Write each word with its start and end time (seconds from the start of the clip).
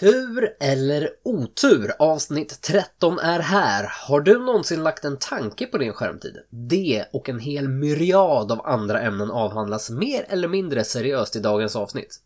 Tur 0.00 0.56
eller 0.60 1.10
otur, 1.22 1.92
avsnitt 1.98 2.62
13 2.62 3.18
är 3.18 3.40
här. 3.40 3.92
Har 4.08 4.20
du 4.20 4.38
någonsin 4.38 4.82
lagt 4.82 5.04
en 5.04 5.16
tanke 5.16 5.66
på 5.66 5.78
din 5.78 5.92
skärmtid? 5.92 6.36
Det 6.50 7.04
och 7.12 7.28
en 7.28 7.38
hel 7.38 7.68
myriad 7.68 8.52
av 8.52 8.66
andra 8.66 9.00
ämnen 9.00 9.30
avhandlas 9.30 9.90
mer 9.90 10.26
eller 10.28 10.48
mindre 10.48 10.84
seriöst 10.84 11.36
i 11.36 11.40
dagens 11.40 11.76
avsnitt. 11.76 12.20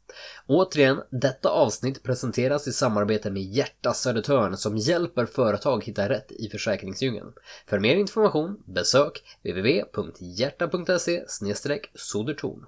Återigen, 0.46 1.00
detta 1.10 1.48
avsnitt 1.48 2.02
presenteras 2.02 2.68
i 2.68 2.72
samarbete 2.72 3.30
med 3.30 3.42
Hjärta 3.42 3.94
Södertörn 3.94 4.56
som 4.56 4.76
hjälper 4.76 5.26
företag 5.26 5.84
hitta 5.84 6.08
rätt 6.08 6.32
i 6.32 6.48
försäkringsdjungeln. 6.48 7.32
För 7.66 7.78
mer 7.78 7.96
information, 7.96 8.62
besök 8.64 9.22
www.hjärta.se 9.42 11.24
sodertorn. 11.94 12.66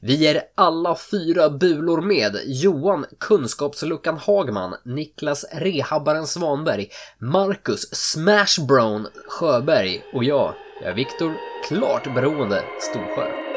Vi 0.00 0.26
är 0.26 0.42
alla 0.54 0.96
fyra 1.10 1.50
bulor 1.50 2.00
med 2.00 2.36
Johan 2.46 3.06
Kunskapsluckan 3.20 4.16
Hagman, 4.16 4.74
Niklas 4.84 5.44
Rehabbaren 5.52 6.26
Svanberg, 6.26 6.88
Marcus 7.18 7.94
Smashbrown 7.94 9.06
Sjöberg 9.28 10.02
och 10.12 10.24
jag, 10.24 10.54
jag 10.80 10.90
är 10.90 10.94
Viktor 10.94 11.34
Klart 11.68 12.14
Beroende 12.14 12.64
Storsjö. 12.80 13.49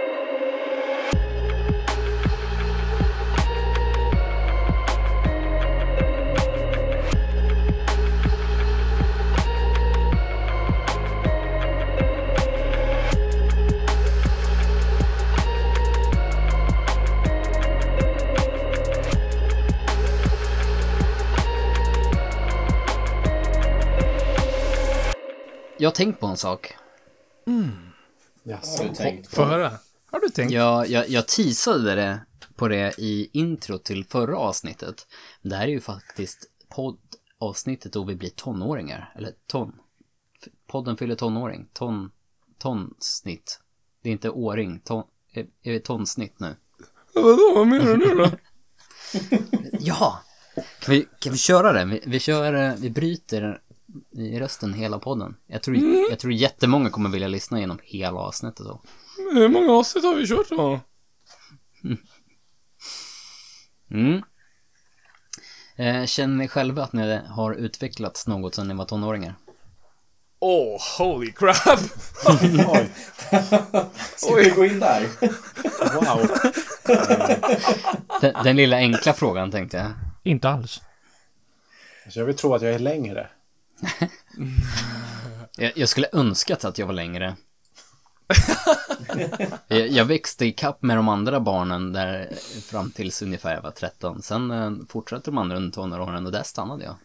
Jag 25.83 25.89
har 25.89 25.95
tänkt 25.95 26.19
på 26.19 26.27
en 26.27 26.37
sak. 26.37 26.73
Mm. 27.47 27.71
Jaså, 28.43 28.83
du 28.83 28.95
tänkt 28.95 29.29
på? 29.29 29.35
Få 29.35 29.43
höra. 29.43 29.71
Har 30.05 30.19
du 30.19 30.29
tänkt? 30.29 30.53
Jag, 30.53 30.89
jag, 30.89 31.09
jag 31.09 31.27
teasade 31.27 31.95
det 31.95 32.19
på 32.55 32.67
det 32.67 32.99
i 32.99 33.29
intro 33.33 33.77
till 33.77 34.05
förra 34.05 34.37
avsnittet. 34.37 35.07
Det 35.41 35.55
här 35.55 35.63
är 35.63 35.71
ju 35.71 35.81
faktiskt 35.81 36.45
poddavsnittet 36.69 37.93
då 37.93 38.03
vi 38.03 38.15
blir 38.15 38.29
tonåringar. 38.29 39.13
Eller 39.15 39.31
ton. 39.47 39.75
Podden 40.67 40.97
fyller 40.97 41.15
tonåring. 41.15 41.69
Ton. 41.73 42.11
Tonsnitt. 42.57 43.59
Det 44.03 44.09
är 44.09 44.13
inte 44.13 44.29
åring. 44.29 44.79
Ton. 44.79 45.03
Är, 45.33 45.45
är 45.63 45.71
det 45.71 45.79
tonsnitt 45.79 46.39
nu? 46.39 46.55
Vadå, 47.13 47.51
vad 47.55 47.67
menar 47.67 47.97
du 47.97 48.15
då? 48.15 48.29
ja! 49.79 50.23
Kan 50.55 50.95
vi, 50.95 51.07
kan 51.19 51.31
vi 51.31 51.37
köra 51.37 51.73
det? 51.73 51.85
Vi, 51.85 52.03
vi 52.05 52.19
kör, 52.19 52.75
vi 52.75 52.89
bryter 52.89 53.61
i 54.11 54.39
rösten 54.39 54.73
hela 54.73 54.99
podden. 54.99 55.35
Jag 55.47 55.63
tror, 55.63 55.75
mm. 55.75 56.05
jag 56.09 56.19
tror 56.19 56.33
jättemånga 56.33 56.89
kommer 56.89 57.09
vilja 57.09 57.27
lyssna 57.27 57.59
genom 57.59 57.79
hela 57.83 58.17
avsnittet 58.17 58.65
då. 58.65 58.81
Hur 59.33 59.49
många 59.49 59.71
avsnitt 59.71 60.03
har 60.03 60.15
vi 60.15 60.27
kört 60.27 60.49
då? 60.49 60.79
Mm. 61.83 61.97
mm. 63.91 64.23
Eh, 65.75 66.05
känner 66.05 66.37
ni 66.37 66.47
själva 66.47 66.83
att 66.83 66.93
ni 66.93 67.19
har 67.27 67.53
utvecklats 67.53 68.27
något 68.27 68.55
sedan 68.55 68.67
ni 68.67 68.73
var 68.73 68.85
tonåringar? 68.85 69.35
Oh, 70.39 70.81
holy 70.97 71.31
crap! 71.31 71.79
Oj. 72.25 72.89
Ska 74.15 74.35
vi 74.35 74.49
gå 74.49 74.65
in 74.65 74.79
där? 74.79 75.07
wow. 75.95 76.27
Den, 78.21 78.33
den, 78.43 78.55
lilla 78.55 78.77
enkla 78.77 79.13
frågan 79.13 79.51
tänkte 79.51 79.77
jag. 79.77 79.91
Inte 80.23 80.49
alls. 80.49 80.81
Alltså, 82.05 82.19
jag 82.19 82.25
vill 82.25 82.35
tro 82.35 82.55
att 82.55 82.61
jag 82.61 82.73
är 82.73 82.79
längre. 82.79 83.29
Jag, 85.75 85.89
skulle 85.89 86.07
önskat 86.13 86.65
att 86.65 86.77
jag 86.77 86.87
var 86.87 86.93
längre. 86.93 87.35
jag, 89.67 89.87
jag 89.87 90.05
växte 90.05 90.45
i 90.45 90.51
kapp 90.51 90.81
med 90.81 90.97
de 90.97 91.09
andra 91.09 91.39
barnen 91.39 91.93
där 91.93 92.33
fram 92.61 92.91
tills 92.91 93.21
ungefär 93.21 93.55
jag 93.55 93.61
var 93.61 93.71
13. 93.71 94.21
Sen 94.21 94.51
eh, 94.51 94.71
fortsatte 94.89 95.31
de 95.31 95.37
andra 95.37 95.57
under 95.57 95.71
tonåren 95.71 96.25
och 96.25 96.31
där 96.31 96.43
stannade 96.43 96.83
jag. 96.83 96.95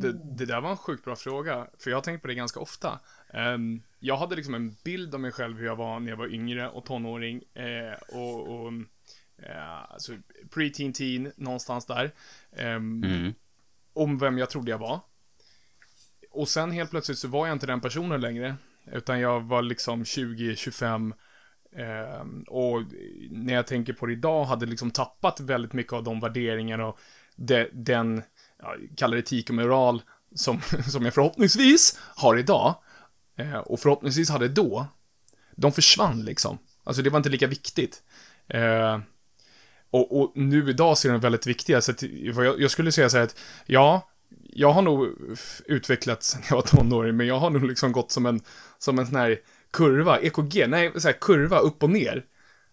Det, 0.00 0.12
det, 0.12 0.46
där 0.46 0.60
var 0.60 0.70
en 0.70 0.76
sjukt 0.76 1.04
bra 1.04 1.16
fråga, 1.16 1.66
för 1.78 1.90
jag 1.90 1.96
har 1.96 2.02
tänkt 2.02 2.22
på 2.22 2.28
det 2.28 2.34
ganska 2.34 2.60
ofta. 2.60 3.00
Um, 3.34 3.82
jag 3.98 4.16
hade 4.16 4.36
liksom 4.36 4.54
en 4.54 4.76
bild 4.84 5.14
av 5.14 5.20
mig 5.20 5.32
själv 5.32 5.58
hur 5.58 5.66
jag 5.66 5.76
var 5.76 6.00
när 6.00 6.10
jag 6.10 6.16
var 6.16 6.34
yngre 6.34 6.68
och 6.68 6.84
tonåring. 6.84 7.42
Eh, 7.54 8.18
och, 8.18 8.48
och 8.48 8.72
eh, 9.42 9.92
alltså 9.92 10.12
pre-teen 10.50 10.92
teen, 10.92 11.32
någonstans 11.36 11.86
där. 11.86 12.10
Um, 12.50 13.04
mm 13.04 13.34
om 14.02 14.18
vem 14.18 14.38
jag 14.38 14.50
trodde 14.50 14.70
jag 14.70 14.78
var. 14.78 15.00
Och 16.30 16.48
sen 16.48 16.70
helt 16.70 16.90
plötsligt 16.90 17.18
så 17.18 17.28
var 17.28 17.46
jag 17.46 17.54
inte 17.54 17.66
den 17.66 17.80
personen 17.80 18.20
längre. 18.20 18.56
Utan 18.92 19.20
jag 19.20 19.40
var 19.40 19.62
liksom 19.62 20.04
20, 20.04 20.56
25. 20.56 21.14
Eh, 21.76 22.26
och 22.46 22.82
när 23.30 23.54
jag 23.54 23.66
tänker 23.66 23.92
på 23.92 24.06
det 24.06 24.12
idag 24.12 24.44
hade 24.44 24.66
liksom 24.66 24.90
tappat 24.90 25.40
väldigt 25.40 25.72
mycket 25.72 25.92
av 25.92 26.04
de 26.04 26.20
värderingar 26.20 26.78
och 26.78 26.98
de, 27.36 27.68
den, 27.72 28.22
ja, 28.58 28.74
kallar 28.96 29.16
det 29.16 29.22
etik 29.22 29.48
och 29.48 29.54
moral, 29.54 30.02
som, 30.34 30.60
som 30.90 31.04
jag 31.04 31.14
förhoppningsvis 31.14 31.98
har 32.16 32.36
idag. 32.36 32.74
Eh, 33.36 33.58
och 33.58 33.80
förhoppningsvis 33.80 34.30
hade 34.30 34.48
då. 34.48 34.86
De 35.56 35.72
försvann 35.72 36.24
liksom. 36.24 36.58
Alltså 36.84 37.02
det 37.02 37.10
var 37.10 37.16
inte 37.16 37.28
lika 37.28 37.46
viktigt. 37.46 38.02
Eh, 38.48 38.98
och, 39.90 40.20
och, 40.20 40.32
nu 40.34 40.70
idag 40.70 40.98
så 40.98 41.08
är 41.08 41.12
de 41.12 41.20
väldigt 41.20 41.46
viktiga. 41.46 41.80
Så 41.80 41.90
att, 41.90 42.02
jag, 42.02 42.60
jag 42.60 42.70
skulle 42.70 42.92
säga 42.92 43.10
så 43.10 43.16
här 43.16 43.24
att, 43.24 43.36
ja, 43.66 44.10
jag 44.52 44.72
har 44.72 44.82
nog 44.82 45.08
utvecklats 45.66 46.28
sen 46.28 46.42
jag 46.48 46.56
var 46.56 46.62
tonåring, 46.62 47.16
men 47.16 47.26
jag 47.26 47.38
har 47.38 47.50
nog 47.50 47.64
liksom 47.64 47.92
gått 47.92 48.12
som 48.12 48.26
en, 48.26 48.40
som 48.78 48.98
en 48.98 49.06
sån 49.06 49.16
här 49.16 49.38
kurva, 49.70 50.20
EKG, 50.20 50.66
nej, 50.68 50.92
så 50.96 51.08
här 51.08 51.16
kurva 51.20 51.58
upp 51.58 51.82
och 51.82 51.90
ner. 51.90 52.24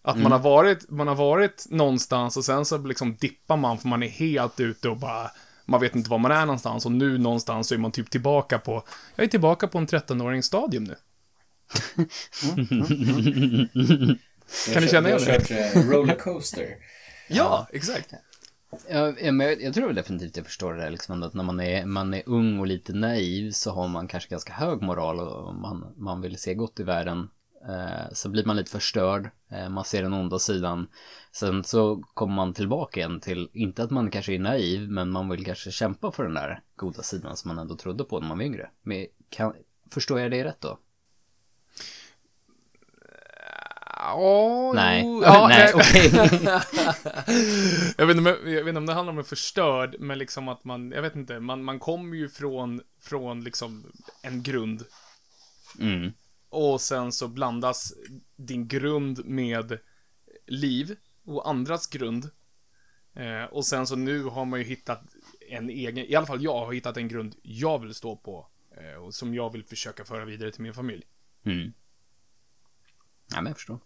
Att 0.01 0.15
mm. 0.15 0.23
man, 0.23 0.31
har 0.31 0.39
varit, 0.39 0.89
man 0.89 1.07
har 1.07 1.15
varit 1.15 1.65
någonstans 1.69 2.37
och 2.37 2.45
sen 2.45 2.65
så 2.65 2.77
liksom 2.77 3.15
dippar 3.15 3.57
man 3.57 3.77
för 3.77 3.87
man 3.87 4.03
är 4.03 4.07
helt 4.07 4.59
ute 4.59 4.89
och 4.89 4.97
bara, 4.97 5.31
man 5.65 5.81
vet 5.81 5.95
inte 5.95 6.09
var 6.09 6.17
man 6.17 6.31
är 6.31 6.45
någonstans 6.45 6.85
och 6.85 6.91
nu 6.91 7.17
någonstans 7.17 7.67
så 7.67 7.73
är 7.73 7.79
man 7.79 7.91
typ 7.91 8.09
tillbaka 8.09 8.59
på, 8.59 8.83
jag 9.15 9.23
är 9.23 9.27
tillbaka 9.27 9.67
på 9.67 9.77
en 9.77 9.87
13-årings 9.87 10.41
stadium 10.41 10.83
nu. 10.83 10.95
Mm. 12.43 12.67
Mm. 13.75 14.17
kan 14.73 14.83
ni 14.83 14.89
känna 14.89 15.09
igen 15.09 15.21
det? 15.25 15.31
Jag 15.31 15.39
har 15.39 15.45
kört 15.45 15.75
eh, 15.75 15.89
rollercoaster. 15.89 16.67
Ja, 17.27 17.67
exakt. 17.71 18.13
Ja, 18.89 19.13
men 19.21 19.39
jag, 19.39 19.61
jag 19.61 19.73
tror 19.73 19.93
definitivt 19.93 20.37
jag 20.37 20.45
förstår 20.45 20.73
det 20.73 20.81
där, 20.81 20.89
liksom, 20.89 21.23
att 21.23 21.33
när 21.33 21.43
man 21.43 21.59
är, 21.59 21.85
man 21.85 22.13
är 22.13 22.23
ung 22.25 22.59
och 22.59 22.67
lite 22.67 22.93
naiv 22.93 23.51
så 23.51 23.71
har 23.71 23.87
man 23.87 24.07
kanske 24.07 24.29
ganska 24.29 24.53
hög 24.53 24.81
moral 24.81 25.19
och 25.19 25.55
man, 25.55 25.93
man 25.97 26.21
vill 26.21 26.37
se 26.37 26.53
gott 26.53 26.79
i 26.79 26.83
världen. 26.83 27.29
Eh, 27.67 28.13
så 28.13 28.29
blir 28.29 28.45
man 28.45 28.55
lite 28.55 28.71
förstörd, 28.71 29.29
eh, 29.51 29.69
man 29.69 29.85
ser 29.85 30.03
den 30.03 30.13
onda 30.13 30.39
sidan. 30.39 30.87
Sen 31.31 31.63
så 31.63 32.03
kommer 32.13 32.35
man 32.35 32.53
tillbaka 32.53 32.99
igen 32.99 33.19
till, 33.19 33.49
inte 33.53 33.83
att 33.83 33.91
man 33.91 34.11
kanske 34.11 34.33
är 34.33 34.39
naiv, 34.39 34.89
men 34.91 35.09
man 35.09 35.29
vill 35.29 35.45
kanske 35.45 35.71
kämpa 35.71 36.11
för 36.11 36.23
den 36.23 36.33
där 36.33 36.61
goda 36.75 37.03
sidan 37.03 37.37
som 37.37 37.49
man 37.49 37.59
ändå 37.59 37.75
trodde 37.75 38.03
på 38.03 38.19
när 38.19 38.27
man 38.27 38.37
var 38.37 38.45
yngre. 38.45 38.69
Men 38.81 39.07
kan, 39.29 39.53
förstår 39.91 40.19
jag 40.19 40.31
det 40.31 40.43
rätt 40.43 40.61
då? 40.61 40.79
Ja, 44.07 44.71
nej. 44.75 45.03
Jo, 45.05 45.21
ja, 45.23 45.47
nej, 45.47 45.71
okej. 45.73 46.11
jag, 47.97 48.05
vet 48.05 48.17
inte, 48.17 48.29
jag 48.29 48.63
vet 48.63 48.67
inte 48.67 48.77
om 48.77 48.85
det 48.85 48.93
handlar 48.93 49.13
om 49.13 49.17
en 49.19 49.23
förstörd, 49.23 49.95
men 49.99 50.17
liksom 50.17 50.47
att 50.47 50.63
man, 50.63 50.91
jag 50.91 51.01
vet 51.01 51.15
inte, 51.15 51.39
man, 51.39 51.63
man 51.63 51.79
kommer 51.79 52.17
ju 52.17 52.29
från, 52.29 52.81
från 53.01 53.43
liksom 53.43 53.91
en 54.21 54.43
grund. 54.43 54.83
Mm. 55.79 56.11
Och 56.49 56.81
sen 56.81 57.11
så 57.11 57.27
blandas 57.27 57.93
din 58.35 58.67
grund 58.67 59.25
med 59.25 59.79
liv 60.45 60.95
och 61.25 61.49
andras 61.49 61.87
grund. 61.87 62.29
Eh, 63.15 63.43
och 63.43 63.65
sen 63.65 63.87
så 63.87 63.95
nu 63.95 64.23
har 64.23 64.45
man 64.45 64.59
ju 64.59 64.65
hittat 64.65 65.03
en 65.49 65.69
egen, 65.69 65.97
i 65.97 66.15
alla 66.15 66.27
fall 66.27 66.43
jag 66.43 66.65
har 66.65 66.73
hittat 66.73 66.97
en 66.97 67.07
grund 67.07 67.35
jag 67.41 67.79
vill 67.79 67.93
stå 67.93 68.15
på. 68.15 68.47
Eh, 68.77 69.03
och 69.03 69.13
som 69.13 69.33
jag 69.33 69.51
vill 69.51 69.63
försöka 69.63 70.05
föra 70.05 70.25
vidare 70.25 70.51
till 70.51 70.61
min 70.61 70.73
familj. 70.73 71.03
Mm. 71.45 71.73
Ja, 73.29 73.35
men 73.35 73.45
jag 73.45 73.55
förstår. 73.55 73.79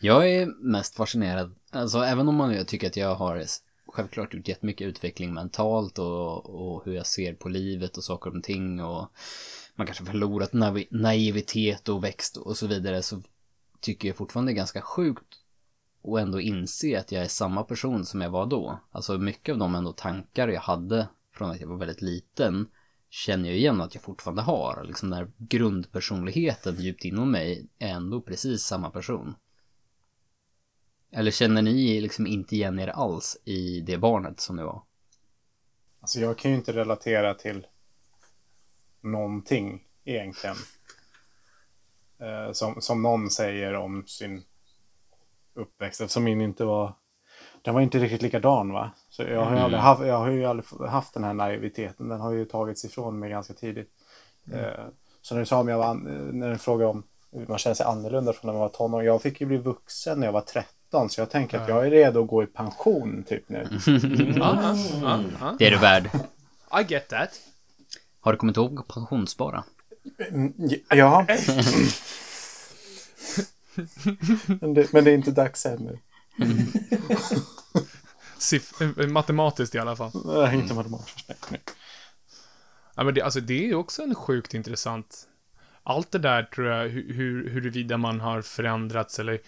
Jag 0.00 0.30
är 0.30 0.46
mest 0.46 0.94
fascinerad, 0.94 1.54
alltså 1.70 1.98
även 1.98 2.28
om 2.28 2.34
man 2.34 2.66
tycker 2.66 2.86
att 2.86 2.96
jag 2.96 3.14
har 3.14 3.44
självklart 3.86 4.34
gjort 4.34 4.48
jättemycket 4.48 4.86
utveckling 4.86 5.34
mentalt 5.34 5.98
och, 5.98 6.46
och 6.46 6.84
hur 6.84 6.92
jag 6.92 7.06
ser 7.06 7.34
på 7.34 7.48
livet 7.48 7.96
och 7.96 8.04
saker 8.04 8.36
och 8.36 8.42
ting 8.42 8.80
och 8.80 9.10
man 9.74 9.86
kanske 9.86 10.04
förlorat 10.04 10.52
naiv 10.52 10.86
naivitet 10.90 11.88
och 11.88 12.04
växt 12.04 12.36
och 12.36 12.56
så 12.56 12.66
vidare 12.66 13.02
så 13.02 13.22
tycker 13.80 14.08
jag 14.08 14.16
fortfarande 14.16 14.52
det 14.52 14.54
är 14.54 14.56
ganska 14.56 14.82
sjukt 14.82 15.42
och 16.02 16.20
ändå 16.20 16.40
inse 16.40 16.98
att 16.98 17.12
jag 17.12 17.24
är 17.24 17.28
samma 17.28 17.62
person 17.62 18.04
som 18.04 18.20
jag 18.20 18.30
var 18.30 18.46
då. 18.46 18.80
Alltså 18.90 19.18
mycket 19.18 19.52
av 19.52 19.58
de 19.58 19.74
ändå 19.74 19.92
tankar 19.92 20.48
jag 20.48 20.60
hade 20.60 21.08
från 21.34 21.50
att 21.50 21.60
jag 21.60 21.68
var 21.68 21.76
väldigt 21.76 22.02
liten 22.02 22.68
känner 23.10 23.48
jag 23.48 23.58
igen 23.58 23.80
att 23.80 23.94
jag 23.94 24.02
fortfarande 24.02 24.42
har. 24.42 24.84
Liksom 24.84 25.10
den 25.10 25.18
här 25.18 25.30
grundpersonligheten 25.38 26.80
djupt 26.80 27.04
inom 27.04 27.30
mig 27.30 27.68
är 27.78 27.88
ändå 27.88 28.20
precis 28.20 28.62
samma 28.62 28.90
person. 28.90 29.34
Eller 31.12 31.30
känner 31.30 31.62
ni 31.62 32.00
liksom 32.00 32.26
inte 32.26 32.54
igen 32.54 32.78
er 32.78 32.88
alls 32.88 33.36
i 33.44 33.80
det 33.80 33.98
barnet 33.98 34.40
som 34.40 34.56
ni 34.56 34.62
var? 34.62 34.82
Alltså 36.00 36.20
jag 36.20 36.38
kan 36.38 36.50
ju 36.50 36.56
inte 36.56 36.72
relatera 36.72 37.34
till 37.34 37.66
någonting 39.00 39.84
egentligen. 40.04 40.56
Eh, 42.18 42.52
som, 42.52 42.80
som 42.80 43.02
någon 43.02 43.30
säger 43.30 43.74
om 43.74 44.06
sin 44.06 44.42
uppväxt. 45.54 46.00
Eftersom 46.00 46.24
min 46.24 46.40
inte 46.40 46.64
var... 46.64 46.92
Den 47.62 47.74
var 47.74 47.80
inte 47.80 47.98
riktigt 47.98 48.22
likadan 48.22 48.72
va? 48.72 48.90
Så 49.08 49.22
jag 49.22 49.44
har, 49.44 49.52
ju 49.56 49.58
aldrig 49.58 49.80
haft, 49.82 50.02
jag 50.06 50.18
har 50.18 50.30
ju 50.30 50.44
aldrig 50.44 50.90
haft 50.90 51.14
den 51.14 51.24
här 51.24 51.34
naiviteten. 51.34 52.08
Den 52.08 52.20
har 52.20 52.32
ju 52.32 52.44
tagits 52.44 52.84
ifrån 52.84 53.18
mig 53.18 53.30
ganska 53.30 53.54
tidigt. 53.54 53.90
Eh, 54.52 54.84
så 55.22 55.34
när 55.34 55.40
du 55.40 55.46
sa 55.46 55.60
om 55.60 55.68
jag 55.68 55.78
var, 55.78 55.84
an- 55.86 56.30
när 56.32 56.50
du 56.50 56.58
frågade 56.58 56.90
om 56.90 57.02
hur 57.32 57.46
man 57.46 57.58
känner 57.58 57.74
sig 57.74 57.86
annorlunda 57.86 58.32
från 58.32 58.46
när 58.46 58.52
man 58.52 58.60
var 58.60 58.68
tonåring. 58.68 59.06
Jag 59.06 59.22
fick 59.22 59.40
ju 59.40 59.46
bli 59.46 59.56
vuxen 59.56 60.20
när 60.20 60.26
jag 60.26 60.32
var 60.32 60.40
13. 60.90 61.10
Så 61.10 61.20
jag 61.20 61.30
tänker 61.30 61.58
att 61.58 61.68
jag 61.68 61.86
är 61.86 61.90
redo 61.90 62.22
att 62.22 62.28
gå 62.28 62.42
i 62.42 62.46
pension 62.46 63.24
typ 63.28 63.48
nu. 63.48 63.68
Ja, 64.36 64.76
ja, 65.02 65.20
ja. 65.40 65.56
Det 65.58 65.66
är 65.66 65.70
du 65.70 65.76
värd. 65.78 66.10
I 66.80 66.92
get 66.92 67.08
that. 67.08 67.30
Har 68.20 68.32
du 68.32 68.38
kommit 68.38 68.56
ihåg 68.56 68.80
att 68.80 68.88
pensionsspara? 68.88 69.64
Mm, 70.28 70.52
Ja. 70.88 71.26
men, 74.60 74.74
det, 74.74 74.92
men 74.92 75.04
det 75.04 75.10
är 75.10 75.14
inte 75.14 75.30
dags 75.30 75.66
ännu. 75.66 75.98
Siff- 78.38 79.00
eh, 79.00 79.06
matematiskt 79.08 79.74
i 79.74 79.78
alla 79.78 79.96
fall. 79.96 80.10
Nej, 80.24 80.54
inte 80.54 80.74
matematiskt. 80.74 81.24
nej, 81.28 81.36
nej. 81.50 81.60
Ja, 82.94 83.04
men 83.04 83.14
det, 83.14 83.22
alltså, 83.22 83.40
det 83.40 83.70
är 83.70 83.74
också 83.74 84.02
en 84.02 84.14
sjukt 84.14 84.54
intressant... 84.54 85.28
Allt 85.88 86.10
det 86.10 86.18
där 86.18 86.42
tror 86.42 86.66
jag, 86.66 86.88
hur, 86.88 87.50
huruvida 87.50 87.96
man 87.96 88.20
har 88.20 88.42
förändrats 88.42 89.18
eller 89.18 89.40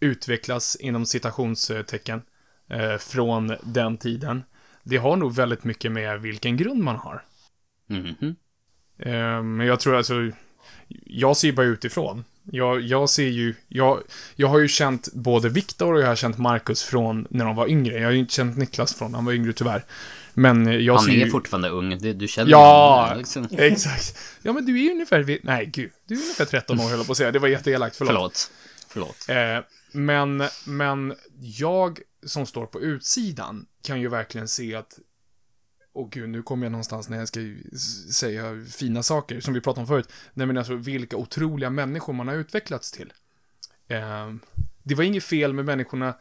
utvecklats 0.00 0.76
inom 0.76 1.06
citationstecken 1.06 2.22
eh, 2.70 2.96
från 2.96 3.56
den 3.62 3.96
tiden. 3.96 4.42
Det 4.82 4.96
har 4.96 5.16
nog 5.16 5.34
väldigt 5.34 5.64
mycket 5.64 5.92
med 5.92 6.20
vilken 6.20 6.56
grund 6.56 6.82
man 6.82 6.96
har. 6.96 7.22
Mhm. 7.88 8.36
Eh, 8.98 9.42
Men 9.42 9.66
jag 9.66 9.80
tror 9.80 9.96
alltså, 9.96 10.14
jag 11.06 11.36
ser 11.36 11.48
ju 11.48 11.54
bara 11.54 11.66
utifrån. 11.66 12.24
Jag, 12.52 12.80
jag 12.80 13.10
ser 13.10 13.28
ju, 13.28 13.54
jag, 13.68 14.02
jag 14.36 14.48
har 14.48 14.58
ju 14.58 14.68
känt 14.68 15.08
både 15.12 15.48
Viktor 15.48 15.94
och 15.94 16.00
jag 16.00 16.06
har 16.06 16.16
känt 16.16 16.38
Marcus 16.38 16.82
från 16.82 17.26
när 17.30 17.44
de 17.44 17.56
var 17.56 17.68
yngre. 17.68 17.94
Jag 17.98 18.04
har 18.04 18.12
ju 18.12 18.18
inte 18.18 18.34
känt 18.34 18.56
Niklas 18.56 18.94
från, 18.94 19.14
han 19.14 19.24
var 19.24 19.32
yngre 19.32 19.52
tyvärr. 19.52 19.84
Men 20.34 20.66
eh, 20.66 20.74
jag 20.76 20.96
Han 20.96 21.10
är 21.10 21.14
ju... 21.14 21.30
fortfarande 21.30 21.68
ung, 21.68 21.98
det, 21.98 22.12
du 22.12 22.28
känner 22.28 22.50
Ja, 22.50 23.00
honom, 23.02 23.18
liksom. 23.18 23.48
exakt. 23.58 24.18
Ja, 24.42 24.52
men 24.52 24.66
du 24.66 24.78
är 24.78 24.82
ju 24.82 24.90
ungefär, 24.90 25.38
nej 25.42 25.66
gud, 25.66 25.90
du 26.06 26.14
är 26.14 26.18
ungefär 26.22 26.44
13 26.44 26.80
år 26.80 26.84
höll 26.88 26.98
jag 26.98 27.06
på 27.06 27.12
att 27.12 27.18
säga. 27.18 27.32
Det 27.32 27.38
var 27.38 27.48
jätteelakt, 27.48 27.96
förlåt. 27.96 28.50
Förlåt. 28.88 29.16
Förlåt. 29.28 29.58
Eh, 29.58 29.64
men, 29.94 30.42
men 30.66 31.14
jag 31.40 32.00
som 32.26 32.46
står 32.46 32.66
på 32.66 32.80
utsidan 32.80 33.66
kan 33.82 34.00
ju 34.00 34.08
verkligen 34.08 34.48
se 34.48 34.74
att 34.74 34.98
Och 35.92 36.10
gud, 36.10 36.28
nu 36.28 36.42
kommer 36.42 36.66
jag 36.66 36.72
någonstans 36.72 37.08
när 37.08 37.18
jag 37.18 37.28
ska 37.28 37.40
säga 38.12 38.64
fina 38.70 39.02
saker, 39.02 39.40
som 39.40 39.54
vi 39.54 39.60
pratade 39.60 39.80
om 39.80 39.86
förut. 39.86 40.12
Nej 40.32 40.46
men 40.46 40.58
alltså, 40.58 40.74
vilka 40.74 41.16
otroliga 41.16 41.70
människor 41.70 42.12
man 42.12 42.28
har 42.28 42.34
utvecklats 42.34 42.92
till. 42.92 43.12
Eh, 43.88 44.34
det 44.82 44.94
var 44.94 45.04
inget 45.04 45.24
fel 45.24 45.52
med 45.52 45.64
människorna, 45.64 46.08
eh, 46.08 46.14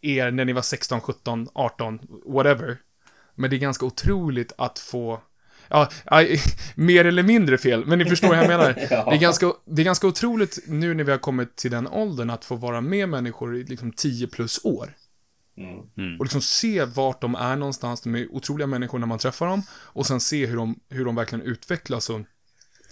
er 0.00 0.30
när 0.30 0.44
ni 0.44 0.52
var 0.52 0.62
16, 0.62 1.00
17, 1.00 1.48
18, 1.54 2.00
whatever. 2.26 2.78
Men 3.34 3.50
det 3.50 3.56
är 3.56 3.58
ganska 3.58 3.86
otroligt 3.86 4.52
att 4.58 4.78
få 4.78 5.22
Ja, 5.70 5.90
aj, 6.04 6.40
mer 6.74 7.04
eller 7.04 7.22
mindre 7.22 7.58
fel, 7.58 7.86
men 7.86 7.98
ni 7.98 8.04
förstår 8.04 8.28
vad 8.28 8.38
jag 8.38 8.48
menar. 8.48 8.72
Det, 8.88 9.16
är 9.16 9.20
ganska, 9.20 9.52
det 9.64 9.82
är 9.82 9.84
ganska 9.84 10.06
otroligt 10.06 10.58
nu 10.66 10.94
när 10.94 11.04
vi 11.04 11.10
har 11.10 11.18
kommit 11.18 11.56
till 11.56 11.70
den 11.70 11.88
åldern 11.88 12.30
att 12.30 12.44
få 12.44 12.56
vara 12.56 12.80
med 12.80 13.08
människor 13.08 13.56
i 13.56 13.64
liksom 13.64 13.92
10 13.92 14.26
plus 14.26 14.64
år. 14.64 14.94
Mm. 15.96 16.18
Och 16.18 16.24
liksom 16.24 16.40
se 16.40 16.84
vart 16.84 17.20
de 17.20 17.34
är 17.34 17.56
någonstans. 17.56 18.00
De 18.00 18.14
är 18.14 18.32
otroliga 18.32 18.66
människor 18.66 18.98
när 18.98 19.06
man 19.06 19.18
träffar 19.18 19.46
dem. 19.46 19.62
Och 19.70 20.06
sen 20.06 20.20
se 20.20 20.46
hur 20.46 20.56
de, 20.56 20.80
hur 20.88 21.04
de 21.04 21.14
verkligen 21.14 21.44
utvecklas 21.44 22.10
och 22.10 22.20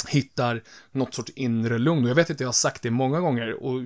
hittar 0.08 0.62
något 0.92 1.14
sorts 1.14 1.32
inre 1.34 1.78
lugn. 1.78 2.04
Och 2.04 2.10
jag 2.10 2.14
vet 2.14 2.30
att 2.30 2.40
jag 2.40 2.48
har 2.48 2.52
sagt 2.52 2.82
det 2.82 2.90
många 2.90 3.20
gånger. 3.20 3.62
Och 3.62 3.80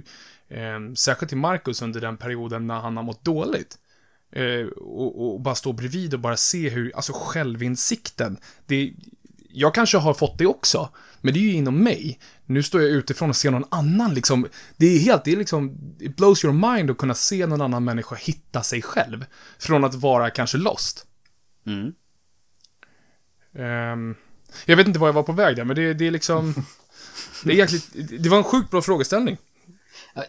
eh, 0.57 0.93
särskilt 0.95 1.29
till 1.29 1.39
Marcus 1.39 1.83
under 1.83 2.01
den 2.01 2.17
perioden 2.17 2.67
när 2.67 2.81
han 2.81 2.97
har 2.97 3.05
mått 3.05 3.25
dåligt. 3.25 3.79
Eh, 4.33 4.67
och, 4.77 5.33
och 5.35 5.41
bara 5.41 5.55
stå 5.55 5.73
bredvid 5.73 6.15
och 6.15 6.21
bara 6.21 6.37
se 6.37 6.69
hur, 6.69 6.97
alltså 6.97 7.13
självinsikten. 7.13 8.37
Det, 8.67 8.93
jag 9.49 9.75
kanske 9.75 9.99
har 9.99 10.15
fått 10.15 10.39
det 10.39 10.47
också, 10.47 10.89
men 11.21 11.35
det 11.35 11.41
är 11.41 11.43
ju 11.43 11.53
inom 11.53 11.85
mig. 11.85 12.19
Nu 12.47 12.63
står 12.63 12.83
jag 12.83 12.91
utifrån 12.91 13.31
och 13.31 13.37
ser 13.37 13.51
någon 13.51 13.65
annan 13.71 14.15
liksom. 14.15 14.47
Det 14.77 14.87
är 14.87 14.99
helt, 14.99 15.25
det 15.25 15.33
är 15.33 15.37
liksom, 15.37 15.79
it 15.99 16.17
blows 16.17 16.45
your 16.45 16.75
mind 16.75 16.91
att 16.91 16.99
kunna 16.99 17.15
se 17.15 17.47
någon 17.47 17.61
annan 17.61 17.85
människa 17.85 18.15
hitta 18.15 18.63
sig 18.63 18.83
själv. 18.83 19.25
Från 19.59 19.85
att 19.85 19.95
vara 19.95 20.31
kanske 20.31 20.59
lost. 20.59 21.07
Mm. 21.67 21.93
Ehm, 23.55 24.15
jag 24.65 24.77
vet 24.77 24.87
inte 24.87 24.99
var 24.99 25.09
jag 25.09 25.13
var 25.13 25.23
på 25.23 25.33
väg 25.33 25.57
där, 25.57 25.65
men 25.65 25.77
det, 25.77 25.95
det 25.95 26.07
är 26.07 26.11
liksom... 26.11 26.55
Det 27.45 27.53
är 27.53 27.57
jäkligt, 27.57 27.91
det 28.23 28.29
var 28.29 28.39
en 28.39 28.45
sjukt 28.45 28.71
bra 28.71 28.83
frågeställning. 28.83 29.37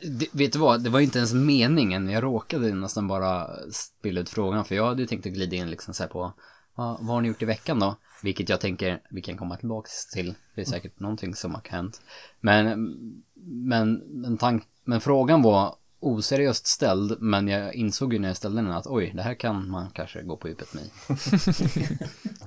Det, 0.02 0.28
vet 0.32 0.54
du 0.54 0.60
vad, 0.60 0.84
det 0.84 0.90
var 0.90 1.00
inte 1.00 1.18
ens 1.18 1.34
meningen. 1.34 2.10
Jag 2.10 2.24
råkade 2.24 2.74
nästan 2.74 3.08
bara 3.08 3.48
spilla 3.72 4.22
ut 4.22 4.30
frågan. 4.30 4.66
För 4.66 4.76
jag 4.76 4.86
hade 4.86 5.02
ju 5.02 5.08
tänkt 5.08 5.26
att 5.26 5.34
glida 5.34 5.56
in 5.56 5.70
liksom 5.70 5.94
så 5.94 6.04
här 6.04 6.10
på, 6.10 6.34
"Ja, 6.78 6.98
vad 7.02 7.16
har 7.16 7.22
ni 7.22 7.28
gjort 7.28 7.42
i 7.42 7.46
veckan 7.46 7.80
då? 7.80 7.96
Vilket 8.24 8.50
jag 8.50 8.62
tänker, 8.62 9.02
vi 9.10 9.22
kan 9.22 9.38
komma 9.38 9.58
tillbaka 9.58 9.90
till. 10.14 10.34
Det 10.56 10.62
är 10.62 10.66
säkert 10.66 11.00
någonting 11.00 11.36
som 11.36 11.56
har 11.56 11.62
hänt. 11.70 12.02
Men, 12.40 12.94
men, 13.36 13.94
men, 14.08 14.38
tank, 14.38 14.64
men 14.84 15.02
frågan 15.02 15.42
var 15.42 15.76
oseriöst 16.00 16.68
ställd. 16.68 17.22
Men 17.22 17.48
jag 17.48 17.76
insåg 17.76 18.14
ju 18.14 18.20
när 18.20 18.28
jag 18.28 18.38
ställde 18.38 18.62
den 18.62 18.72
att 18.72 18.88
oj, 18.88 19.12
det 19.16 19.22
här 19.22 19.34
kan 19.34 19.70
man 19.70 19.90
kanske 19.92 20.22
gå 20.22 20.38
på 20.38 20.48
djupet 20.48 20.74
med. 20.74 20.84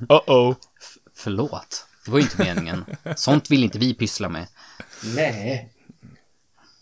Uh-oh. 0.08 0.56
Förlåt, 1.14 1.86
det 2.04 2.10
var 2.10 2.18
ju 2.18 2.24
inte 2.24 2.44
meningen. 2.44 2.84
Sånt 3.16 3.50
vill 3.50 3.64
inte 3.64 3.78
vi 3.78 3.94
pyssla 3.94 4.28
med. 4.28 4.46
Nej. 5.16 5.73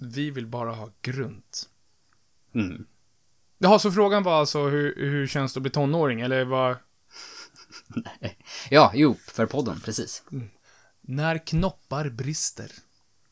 Vi 0.05 0.31
vill 0.31 0.47
bara 0.47 0.71
ha 0.71 0.91
grunt. 1.03 1.69
Mm. 2.55 2.87
Jaha, 3.59 3.79
så 3.79 3.93
frågan 3.93 4.23
var 4.23 4.41
alltså 4.41 4.69
hur, 4.69 4.95
hur 4.97 5.27
känns 5.27 5.55
det 5.55 5.59
att 5.59 5.63
bli 5.63 5.71
tonåring, 5.71 6.21
eller 6.21 6.45
vad... 6.45 6.77
Ja, 8.71 8.91
jo, 8.95 9.17
för 9.29 9.47
podden, 9.47 9.81
precis. 9.81 10.23
När 11.01 11.39
knoppar 11.39 12.09
brister. 12.09 12.73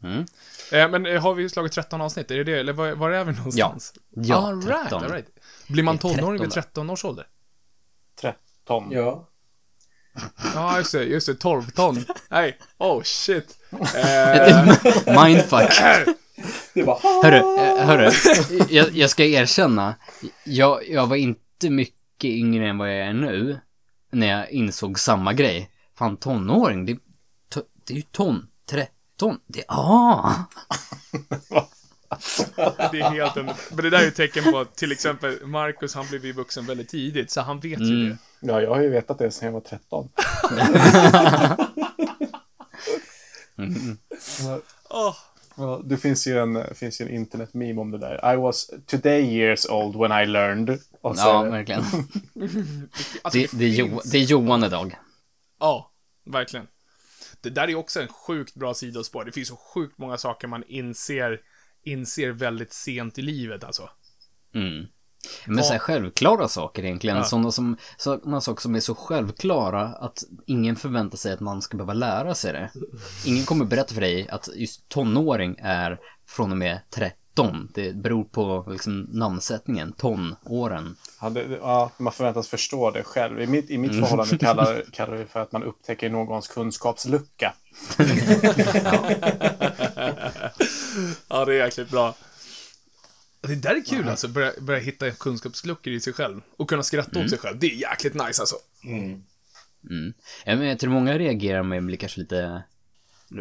Mm. 0.03 0.27
Eh, 0.73 0.91
men 0.91 1.07
eh, 1.07 1.23
har 1.23 1.35
vi 1.35 1.49
slagit 1.49 1.73
13 1.73 2.01
avsnitt? 2.01 2.31
Är 2.31 2.37
det 2.37 2.45
det? 2.45 2.61
Eller 2.61 2.73
var, 2.73 2.93
var 2.93 3.11
är 3.11 3.25
vi 3.25 3.33
någonstans? 3.33 3.95
Ja, 4.11 4.37
all 4.37 4.63
right, 4.63 4.83
13. 4.83 5.05
all 5.05 5.11
right. 5.11 5.27
Blir 5.69 5.83
man 5.83 5.99
tonåring 5.99 6.41
vid 6.41 6.51
13 6.51 6.63
13 6.63 6.91
års 6.91 7.05
ålder? 7.05 7.27
13. 8.21 8.91
Ja. 8.91 9.29
Ja, 10.55 10.79
just 10.79 10.93
det, 10.93 11.05
just 11.05 11.27
det, 11.27 11.35
12 11.35 11.71
ton. 11.71 12.05
Nej, 12.29 12.59
oh 12.79 13.03
shit. 13.03 13.59
Eh, 13.97 15.25
Mindfuck. 15.25 15.71
Det 16.75 16.83
var 16.83 17.23
Hörru, 17.23 17.37
eh, 17.37 17.87
hörru. 17.87 18.11
Jag, 18.69 18.91
jag 18.91 19.11
ska 19.11 19.25
erkänna. 19.25 19.95
Jag, 20.45 20.89
jag 20.89 21.07
var 21.07 21.17
inte 21.17 21.71
mycket 21.71 22.31
yngre 22.31 22.69
än 22.69 22.79
vad 22.79 22.89
jag 22.89 22.97
är 22.97 23.13
nu. 23.13 23.61
När 24.11 24.27
jag 24.27 24.51
insåg 24.51 24.99
samma 24.99 25.33
grej. 25.33 25.71
Fan, 25.99 26.17
tonåring, 26.17 26.87
det, 26.87 26.99
to, 27.49 27.61
det 27.87 27.95
är 27.95 27.97
ju 27.97 28.03
ton. 28.03 28.47
13. 28.71 29.39
Det, 29.47 29.65
ah. 29.69 30.35
det 32.93 33.01
är 33.01 33.11
helt 33.11 33.37
under... 33.37 33.55
Men 33.71 33.85
det 33.85 33.91
där 33.91 33.99
är 33.99 34.05
ju 34.05 34.11
tecken 34.11 34.53
på 34.53 34.59
att 34.59 34.77
till 34.77 34.93
exempel 34.93 35.47
Marcus, 35.47 35.95
han 35.95 36.07
blev 36.07 36.25
ju 36.25 36.33
vuxen 36.33 36.67
väldigt 36.67 36.89
tidigt, 36.89 37.31
så 37.31 37.41
han 37.41 37.61
vet 37.61 37.81
ju 37.81 38.09
det. 38.09 38.17
Ja, 38.41 38.63
jag 38.63 38.71
har 38.71 38.81
ju 38.81 38.89
vetat 38.89 39.19
det 39.19 39.31
sedan 39.31 39.47
jag 39.47 39.53
var 39.53 39.61
13. 39.61 40.09
Åh, 44.91 45.17
Ja, 45.61 45.83
det 45.85 45.97
finns 45.97 46.27
ju 46.27 46.39
en, 46.39 46.75
finns 46.75 47.01
ju 47.01 47.05
en 47.05 47.15
internet-meme 47.15 47.81
om 47.81 47.91
det 47.91 47.99
där. 47.99 48.35
I 48.35 48.37
was 48.37 48.71
today 48.87 49.21
years 49.21 49.67
old 49.67 49.97
when 49.97 50.23
I 50.23 50.27
learned. 50.27 50.81
Och 51.01 51.19
så 51.19 51.27
Ja, 51.27 51.43
verkligen. 51.43 51.81
alltså, 53.23 53.39
Det, 53.39 53.51
det, 53.53 53.65
är 53.65 53.69
jo, 53.69 54.01
det 54.05 54.19
är 54.19 54.23
Johan 54.23 54.65
idag. 54.65 54.97
Ja, 55.61 55.93
verkligen. 56.25 56.67
Det 57.41 57.51
där 57.51 57.69
är 57.69 57.75
också 57.75 58.01
en 58.01 58.09
sjukt 58.09 58.55
bra 58.55 58.75
sidospår. 58.75 59.25
Det 59.25 59.33
finns 59.33 59.49
så 59.49 59.57
sjukt 59.57 59.99
många 59.99 60.19
saker 60.19 60.49
man 60.49 60.65
inser, 60.67 61.41
inser 61.83 62.31
väldigt 62.31 62.73
sent 62.73 63.19
i 63.19 63.23
livet 63.23 63.65
alltså. 63.65 63.91
Mm. 64.55 64.87
Men 65.47 65.65
så 65.65 65.73
här 65.73 65.79
självklara 65.79 66.49
saker 66.49 66.85
egentligen. 66.85 67.17
Ja. 67.17 67.25
Sådana, 67.25 67.53
som, 67.53 67.77
sådana 67.97 68.41
saker 68.41 68.63
som 68.63 68.75
är 68.75 68.81
så 68.81 68.95
självklara 68.95 69.83
att 69.83 70.25
ingen 70.47 70.77
förväntar 70.77 71.17
sig 71.17 71.33
att 71.33 71.41
man 71.41 71.63
ska 71.63 71.77
behöva 71.77 71.93
lära 71.93 72.35
sig 72.35 72.53
det. 72.53 72.71
Ingen 73.25 73.45
kommer 73.45 73.65
berätta 73.65 73.95
för 73.95 74.01
dig 74.01 74.29
att 74.29 74.49
just 74.55 74.89
tonåring 74.89 75.57
är 75.63 75.99
från 76.27 76.51
och 76.51 76.57
med 76.59 76.81
13. 76.91 77.69
Det 77.75 77.97
beror 77.97 78.25
på 78.25 78.67
liksom 78.71 79.01
namnsättningen, 79.13 79.93
tonåren. 79.93 80.97
Ja, 81.21 81.31
det, 81.31 81.59
ja, 81.63 81.91
man 81.97 82.13
förväntas 82.13 82.49
förstå 82.49 82.91
det 82.91 83.03
själv. 83.03 83.41
I 83.41 83.47
mitt, 83.47 83.71
i 83.71 83.79
mitt 83.79 83.93
förhållande 83.93 84.39
kallar, 84.41 84.85
kallar 84.93 85.17
vi 85.17 85.25
för 85.25 85.41
att 85.41 85.53
man 85.53 85.63
upptäcker 85.63 86.11
någons 86.11 86.49
kunskapslucka. 86.49 87.55
Ja, 91.29 91.45
det 91.45 91.55
är 91.55 91.65
jäkligt 91.65 91.91
bra. 91.91 92.15
Det 93.41 93.55
där 93.55 93.77
är 93.77 93.85
kul 93.85 94.09
alltså, 94.09 94.29
börja, 94.29 94.53
börja 94.61 94.81
hitta 94.81 95.11
kunskapsluckor 95.11 95.93
i 95.93 96.01
sig 96.01 96.13
själv. 96.13 96.41
Och 96.57 96.69
kunna 96.69 96.83
skratta 96.83 97.21
åt 97.21 97.31
sig 97.31 97.39
själv. 97.39 97.59
Det 97.59 97.67
är 97.67 97.75
jäkligt 97.75 98.15
nice 98.15 98.43
alltså. 98.43 98.57
Mm. 98.85 99.23
Ja, 100.45 100.57
men 100.57 100.67
jag 100.67 100.79
tror 100.79 100.91
många 100.91 101.19
reagerar 101.19 101.63
med 101.63 101.79
att 101.79 101.85
bli 101.85 101.97
kanske 101.97 102.21
lite, 102.21 102.63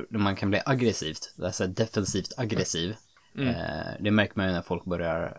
man 0.09 0.35
kan 0.35 0.49
bli 0.49 0.61
aggressivt, 0.65 1.33
alltså 1.43 1.67
defensivt 1.67 2.33
aggressiv. 2.37 2.95
Eh, 3.37 3.93
det 3.99 4.11
märker 4.11 4.33
man 4.35 4.47
ju 4.47 4.53
när 4.53 4.61
folk 4.61 4.85
börjar 4.85 5.37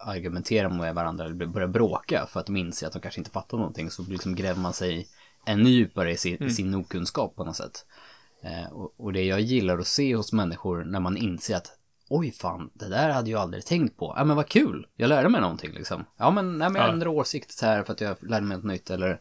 argumentera 0.00 0.68
med 0.68 0.94
varandra 0.94 1.24
eller 1.24 1.46
börjar 1.46 1.68
bråka 1.68 2.26
för 2.26 2.40
att 2.40 2.46
de 2.46 2.56
inser 2.56 2.86
att 2.86 2.92
de 2.92 3.02
kanske 3.02 3.20
inte 3.20 3.30
fattar 3.30 3.58
någonting. 3.58 3.90
Så 3.90 4.02
liksom 4.02 4.34
gräver 4.34 4.60
man 4.60 4.72
sig 4.72 5.08
ännu 5.46 5.70
djupare 5.70 6.12
i 6.12 6.16
sin, 6.16 6.42
i 6.42 6.50
sin 6.50 6.74
okunskap 6.74 7.36
på 7.36 7.44
något 7.44 7.56
sätt. 7.56 7.86
Eh, 8.42 8.72
och, 8.72 8.94
och 8.96 9.12
det 9.12 9.22
jag 9.22 9.40
gillar 9.40 9.78
att 9.78 9.86
se 9.86 10.16
hos 10.16 10.32
människor 10.32 10.84
när 10.84 11.00
man 11.00 11.16
inser 11.16 11.56
att 11.56 11.75
Oj 12.08 12.32
fan, 12.32 12.70
det 12.74 12.88
där 12.88 13.10
hade 13.10 13.30
jag 13.30 13.40
aldrig 13.40 13.66
tänkt 13.66 13.96
på. 13.96 14.14
Ja 14.16 14.24
men 14.24 14.36
vad 14.36 14.48
kul, 14.48 14.86
jag 14.96 15.08
lärde 15.08 15.28
mig 15.28 15.40
någonting 15.40 15.72
liksom. 15.72 16.04
Ja 16.16 16.30
men, 16.30 16.58
nej, 16.58 16.70
men 16.70 16.80
jag 16.80 16.88
Ja. 16.88 16.92
ändrar 16.92 17.08
åsikt 17.08 17.62
här 17.62 17.82
för 17.82 17.92
att 17.92 18.00
jag 18.00 18.16
lärde 18.20 18.46
mig 18.46 18.56
något 18.56 18.66
nytt 18.66 18.90
eller 18.90 19.20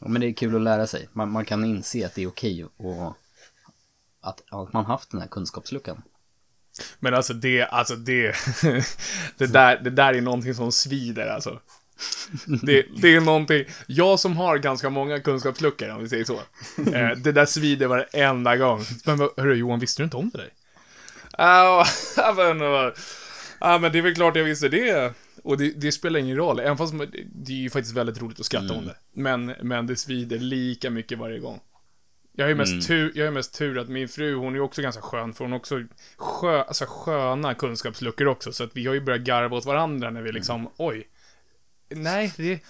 Ja, 0.00 0.08
men 0.08 0.20
det 0.20 0.26
är 0.28 0.32
kul 0.32 0.56
att 0.56 0.62
lära 0.62 0.86
sig. 0.86 1.08
Man, 1.12 1.30
man 1.30 1.44
kan 1.44 1.64
inse 1.64 2.06
att 2.06 2.14
det 2.14 2.22
är 2.22 2.26
okej 2.28 2.64
och 2.76 3.16
att, 4.22 4.42
att 4.50 4.72
man 4.72 4.84
haft 4.84 5.10
den 5.10 5.20
här 5.20 5.28
kunskapsluckan. 5.28 6.02
Men 6.98 7.14
alltså 7.14 7.34
det, 7.34 7.62
alltså 7.62 7.96
det, 7.96 8.34
det 9.38 9.46
där, 9.46 9.80
det 9.84 9.90
där 9.90 10.14
är 10.14 10.20
någonting 10.20 10.54
som 10.54 10.72
svider 10.72 11.26
alltså. 11.26 11.60
Det, 12.62 12.86
det 13.02 13.16
är 13.16 13.20
någonting, 13.20 13.64
jag 13.86 14.20
som 14.20 14.36
har 14.36 14.58
ganska 14.58 14.90
många 14.90 15.20
kunskapsluckor, 15.20 15.88
om 15.90 16.02
vi 16.02 16.08
säger 16.08 16.24
så. 16.24 16.34
Eh, 16.94 17.10
det 17.16 17.32
där 17.32 17.46
svider 17.46 17.86
varenda 17.86 18.56
gång. 18.56 18.84
Men 19.06 19.18
hörru 19.18 19.54
Johan, 19.54 19.78
visste 19.78 20.02
du 20.02 20.04
inte 20.04 20.16
om 20.16 20.30
det 20.30 20.38
där? 20.38 20.50
Ja, 21.38 21.86
men, 22.36 22.60
ja, 23.60 23.78
men 23.78 23.92
det 23.92 23.98
är 23.98 24.02
väl 24.02 24.14
klart 24.14 24.36
jag 24.36 24.44
visste 24.44 24.68
det. 24.68 25.14
Och 25.42 25.58
det, 25.58 25.72
det 25.76 25.92
spelar 25.92 26.20
ingen 26.20 26.36
roll, 26.36 26.60
även 26.60 26.78
fast 26.78 26.94
det 27.32 27.52
är 27.52 27.56
ju 27.56 27.70
faktiskt 27.70 27.96
väldigt 27.96 28.22
roligt 28.22 28.40
att 28.40 28.46
skratta 28.46 28.74
om 28.74 28.86
det. 28.86 28.96
Men, 29.12 29.54
men 29.62 29.86
det 29.86 29.96
svider 29.96 30.38
lika 30.38 30.90
mycket 30.90 31.18
varje 31.18 31.38
gång. 31.38 31.60
Jag 32.32 32.44
har 32.44 32.48
ju 32.48 32.54
mest, 32.54 32.88
tur, 32.88 33.12
jag 33.14 33.24
har 33.24 33.32
mest 33.32 33.54
tur 33.54 33.78
att 33.78 33.88
min 33.88 34.08
fru, 34.08 34.34
hon 34.34 34.54
är 34.54 34.60
också 34.60 34.82
ganska 34.82 35.02
skön, 35.02 35.34
för 35.34 35.44
hon 35.44 35.52
har 35.52 35.58
också 35.58 35.82
skö, 36.16 36.62
alltså 36.62 36.84
sköna 36.88 37.54
kunskapsluckor 37.54 38.26
också, 38.26 38.52
så 38.52 38.64
att 38.64 38.70
vi 38.76 38.86
har 38.86 38.94
ju 38.94 39.00
börjat 39.00 39.20
garva 39.20 39.56
åt 39.56 39.64
varandra 39.64 40.10
när 40.10 40.22
vi 40.22 40.32
liksom, 40.32 40.70
oj. 40.76 41.08
Nej, 41.88 42.32
det, 42.36 42.60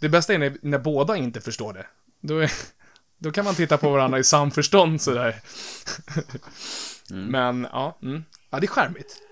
det 0.00 0.08
bästa 0.08 0.34
är 0.34 0.38
när, 0.38 0.56
när 0.60 0.78
båda 0.78 1.16
inte 1.16 1.40
förstår 1.40 1.72
det. 1.72 1.86
Då, 2.20 2.38
är, 2.38 2.52
då 3.18 3.30
kan 3.30 3.44
man 3.44 3.54
titta 3.54 3.78
på 3.78 3.90
varandra 3.90 4.18
i 4.18 4.24
samförstånd 4.24 5.00
sådär. 5.00 5.40
Men, 7.10 7.66
ja, 7.72 7.98
mm. 8.02 8.24
ja, 8.50 8.60
det 8.60 8.66
är 8.66 8.68
charmigt. 8.68 9.22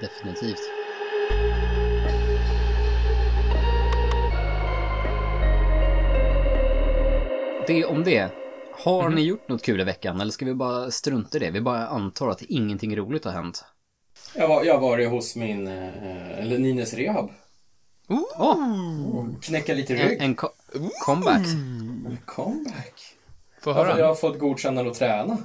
Definitivt. 0.00 0.60
Det 7.66 7.84
om 7.84 8.04
det. 8.04 8.30
Har 8.84 9.08
ni 9.08 9.20
gjort 9.22 9.48
något 9.48 9.62
kul 9.62 9.80
i 9.80 9.84
veckan 9.84 10.20
eller 10.20 10.32
ska 10.32 10.44
vi 10.44 10.54
bara 10.54 10.90
strunta 10.90 11.36
i 11.36 11.40
det? 11.40 11.50
Vi 11.50 11.60
bara 11.60 11.86
antar 11.86 12.28
att 12.28 12.42
ingenting 12.42 12.96
roligt 12.96 13.24
har 13.24 13.32
hänt. 13.32 13.64
Jag 14.34 14.48
var, 14.48 14.64
jag 14.64 14.80
varit 14.80 15.08
hos 15.10 15.36
min, 15.36 15.66
eh, 15.66 16.38
eller 16.38 16.58
Nines 16.58 16.94
rehab. 16.94 17.30
Åh, 18.08 19.26
Knäcka 19.42 19.74
lite 19.74 19.94
en, 19.96 20.08
rygg. 20.08 20.22
en 20.22 20.34
co- 20.36 20.52
comeback. 21.04 21.46
Comeback. 22.26 23.16
Få 23.60 23.70
Jag, 23.70 23.74
har- 23.74 23.84
höra. 23.84 23.98
jag 23.98 24.06
har 24.06 24.14
fått 24.14 24.38
godkännande 24.38 24.90
att 24.90 24.96
träna. 24.96 25.38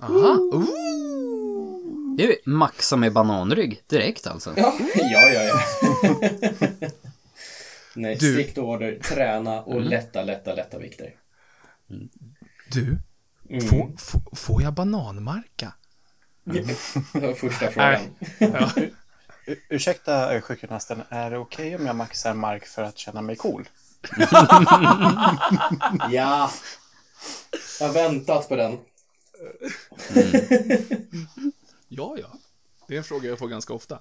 Aha. 0.00 0.38
Ooh. 0.52 2.16
Det 2.16 2.24
är 2.24 2.28
ju 2.28 2.36
maxa 2.46 2.96
med 2.96 3.12
bananrygg 3.12 3.82
direkt 3.86 4.26
alltså. 4.26 4.54
Ja, 4.56 4.74
ja, 4.94 5.20
ja. 5.28 5.42
ja. 5.42 5.60
Nej, 7.94 8.16
Du- 8.20 8.32
strikt 8.32 8.58
order, 8.58 8.98
träna 8.98 9.62
och 9.62 9.80
lätta, 9.80 10.22
lätta, 10.22 10.54
lätta 10.54 10.78
vikter. 10.78 11.14
Du, 12.72 12.98
Mm. 13.50 13.66
får, 13.66 13.90
får, 14.36 14.62
jag 14.62 14.72
bananmarka? 14.74 15.72
Första 17.36 17.70
frågan. 17.70 18.00
Ja. 18.38 18.70
Ursäkta 19.68 20.40
sjukgymnasten, 20.40 21.02
är 21.08 21.30
det 21.30 21.38
okej 21.38 21.76
om 21.76 21.86
jag 21.86 21.96
maxar 21.96 22.34
mark 22.34 22.66
för 22.66 22.82
att 22.82 22.98
känna 22.98 23.22
mig 23.22 23.36
cool? 23.36 23.68
Ja. 26.10 26.50
Jag 27.80 27.86
har 27.86 27.92
väntat 27.94 28.48
på 28.48 28.56
den. 28.56 28.78
Ja, 31.88 32.16
ja. 32.20 32.38
Det 32.88 32.94
är 32.94 32.98
en 32.98 33.04
fråga 33.04 33.28
jag 33.28 33.38
får 33.38 33.48
ganska 33.48 33.72
ofta. 33.72 34.00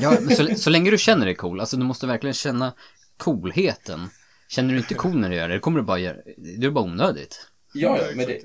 Ja, 0.00 0.18
men 0.20 0.36
så, 0.36 0.54
så 0.54 0.70
länge 0.70 0.90
du 0.90 0.98
känner 0.98 1.26
dig 1.26 1.34
cool, 1.34 1.60
alltså 1.60 1.76
du 1.76 1.84
måste 1.84 2.06
verkligen 2.06 2.34
känna 2.34 2.74
coolheten. 3.16 4.08
Känner 4.48 4.72
du 4.72 4.78
inte 4.78 4.94
cool 4.94 5.18
när 5.18 5.30
du 5.30 5.36
gör 5.36 5.48
det, 5.48 5.54
det 5.54 5.60
kommer 5.60 5.80
du 5.80 5.86
bara 5.86 5.98
göra, 5.98 6.16
det 6.36 6.66
är 6.66 6.70
bara 6.70 6.84
onödigt. 6.84 7.48
Ja, 7.74 7.98
ja, 7.98 8.06
men 8.14 8.26
det... 8.26 8.40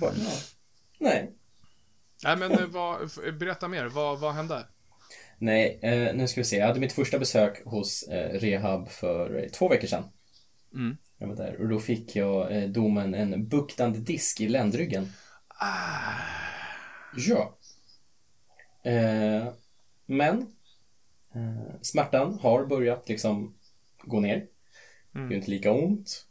Bara, 0.00 0.12
ja. 0.16 0.30
Nej. 0.98 1.32
Nej, 2.24 2.36
men 2.36 2.52
eh, 2.52 2.66
vad, 2.66 3.10
berätta 3.38 3.68
mer. 3.68 3.86
Vad, 3.86 4.20
vad 4.20 4.34
hände? 4.34 4.66
Nej, 5.38 5.78
eh, 5.82 6.14
nu 6.14 6.28
ska 6.28 6.40
vi 6.40 6.44
se. 6.44 6.56
Jag 6.56 6.66
hade 6.66 6.80
mitt 6.80 6.92
första 6.92 7.18
besök 7.18 7.62
hos 7.64 8.02
eh, 8.02 8.40
rehab 8.40 8.88
för 8.88 9.42
eh, 9.42 9.48
två 9.48 9.68
veckor 9.68 9.86
sedan. 9.86 10.04
Mm. 10.74 10.96
Jag 11.18 11.28
var 11.28 11.36
där 11.36 11.60
och 11.60 11.68
då 11.68 11.78
fick 11.78 12.16
jag 12.16 12.56
eh, 12.56 12.68
domen 12.68 13.14
en 13.14 13.48
buktande 13.48 13.98
disk 13.98 14.40
i 14.40 14.48
ländryggen. 14.48 15.12
Ja. 17.16 17.56
Eh, 18.82 19.52
men 20.06 20.38
eh, 21.34 21.80
smärtan 21.82 22.38
har 22.38 22.66
börjat 22.66 23.08
liksom 23.08 23.54
gå 24.04 24.20
ner. 24.20 24.46
Det 25.12 25.20
är 25.20 25.32
inte 25.32 25.50
lika 25.50 25.72
ont. 25.72 26.26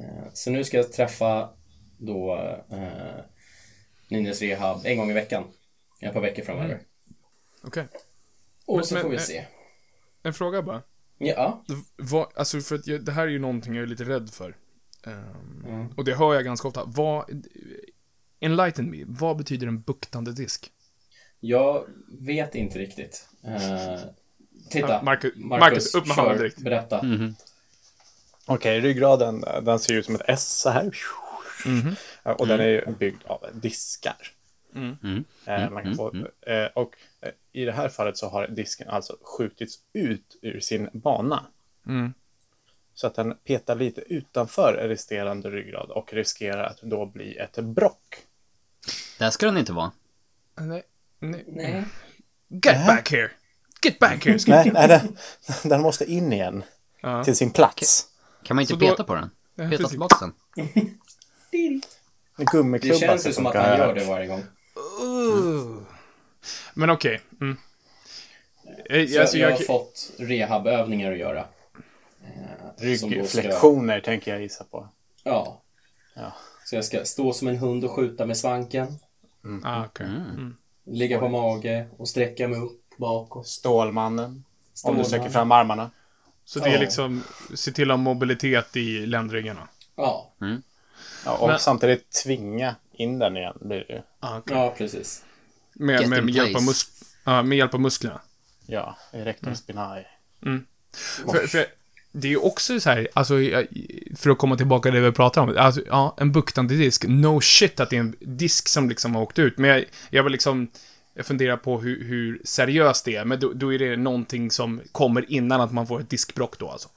Eh, 0.00 0.32
så 0.34 0.50
nu 0.50 0.64
ska 0.64 0.76
jag 0.76 0.92
träffa 0.92 1.50
då 1.98 2.36
eh, 2.70 3.24
Nynäs 4.08 4.42
rehab 4.42 4.80
en 4.84 4.96
gång 4.98 5.10
i 5.10 5.14
veckan. 5.14 5.44
Ett 6.00 6.12
par 6.12 6.20
veckor 6.20 6.42
framöver. 6.42 6.80
Okej. 7.62 7.86
Och 8.66 8.76
Men- 8.76 8.84
så 8.86 8.94
men- 8.94 9.02
får 9.02 9.10
vi 9.10 9.16
eh, 9.16 9.22
se. 9.22 9.46
En 10.22 10.34
fråga 10.34 10.62
bara. 10.62 10.82
Ja. 11.18 11.64
Vad, 11.96 12.26
alltså, 12.34 12.60
för 12.60 12.74
att 12.74 12.86
jag, 12.86 13.04
det 13.04 13.12
här 13.12 13.22
är 13.22 13.30
ju 13.30 13.38
någonting 13.38 13.74
jag 13.74 13.82
är 13.82 13.86
lite 13.86 14.04
rädd 14.04 14.30
för. 14.30 14.56
Ehm, 15.06 15.64
Mm. 15.66 15.88
Och 15.96 16.04
det 16.04 16.14
hör 16.14 16.34
jag 16.34 16.44
ganska 16.44 16.68
ofta. 16.68 16.84
Vad, 16.86 17.44
enlighten 18.40 18.90
me. 18.90 19.04
Vad 19.06 19.36
betyder 19.36 19.66
en 19.66 19.80
buktande 19.80 20.32
disk? 20.32 20.72
Jag 21.40 21.84
vet 22.20 22.54
inte 22.54 22.78
riktigt. 22.78 23.28
Eh, 23.44 24.00
titta. 24.70 24.88
Ja, 24.88 25.00
Marcus- 25.02 25.32
Marcus, 25.36 25.94
upp 25.94 26.06
med 26.06 26.16
handen 26.16 26.38
direkt. 26.38 26.58
Berätta. 26.58 27.06
Okej, 28.46 28.80
ryggraden 28.80 29.44
eh, 29.44 29.62
den 29.62 29.78
ser 29.78 29.94
ut 29.94 30.06
som 30.06 30.14
ett 30.14 30.22
S 30.26 30.60
så 30.60 30.70
här. 30.70 30.90
Eh, 32.24 32.30
Och 32.32 32.46
den 32.46 32.60
är 32.60 32.66
ju 32.68 32.86
byggd 32.98 33.22
av 33.26 33.46
diskar. 33.54 34.16
Mm. 34.74 35.24
Eh, 35.46 35.70
man 35.70 35.82
kan 35.82 35.94
få, 35.96 36.14
eh, 36.46 36.66
och 36.74 36.96
eh, 37.20 37.30
i 37.52 37.64
det 37.64 37.72
här 37.72 37.88
fallet 37.88 38.16
så 38.16 38.28
har 38.28 38.48
disken 38.48 38.88
alltså 38.88 39.16
skjutits 39.22 39.78
ut 39.92 40.38
ur 40.42 40.60
sin 40.60 40.88
bana. 40.92 41.46
Mm. 41.86 42.14
Så 42.94 43.06
att 43.06 43.14
den 43.14 43.34
petar 43.44 43.74
lite 43.74 44.00
utanför 44.00 44.72
resterande 44.88 45.50
ryggrad 45.50 45.90
och 45.90 46.12
riskerar 46.12 46.64
att 46.64 46.82
då 46.82 47.06
bli 47.06 47.36
ett 47.36 47.58
brock. 47.58 48.16
Där 49.20 49.30
ska 49.30 49.46
den 49.46 49.56
inte 49.58 49.72
vara. 49.72 49.92
Nej, 50.60 50.82
nej. 51.18 51.44
Nej. 51.48 51.84
Get 52.48 52.86
back 52.86 53.10
here! 53.12 53.30
Get 53.82 53.98
back 53.98 54.26
here! 54.26 54.38
Nej, 54.46 54.70
nej 54.74 54.88
den, 54.88 55.16
den 55.70 55.80
måste 55.82 56.04
in 56.12 56.32
igen 56.32 56.62
Ja. 57.00 57.24
till 57.24 57.36
sin 57.36 57.50
plats. 57.50 58.06
Kan 58.42 58.56
man 58.56 58.60
inte 58.62 58.72
Så 58.72 58.78
då- 58.78 58.86
peta 58.90 59.04
på 59.04 59.14
den? 59.14 59.30
Peta 59.70 59.88
tillbaka 59.88 60.16
den? 60.20 60.32
En 60.56 61.80
Det 62.36 62.44
gummiklubba. 62.44 62.98
känns 62.98 63.26
ju 63.26 63.32
som 63.32 63.46
att 63.46 63.54
han 63.54 63.78
gör 63.78 63.94
det 63.94 64.04
varje 64.04 64.26
gång. 64.26 64.42
Men 66.74 66.90
okej. 66.90 67.20
Mm. 67.40 67.56
Eh, 68.90 69.06
Så 69.08 69.20
Alltså, 69.20 69.38
jag, 69.38 69.50
jag, 69.50 69.56
har 69.56 69.62
fått 69.64 70.10
rehabövningar 70.18 71.12
att 71.12 71.18
göra. 71.18 71.38
Eh, 71.40 71.46
då 72.78 72.84
Ryggflexioner 72.84 74.00
tänker 74.00 74.30
jag 74.30 74.40
gissa 74.42 74.64
på. 74.64 74.88
Ja. 75.22 75.62
Ja. 76.14 76.32
Så 76.64 76.74
jag 76.74 76.84
ska 76.84 77.04
stå 77.04 77.32
som 77.32 77.48
en 77.48 77.56
hund 77.56 77.84
och 77.84 77.90
skjuta 77.90 78.26
med 78.26 78.36
svanken. 78.36 78.98
Ah, 79.64 79.84
okej. 79.84 80.06
Mm. 80.06 80.56
Ligga 80.84 81.18
på 81.18 81.28
mage 81.28 81.88
och 81.96 82.08
sträcka 82.08 82.48
mig 82.48 82.60
upp 82.60 82.80
bakåt. 82.96 83.46
Stålmannen. 83.46 84.24
Om 84.24 84.34
du 84.34 84.44
Stålman. 84.74 85.04
sträcker 85.04 85.28
fram 85.30 85.52
armarna. 85.52 85.90
Så 86.44 86.58
det 86.58 86.68
är 86.68 86.74
Ja. 86.74 86.80
liksom, 86.80 87.22
se 87.54 87.72
till 87.72 87.90
att 87.90 87.96
ha 87.96 88.02
mobilitet 88.02 88.76
i 88.76 89.06
ländryggarna. 89.06 89.68
Ja, 89.96 90.32
Ja, 91.24 91.36
och 91.36 91.48
Men- 91.48 91.58
samtidigt 91.58 92.10
tvinga 92.24 92.74
in 92.92 93.18
den 93.18 93.36
igen 93.36 93.56
blir 93.60 93.84
det 93.88 93.94
ju. 93.94 94.00
Ah, 94.20 94.38
okej. 94.38 94.56
ja 94.56 94.74
precis. 94.78 95.24
Med, 95.72 96.08
med, 96.08 96.24
med, 96.24 96.34
hjälp 96.34 96.56
av 96.56 96.62
mus- 96.62 97.04
ja, 97.24 97.42
med 97.42 97.58
hjälp 97.58 97.74
av 97.74 97.80
musklerna. 97.80 98.20
Ja, 98.66 98.96
erector 99.12 99.54
spinae. 99.54 100.06
För, 101.32 101.46
för 101.46 101.66
det 102.12 102.32
är 102.32 102.44
också 102.44 102.80
så 102.80 102.90
här, 102.90 103.08
alltså, 103.14 103.34
för 104.16 104.30
att 104.30 104.38
komma 104.38 104.56
tillbaka 104.56 104.90
till 104.90 105.00
det 105.00 105.06
vi 105.10 105.12
pratar 105.12 105.42
om. 105.42 105.54
Alltså, 105.58 105.82
ja, 105.86 106.14
en 106.18 106.32
buktande 106.32 106.74
disk. 106.74 107.04
No 107.08 107.40
shit 107.40 107.80
att 107.80 107.90
det 107.90 107.96
är 107.96 108.00
en 108.00 108.16
disk 108.20 108.68
som 108.68 108.88
liksom 108.88 109.14
har 109.14 109.22
åkt 109.22 109.38
ut. 109.38 109.58
Men 109.58 109.70
jag, 109.70 109.84
jag 110.10 110.22
var 110.22 110.30
liksom, 110.30 110.68
Jag 111.14 111.26
funderar 111.26 111.56
på 111.56 111.80
hur, 111.80 112.04
hur 112.04 112.40
seriöst 112.44 113.04
det 113.04 113.16
är, 113.16 113.24
men 113.24 113.40
då, 113.40 113.52
då 113.52 113.74
är 113.74 113.78
det 113.78 113.96
någonting 113.96 114.50
som 114.50 114.80
kommer 114.92 115.32
innan 115.32 115.60
att 115.60 115.72
man 115.72 115.86
får 115.86 116.00
ett 116.00 116.10
diskbrock 116.10 116.58
då 116.58 116.68
alltså. 116.70 116.88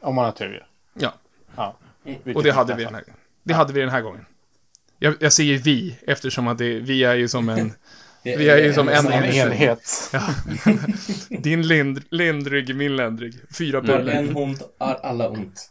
Om 0.00 0.14
man 0.14 0.24
har 0.24 0.32
tur. 0.32 0.66
Ja, 0.94 1.14
Ja. 1.56 1.76
och 2.34 2.42
det 2.42 2.50
hade 2.50 2.74
vi 2.74 2.84
den 2.84 2.94
här, 2.94 3.04
det 3.42 3.54
hade 3.54 3.72
vi 3.72 3.80
den 3.80 3.88
här 3.90 4.00
gången. 4.00 4.26
Jag, 4.98 5.14
jag 5.20 5.32
säger 5.32 5.58
vi, 5.58 5.96
eftersom 6.06 6.48
att 6.48 6.58
det, 6.58 6.78
vi 6.78 7.04
är 7.04 7.14
ju 7.14 7.28
som 7.28 7.48
en, 7.48 7.72
Vi 8.24 8.48
är 8.48 8.56
ju 8.64 8.72
som 8.72 8.88
en 8.88 9.06
En 9.06 9.12
enhet. 9.12 9.34
enhet. 9.46 10.12
din 11.42 11.62
lind, 11.68 12.02
lindrygg, 12.10 12.76
min 12.76 12.96
ländrygg. 12.96 13.34
Fyra 13.58 13.80
bullar. 13.80 14.12
en 14.12 14.36
ont, 14.36 14.62
alla 14.78 15.28
ont. 15.28 15.70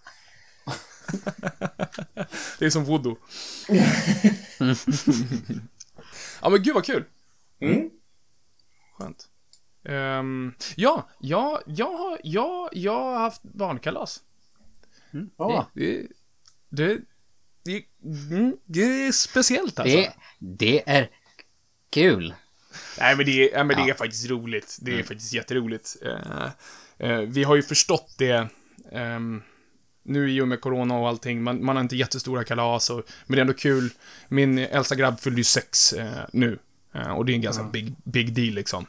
Det 2.60 2.66
är 2.66 2.70
som 2.70 2.84
voodoo. 2.84 3.18
ja, 6.42 6.50
men 6.50 6.64
gud 6.64 6.74
vad 6.74 6.86
kul. 6.86 7.04
Mm. 7.60 7.90
Skönt. 8.98 9.28
Ehm, 9.86 10.54
ja, 10.76 11.10
ja, 11.20 11.62
jag 11.66 11.98
har, 11.98 12.20
ja, 12.24 12.70
jag 12.74 12.96
har 13.04 13.20
haft 13.20 13.44
barnkalas. 13.44 14.24
Ja. 15.38 15.68
Det, 15.74 16.08
det, 16.70 16.98
det, 17.66 17.84
mm, 18.32 18.58
det 18.66 18.82
är 19.08 19.12
speciellt 19.12 19.80
alltså. 19.80 19.98
Det, 19.98 20.14
det 20.40 20.90
är 20.90 21.10
kul. 21.90 22.34
Nej, 23.00 23.16
men 23.18 23.26
det, 23.26 23.32
är- 23.50 23.56
nej, 23.56 23.64
men 23.64 23.86
det 23.86 23.90
är 23.90 23.94
faktiskt 23.94 24.30
roligt. 24.30 24.78
Det 24.82 25.00
är 25.00 25.04
faktiskt 25.04 25.34
jätteroligt. 25.34 25.96
Eh, 26.06 26.46
eh, 27.10 27.18
vi 27.20 27.44
har 27.44 27.56
ju 27.56 27.64
förstått 27.64 28.16
det, 28.18 28.48
ehm, 28.92 29.42
nu 30.04 30.32
i 30.32 30.42
och 30.42 30.48
med 30.48 30.62
corona 30.62 30.98
och 30.98 31.08
allting, 31.08 31.44
man, 31.44 31.66
man 31.66 31.76
har 31.76 31.84
inte 31.84 31.96
jättestora 31.96 32.44
kalas, 32.44 32.90
och, 32.90 33.04
men 33.26 33.36
det 33.36 33.40
är 33.40 33.42
ändå 33.42 33.54
kul. 33.54 33.90
Min 34.28 34.58
äldsta 34.58 34.96
grabb 34.96 35.20
fyllde 35.20 35.40
ju 35.40 35.44
sex 35.44 35.94
eh, 35.94 36.12
nu. 36.34 36.60
Eh, 36.96 37.12
och 37.12 37.26
det 37.26 37.32
är 37.32 37.36
en 37.36 37.42
ganska 37.42 37.64
big, 37.64 37.96
big 38.04 38.34
deal 38.34 38.54
liksom. 38.54 38.86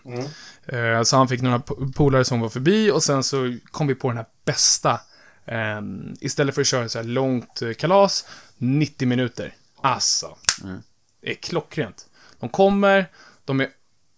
Eh, 0.66 1.02
så 1.02 1.16
han 1.16 1.28
fick 1.28 1.40
några 1.42 1.58
po- 1.58 1.92
polare 1.92 2.24
som 2.24 2.40
var 2.40 2.48
förbi 2.48 2.90
och 2.90 3.02
sen 3.02 3.22
så 3.22 3.56
kom 3.70 3.86
vi 3.86 3.94
på 3.94 4.08
den 4.08 4.16
här 4.16 4.26
bästa. 4.44 5.00
ehm, 5.46 6.14
istället 6.20 6.54
för 6.54 6.60
att 6.60 6.66
köra 6.66 6.88
så 6.88 6.98
här 6.98 7.04
långt 7.04 7.62
kalas, 7.78 8.26
90 8.58 9.08
minuter. 9.08 9.54
Alltså. 9.82 10.36
Det 11.20 11.30
är 11.30 11.34
klockrent. 11.34 12.06
De 12.40 12.48
kommer, 12.48 13.06
de 13.44 13.60
är 13.60 13.68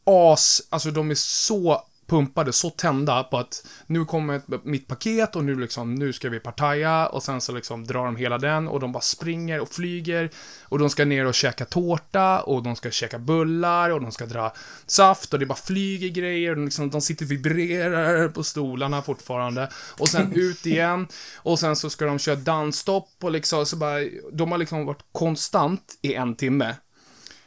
as, 0.05 0.63
alltså 0.71 0.91
de 0.91 1.11
är 1.11 1.15
så 1.15 1.83
pumpade, 2.07 2.53
så 2.53 2.71
tända 2.71 3.25
på 3.25 3.39
att 3.39 3.67
nu 3.87 4.05
kommer 4.05 4.41
mitt 4.63 4.87
paket 4.87 5.37
och 5.37 5.45
nu 5.45 5.55
liksom, 5.61 5.95
nu 5.95 6.13
ska 6.13 6.29
vi 6.29 6.41
partaja 6.41 7.07
och 7.07 7.23
sen 7.23 7.41
så 7.41 7.53
liksom 7.53 7.87
drar 7.87 8.05
de 8.05 8.17
hela 8.17 8.39
den 8.39 8.69
och 8.69 8.81
de 8.81 8.93
bara 8.93 9.01
springer 9.01 9.61
och 9.61 9.69
flyger 9.69 10.31
och 10.63 10.79
de 10.79 10.91
ska 10.91 11.05
ner 11.05 11.27
och 11.27 11.35
käka 11.35 11.65
tårta 11.65 12.43
och 12.43 12.63
de 12.63 12.77
ska 12.77 12.91
käka 12.91 13.19
bullar 13.19 13.91
och 13.91 14.01
de 14.01 14.13
ska 14.13 14.27
dra 14.27 14.53
saft 14.87 15.33
och 15.33 15.39
det 15.39 15.47
bara 15.47 15.59
flyger 15.59 16.09
grejer 16.09 16.59
och 16.59 16.65
liksom, 16.65 16.91
de 16.91 17.01
sitter 17.01 17.25
och 17.25 17.31
vibrerar 17.31 18.29
på 18.29 18.43
stolarna 18.43 19.03
fortfarande. 19.03 19.71
Och 19.99 20.09
sen 20.09 20.33
ut 20.35 20.67
igen 20.67 21.09
och 21.37 21.59
sen 21.59 21.77
så 21.77 21.91
ska 21.91 22.05
de 22.05 22.19
köra 22.19 22.37
dansstopp 22.37 23.09
och 23.23 23.31
liksom 23.31 23.67
så 23.67 23.77
bara, 23.77 23.99
de 24.33 24.53
har 24.53 24.59
liksom 24.59 24.87
varit 24.87 25.05
konstant 25.13 25.99
i 26.03 26.15
en 26.15 26.37
timme. 26.37 26.77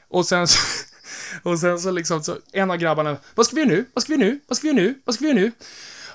Och 0.07 0.25
sen 0.25 0.47
så, 0.47 0.59
och 1.43 1.59
sen 1.59 1.79
så 1.79 1.91
liksom, 1.91 2.23
så 2.23 2.37
en 2.51 2.71
av 2.71 2.77
grabbarna, 2.77 3.17
vad 3.35 3.45
ska 3.45 3.55
vi 3.55 3.61
göra 3.61 3.71
nu? 3.71 3.85
Vad 3.93 4.03
ska 4.03 4.13
vi 4.13 4.19
göra 4.19 4.29
nu? 4.31 4.39
Vad 4.47 4.57
ska 4.57 4.67
vi 4.67 4.73
göra 4.73 4.85
nu? 4.85 4.93
Vad 5.05 5.15
ska 5.15 5.25
vi 5.25 5.29
göra 5.31 5.39
nu? 5.39 5.51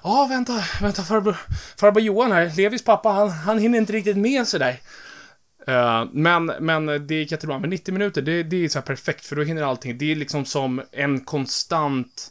Ja, 0.02 0.26
vänta, 0.30 0.64
vänta, 0.80 1.02
farbror, 1.02 1.36
farbror 1.76 2.02
Johan 2.02 2.32
här, 2.32 2.52
Levis 2.56 2.84
pappa, 2.84 3.08
han, 3.08 3.30
han 3.30 3.58
hinner 3.58 3.78
inte 3.78 3.92
riktigt 3.92 4.16
med 4.16 4.48
sådär. 4.48 4.80
Uh, 5.68 6.04
men, 6.12 6.46
men 6.46 7.06
det 7.06 7.14
gick 7.14 7.32
jättebra. 7.32 7.58
Men 7.58 7.70
90 7.70 7.92
minuter, 7.92 8.22
det, 8.22 8.42
det 8.42 8.64
är 8.64 8.68
så 8.68 8.78
här 8.78 8.86
perfekt, 8.86 9.26
för 9.26 9.36
då 9.36 9.42
hinner 9.42 9.62
allting. 9.62 9.98
Det 9.98 10.12
är 10.12 10.16
liksom 10.16 10.44
som 10.44 10.82
en 10.92 11.20
konstant, 11.20 12.28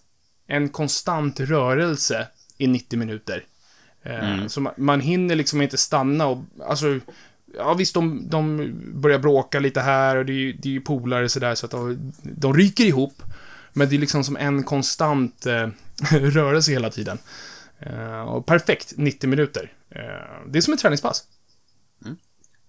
en 0.47 0.69
konstant 0.69 1.39
rörelse 1.39 2.27
i 2.57 2.67
90 2.67 2.99
minuter. 2.99 3.43
Eh, 4.03 4.47
Så 4.47 4.61
man, 4.61 4.73
man 4.77 5.01
hinner 5.01 5.35
liksom 5.35 5.61
inte 5.61 5.77
stanna 5.77 6.27
och, 6.27 6.43
alltså, 6.67 6.99
ja 7.57 7.73
visst 7.73 7.93
de, 7.93 8.29
de 8.29 8.71
börjar 8.93 9.19
bråka 9.19 9.59
lite 9.59 9.81
här 9.81 10.15
och 10.15 10.25
det 10.25 10.33
är 10.33 10.37
ju, 10.37 10.53
det 10.53 10.69
är 10.69 10.73
ju 10.73 10.81
polare 10.81 11.29
sådär 11.29 11.55
så 11.55 11.65
att 11.65 11.71
de, 11.71 12.13
de 12.21 12.53
ryker 12.53 12.83
ihop. 12.83 13.21
Men 13.73 13.89
det 13.89 13.95
är 13.95 13.99
liksom 13.99 14.23
som 14.23 14.37
en 14.37 14.63
konstant 14.63 15.45
eh, 15.45 15.67
rörelse 16.11 16.71
hela 16.71 16.89
tiden. 16.89 17.17
Eh, 17.79 18.21
och 18.21 18.45
perfekt 18.45 18.93
90 18.97 19.29
minuter. 19.29 19.71
Eh, 19.89 20.01
det 20.47 20.59
är 20.59 20.61
som 20.61 20.73
ett 20.73 20.79
träningspass. 20.79 21.23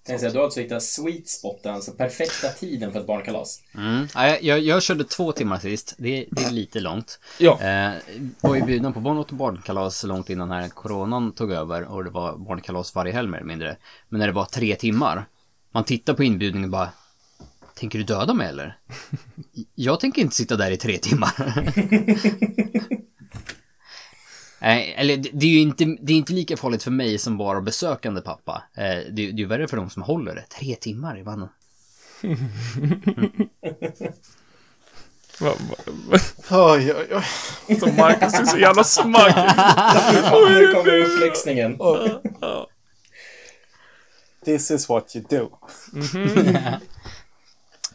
Säga, 0.06 0.30
du 0.30 0.38
har 0.38 0.44
alltså 0.44 0.60
hittat 0.60 0.82
sweet 0.82 1.28
spoten, 1.28 1.74
alltså 1.74 1.92
perfekta 1.92 2.48
tiden 2.48 2.92
för 2.92 3.00
ett 3.00 3.06
barnkalas. 3.06 3.62
Mm. 3.74 4.06
Ja, 4.14 4.38
jag, 4.40 4.60
jag, 4.60 4.82
körde 4.82 5.04
två 5.04 5.32
timmar 5.32 5.58
sist. 5.58 5.94
Det, 5.98 6.26
det 6.30 6.44
är 6.44 6.50
lite 6.50 6.80
långt. 6.80 7.18
Ja. 7.38 7.60
Eh, 7.60 7.92
var 8.40 8.54
ju 8.54 8.62
bjudna 8.62 8.92
på 8.92 9.00
barn 9.00 9.18
och 9.18 9.26
barnkalas 9.32 10.04
långt 10.04 10.30
innan 10.30 10.50
här 10.50 10.68
coronan 10.68 11.32
tog 11.32 11.52
över 11.52 11.84
och 11.84 12.04
det 12.04 12.10
var 12.10 12.36
barnkalas 12.36 12.94
varje 12.94 13.12
helg 13.12 13.28
mer 13.28 13.38
eller 13.38 13.46
mindre. 13.46 13.76
Men 14.08 14.18
när 14.18 14.26
det 14.26 14.32
var 14.32 14.44
tre 14.44 14.76
timmar, 14.76 15.26
man 15.72 15.84
tittar 15.84 16.14
på 16.14 16.24
inbjudningen 16.24 16.68
och 16.68 16.72
bara 16.72 16.88
Tänker 17.74 17.98
du 17.98 18.04
döda 18.04 18.34
mig 18.34 18.48
eller? 18.48 18.76
Jag 19.74 20.00
tänker 20.00 20.22
inte 20.22 20.36
sitta 20.36 20.56
där 20.56 20.70
i 20.70 20.76
tre 20.76 20.98
timmar. 20.98 21.32
Nej, 24.60 24.94
eller 24.98 25.16
det 25.16 25.46
är 25.46 25.50
ju 25.50 25.60
inte, 25.60 25.84
det 26.00 26.12
är 26.12 26.16
inte 26.16 26.32
lika 26.32 26.56
farligt 26.56 26.82
för 26.82 26.90
mig 26.90 27.18
som 27.18 27.38
bara 27.38 27.60
besökande 27.60 28.20
pappa. 28.20 28.62
Eh, 28.76 28.82
det, 28.84 29.10
det 29.12 29.22
är 29.22 29.32
ju 29.32 29.46
värre 29.46 29.68
för 29.68 29.76
de 29.76 29.90
som 29.90 30.02
håller 30.02 30.34
det. 30.34 30.44
Tre 30.58 30.74
timmar 30.74 31.18
i 31.18 31.22
vannen. 31.22 31.48
Va- 35.40 35.54
va- 35.70 35.92
va- 36.10 36.18
Oj, 36.74 36.94
oj, 36.94 37.06
oj. 37.68 37.76
Så 37.80 37.86
Marcus 37.86 38.34
är 38.34 38.44
så 38.44 38.58
jävla 38.58 38.84
smart. 38.84 39.36
Nu 40.50 40.72
kommer 40.72 40.98
uppläxningen. 40.98 41.78
This 44.44 44.70
is 44.70 44.88
what 44.88 45.16
you 45.16 45.24
do. 45.30 45.50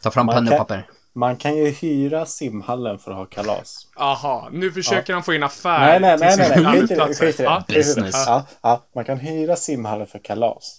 Ta 0.01 0.11
fram 0.11 0.25
Man 0.25 0.35
pennor 0.35 0.51
kan- 0.51 0.61
och 0.61 0.67
papper. 0.67 0.87
Man 1.19 1.37
kan 1.37 1.57
ju 1.57 1.69
hyra 1.69 2.25
simhallen 2.25 2.99
för 2.99 3.11
att 3.11 3.17
ha 3.17 3.25
kalas. 3.25 3.87
Aha, 3.95 4.49
nu 4.51 4.71
försöker 4.71 5.13
han 5.13 5.23
få 5.23 5.33
in 5.33 5.43
affär 5.43 5.79
Nej, 5.79 5.99
nej, 5.99 6.17
nej, 6.19 6.53
till 6.53 6.63
nej, 6.63 6.63
nej. 6.63 6.81
Skit 6.81 6.91
i 6.91 6.95
det. 6.95 7.13
Skit 7.15 7.39
i 7.39 7.43
det. 7.43 7.43
Ja. 7.43 7.63
Det. 7.67 7.73
Business. 7.73 8.15
Ja, 8.27 8.45
ja, 8.61 8.83
man 8.95 9.05
kan 9.05 9.17
hyra 9.19 9.55
simhallen 9.55 10.07
för 10.07 10.19
kalas. 10.19 10.77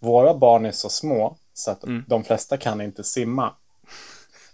Våra 0.00 0.34
barn 0.34 0.66
är 0.66 0.72
så 0.72 0.88
små 0.88 1.36
så 1.54 1.70
att 1.70 1.84
Mm. 1.84 2.04
de 2.08 2.24
flesta 2.24 2.56
kan 2.56 2.80
inte 2.80 3.04
simma. 3.04 3.52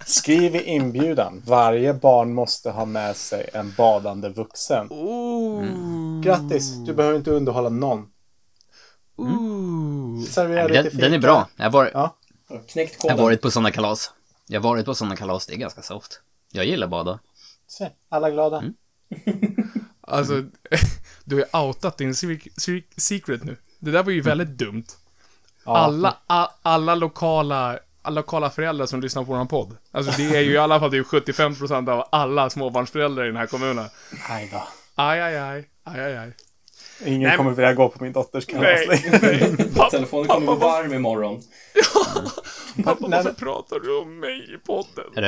Skriv 0.06 0.56
i 0.56 0.62
inbjudan. 0.62 1.42
Varje 1.46 1.94
barn 1.94 2.34
måste 2.34 2.70
ha 2.70 2.84
med 2.84 3.16
sig 3.16 3.50
en 3.52 3.74
badande 3.76 4.28
vuxen. 4.28 4.86
Ooh. 4.90 6.20
Grattis, 6.22 6.72
du 6.86 6.94
behöver 6.94 7.16
inte 7.16 7.30
underhålla 7.30 7.68
någon. 7.68 8.06
Ooh. 9.16 10.22
Servera 10.24 10.68
Den, 10.68 10.88
den 10.92 11.12
är 11.14 11.18
bra. 11.18 11.48
Jag 11.56 11.64
har 11.64 11.70
varit, 11.70 11.90
Ja. 11.94 12.16
Jag 13.02 13.16
varit 13.16 13.42
på 13.42 13.50
sådana 13.50 13.70
kalas. 13.70 14.10
Jag 14.46 14.60
har 14.60 14.68
varit 14.70 14.84
på 14.86 14.94
sådana 14.94 15.16
kalas, 15.16 15.46
det 15.46 15.54
är 15.54 15.56
ganska 15.58 15.82
soft. 15.82 16.20
Jag 16.52 16.64
gillar 16.66 16.86
bada. 16.86 17.18
Se, 17.66 17.90
alla 18.08 18.30
glada. 18.30 18.58
Mm. 18.58 18.74
Alltså, 20.06 20.34
du 21.24 21.34
har 21.36 21.42
ju 21.42 21.58
outat 21.66 21.98
din 21.98 22.14
se- 22.14 22.38
se- 22.56 22.82
secret 22.96 23.44
nu. 23.44 23.56
Det 23.78 23.90
där 23.90 24.02
var 24.02 24.12
ju 24.12 24.20
väldigt 24.20 24.48
dumt. 24.48 24.84
Alla, 25.64 26.16
a, 26.26 26.48
alla 26.62 26.94
lokala 26.94 27.78
alla 28.02 28.20
lokala 28.20 28.50
föräldrar 28.50 28.86
som 28.86 29.00
lyssnar 29.00 29.24
på 29.24 29.32
vår 29.34 29.44
podd. 29.44 29.76
Alltså 29.90 30.12
det 30.16 30.36
är 30.36 30.40
ju 30.40 30.52
i 30.52 30.58
alla 30.58 30.80
fall 30.80 30.90
det 30.90 30.96
är 30.96 30.98
ju 30.98 31.04
75% 31.04 31.90
av 31.90 32.08
alla 32.12 32.50
småbarnsföräldrar 32.50 33.24
i 33.24 33.26
den 33.26 33.36
här 33.36 33.46
kommunen. 33.46 33.88
Aj 34.28 34.48
då. 34.52 34.68
Aj, 34.94 35.20
aj, 35.20 35.36
aj. 35.38 35.68
Aj, 35.84 36.00
aj, 36.00 36.16
aj. 36.16 36.32
Ingen 37.04 37.28
Nej, 37.28 37.36
kommer 37.36 37.50
vilja 37.50 37.74
gå 37.74 37.88
på 37.88 38.04
min 38.04 38.12
dotters 38.12 38.46
kalas. 38.46 38.80
Pappa, 39.76 39.90
Telefonen 39.90 40.26
kommer 40.26 40.46
vara 40.46 40.58
varm 40.58 40.92
imorgon. 40.94 41.42
pappa, 42.84 43.06
Nej, 43.08 43.10
varför 43.10 43.24
men- 43.24 43.34
pratar 43.34 43.80
du 43.80 43.98
om 44.00 44.20
mig 44.20 44.54
i 44.54 44.58
podden? 44.58 45.04
Är 45.16 45.22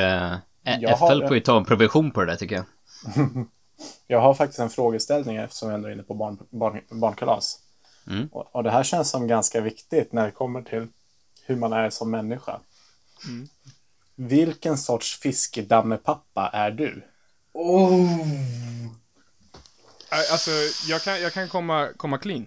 det, 0.81 0.89
har- 0.95 1.21
FL 1.21 1.27
får 1.27 1.35
ju 1.37 1.41
ta 1.41 1.57
en 1.57 1.65
provision 1.65 2.11
på 2.11 2.21
det 2.21 2.27
där 2.27 2.37
tycker 2.37 2.55
jag. 2.57 2.65
Jag 4.07 4.21
har 4.21 4.35
faktiskt 4.35 4.59
en 4.61 4.71
frågeställning 4.71 5.37
eftersom 5.37 5.69
jag 5.69 5.75
ändå 5.77 5.89
är 5.89 5.93
inne 5.93 6.03
på 6.03 6.15
barn, 6.15 6.39
barn, 6.51 6.81
barnkalas. 6.91 7.59
Mm. 8.11 8.29
Och, 8.33 8.57
och 8.57 8.63
det 8.63 8.71
här 8.71 8.83
känns 8.83 9.11
som 9.11 9.27
ganska 9.27 9.61
viktigt 9.61 10.13
när 10.13 10.25
det 10.25 10.31
kommer 10.31 10.63
till 10.63 10.87
hur 11.47 11.57
man 11.57 11.73
är 11.73 11.91
som 11.91 12.11
människa. 12.11 12.61
Mm. 13.29 13.49
Vilken 14.15 14.79
sorts 14.79 15.19
fiskedammepappa 15.21 16.51
är 16.53 16.71
du? 16.71 17.05
Oh. 17.53 18.09
Alltså, 20.33 20.51
jag 20.89 21.03
kan, 21.03 21.21
jag 21.23 21.33
kan 21.33 21.49
komma, 21.49 21.89
komma 21.97 22.19
clean. 22.19 22.47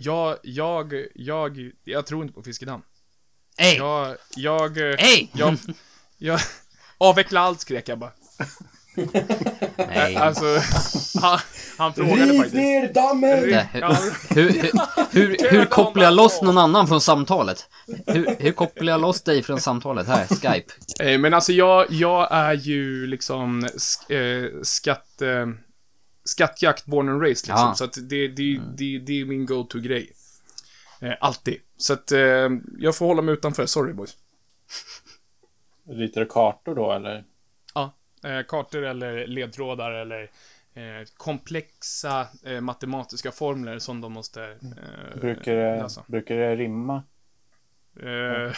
Jag, 0.00 0.36
jag, 0.42 0.92
jag, 1.14 1.70
jag 1.84 2.06
tror 2.06 2.22
inte 2.22 2.34
på 2.34 2.42
fiskedamm. 2.42 2.82
Hej! 3.58 3.76
Jag, 3.76 4.16
jag, 4.36 4.76
Hej! 4.98 5.30
jag, 5.34 5.56
jag, 6.18 6.40
avveckla 6.98 7.40
allt 7.40 7.60
skrek 7.60 7.88
jag 7.88 7.98
bara. 7.98 8.12
Nej. 9.76 10.16
Alltså, 10.16 10.44
han, 11.20 11.38
han 11.78 11.94
frågade 11.94 12.24
Riv 12.24 12.36
faktiskt. 12.38 12.54
ner 12.54 12.92
dammen! 12.92 13.50
Nej, 13.50 13.68
Ja, 13.74 13.96
Hur, 14.30 14.50
hur, 14.50 14.70
hur, 15.10 15.50
hur 15.50 15.64
kopplar 15.64 16.04
jag 16.04 16.14
loss 16.14 16.42
någon 16.42 16.58
annan 16.58 16.88
från 16.88 17.00
samtalet? 17.00 17.66
Hur, 18.06 18.36
hur 18.38 18.52
kopplar 18.52 18.92
jag 18.92 19.00
loss 19.00 19.22
dig 19.22 19.42
från 19.42 19.60
samtalet 19.60 20.06
här, 20.06 20.26
Skype? 20.26 20.72
Eh, 21.00 21.18
Men 21.18 21.34
alltså 21.34 21.52
jag, 21.52 21.86
jag 21.90 22.28
är 22.30 22.52
ju 22.54 23.06
liksom 23.06 23.68
sk, 23.76 24.10
eh, 24.10 24.44
skatt, 24.62 25.22
eh, 25.22 25.46
skattjakt 26.28 26.86
born 26.86 27.08
and 27.08 27.22
raised 27.22 27.48
liksom. 27.48 27.66
Ja. 27.68 27.74
Så 27.74 27.84
att 27.84 27.94
det, 28.08 28.28
det, 28.28 28.60
det, 28.76 28.98
det 28.98 29.20
är 29.20 29.24
min 29.24 29.46
go-to-grej. 29.46 30.12
Eh, 31.00 31.14
alltid. 31.20 31.60
Så 31.76 31.92
att 31.92 32.12
eh, 32.12 32.48
jag 32.78 32.96
får 32.96 33.06
hålla 33.06 33.22
mig 33.22 33.34
utanför, 33.34 33.66
sorry 33.66 33.92
boys. 33.92 34.16
Ritar 35.88 36.20
du 36.20 36.26
kartor 36.26 36.74
då 36.74 36.92
eller? 36.92 37.24
Ja, 37.74 37.92
eh, 38.24 38.42
kartor 38.48 38.84
eller 38.84 39.26
ledtrådar 39.26 39.90
eller 39.92 40.22
eh, 40.74 41.06
komplexa 41.16 42.26
eh, 42.44 42.60
matematiska 42.60 43.32
formler 43.32 43.78
som 43.78 44.00
de 44.00 44.12
måste 44.12 44.44
eh, 44.44 45.20
Brukar 45.20 45.54
det, 45.54 45.76
lösa. 45.82 46.04
brukar 46.06 46.36
det 46.36 46.56
rimma? 46.56 47.02
Eh, 48.00 48.52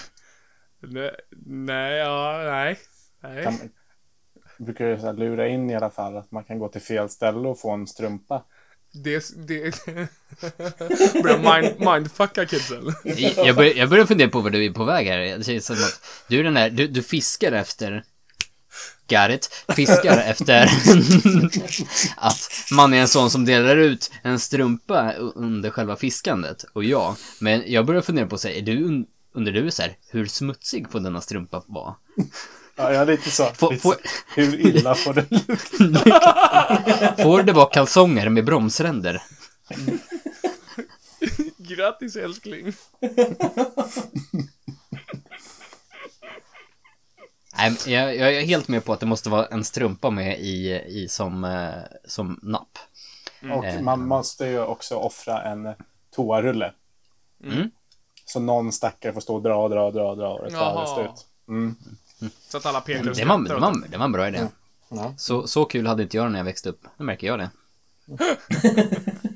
ne, 0.80 1.10
nej, 1.46 1.96
ja, 1.98 2.42
nej. 2.44 2.78
Nej. 3.20 3.44
Kan, 3.44 3.54
brukar 4.64 4.96
så 4.96 5.06
här 5.06 5.12
lura 5.12 5.48
in 5.48 5.70
i 5.70 5.74
alla 5.74 5.90
fall 5.90 6.16
att 6.16 6.30
man 6.30 6.44
kan 6.44 6.58
gå 6.58 6.68
till 6.68 6.80
fel 6.80 7.08
ställe 7.08 7.48
och 7.48 7.60
få 7.60 7.70
en 7.70 7.86
strumpa? 7.86 8.42
Det, 8.92 9.24
det 9.36 9.84
börjar 11.22 11.60
mind, 11.62 11.80
mindfucka 11.80 12.46
kidsen. 12.46 12.94
Jag 13.36 13.56
börjar, 13.56 13.74
jag 13.74 13.88
börjar 13.90 14.06
fundera 14.06 14.28
på 14.28 14.40
vad 14.40 14.52
du 14.52 14.64
är 14.64 14.70
på 14.70 14.84
väg 14.84 15.06
här. 15.06 15.18
Det 15.18 15.44
känns 15.44 15.66
som 15.66 15.76
att 15.76 16.00
du 16.28 16.40
är 16.40 16.44
den 16.44 16.54
där, 16.54 16.70
du, 16.70 16.86
du 16.86 17.02
fiskar 17.02 17.52
efter 17.52 18.04
Got 19.08 19.30
it. 19.30 19.64
Fiskar 19.76 20.18
efter 20.18 20.62
att 22.16 22.50
man 22.72 22.94
är 22.94 23.00
en 23.00 23.08
sån 23.08 23.30
som 23.30 23.44
delar 23.44 23.76
ut 23.76 24.10
en 24.22 24.38
strumpa 24.38 25.12
under 25.34 25.70
själva 25.70 25.96
fiskandet. 25.96 26.64
Och 26.72 26.84
jag, 26.84 27.14
men 27.40 27.62
jag 27.66 27.86
börjar 27.86 28.02
fundera 28.02 28.26
på 28.26 28.38
sig, 28.38 28.58
är 28.58 28.62
du, 28.62 28.86
un- 28.88 29.06
undrar 29.34 29.52
du 29.52 29.70
så 29.70 29.82
här, 29.82 29.96
hur 30.10 30.26
smutsig 30.26 30.90
får 30.90 31.00
denna 31.00 31.20
strumpa 31.20 31.62
vara? 31.66 31.94
Ja, 32.80 32.92
jag 32.92 33.02
är 33.02 33.06
lite 33.06 33.30
så. 33.30 33.44
Får- 33.44 33.70
lite 33.70 33.82
får-. 33.82 33.96
Hur 34.34 34.66
illa 34.66 34.94
får 34.94 35.14
det 35.14 35.26
lukta? 35.30 37.14
Får 37.22 37.42
det 37.42 37.52
vara 37.52 37.66
kalsonger 37.66 38.28
med 38.28 38.44
bromsränder? 38.44 39.22
Grattis 41.58 42.16
älskling. 42.16 42.72
Nej, 47.56 47.76
jag, 47.86 48.16
jag 48.16 48.34
är 48.36 48.40
helt 48.40 48.68
med 48.68 48.84
på 48.84 48.92
att 48.92 49.00
det 49.00 49.06
måste 49.06 49.30
vara 49.30 49.46
en 49.46 49.64
strumpa 49.64 50.10
med 50.10 50.40
i, 50.40 50.82
i 50.86 51.08
som, 51.08 51.44
eh, 51.44 51.98
som 52.04 52.40
napp. 52.42 52.78
Och 53.52 53.82
man 53.82 54.06
måste 54.06 54.46
ju 54.46 54.60
också 54.60 54.94
offra 54.96 55.42
en 55.42 55.68
toarulle. 56.14 56.72
Mm. 57.44 57.70
Så 58.24 58.40
någon 58.40 58.72
stackare 58.72 59.12
får 59.12 59.20
stå 59.20 59.34
och 59.34 59.42
dra, 59.42 59.68
dra, 59.68 59.90
dra, 59.90 60.14
dra 60.14 60.28
och 60.28 60.44
det 60.44 60.50
tar 60.50 60.58
Jaha. 60.58 61.14
Mm. 62.20 62.32
Så 62.48 62.56
att 62.56 62.66
alla 62.66 62.80
pekar 62.80 63.10
och 63.10 63.16
Det 63.16 63.24
var, 63.24 63.38
det, 63.38 63.54
var, 63.54 63.70
åt 63.70 63.90
det 63.90 63.96
var 63.96 64.04
en 64.04 64.12
bra 64.12 64.28
idé. 64.28 64.46
Ja. 64.88 65.14
Så, 65.16 65.46
så 65.46 65.64
kul 65.64 65.86
hade 65.86 66.02
inte 66.02 66.16
jag 66.16 66.32
när 66.32 66.38
jag 66.38 66.44
växte 66.44 66.68
upp. 66.68 66.80
Nu 66.96 67.04
märker 67.04 67.26
jag 67.26 67.38
det. 67.38 67.50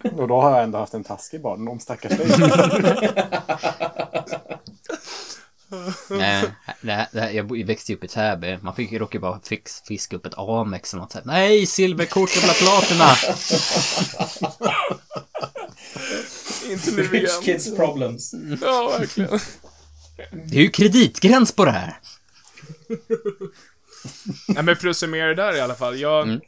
Och 0.16 0.28
då 0.28 0.40
har 0.40 0.50
jag 0.50 0.62
ändå 0.62 0.78
haft 0.78 0.94
en 0.94 1.04
taskig 1.04 1.42
barn. 1.42 1.64
Någon 1.64 1.80
stackars 1.80 2.18
dig. 2.18 2.26
Nej, 6.10 6.44
det 6.80 6.92
här, 6.92 7.08
det 7.12 7.20
här, 7.20 7.30
jag 7.30 7.66
växte 7.66 7.94
upp 7.94 8.04
i 8.04 8.08
Täby. 8.08 8.58
Man 8.62 8.74
fick 8.74 8.92
ju 8.92 8.98
råka 8.98 9.18
bara 9.18 9.40
fix, 9.44 9.80
fiska 9.80 10.16
upp 10.16 10.26
ett 10.26 10.38
Amex 10.38 10.92
eller 10.92 11.02
något 11.02 11.12
sånt. 11.12 11.24
Nej, 11.24 11.66
silverkort 11.66 12.30
och 12.36 12.42
platina! 12.42 13.04
Inte 16.70 16.90
nu 16.90 17.02
Rich 17.02 17.12
igen. 17.12 17.42
kids 17.42 17.76
problems. 17.76 18.34
Ja, 18.62 18.96
verkligen. 18.98 19.40
Det 20.46 20.56
är 20.56 20.62
ju 20.62 20.70
kreditgräns 20.70 21.52
på 21.52 21.64
det 21.64 21.70
här. 21.70 21.98
Nej, 24.48 24.62
men 24.64 24.76
för 24.76 24.88
att 24.88 24.96
summera 24.96 25.26
det 25.28 25.34
där 25.34 25.56
i 25.56 25.60
alla 25.60 25.74
fall. 25.74 25.98
Jag, 25.98 26.28
Mm. 26.28 26.40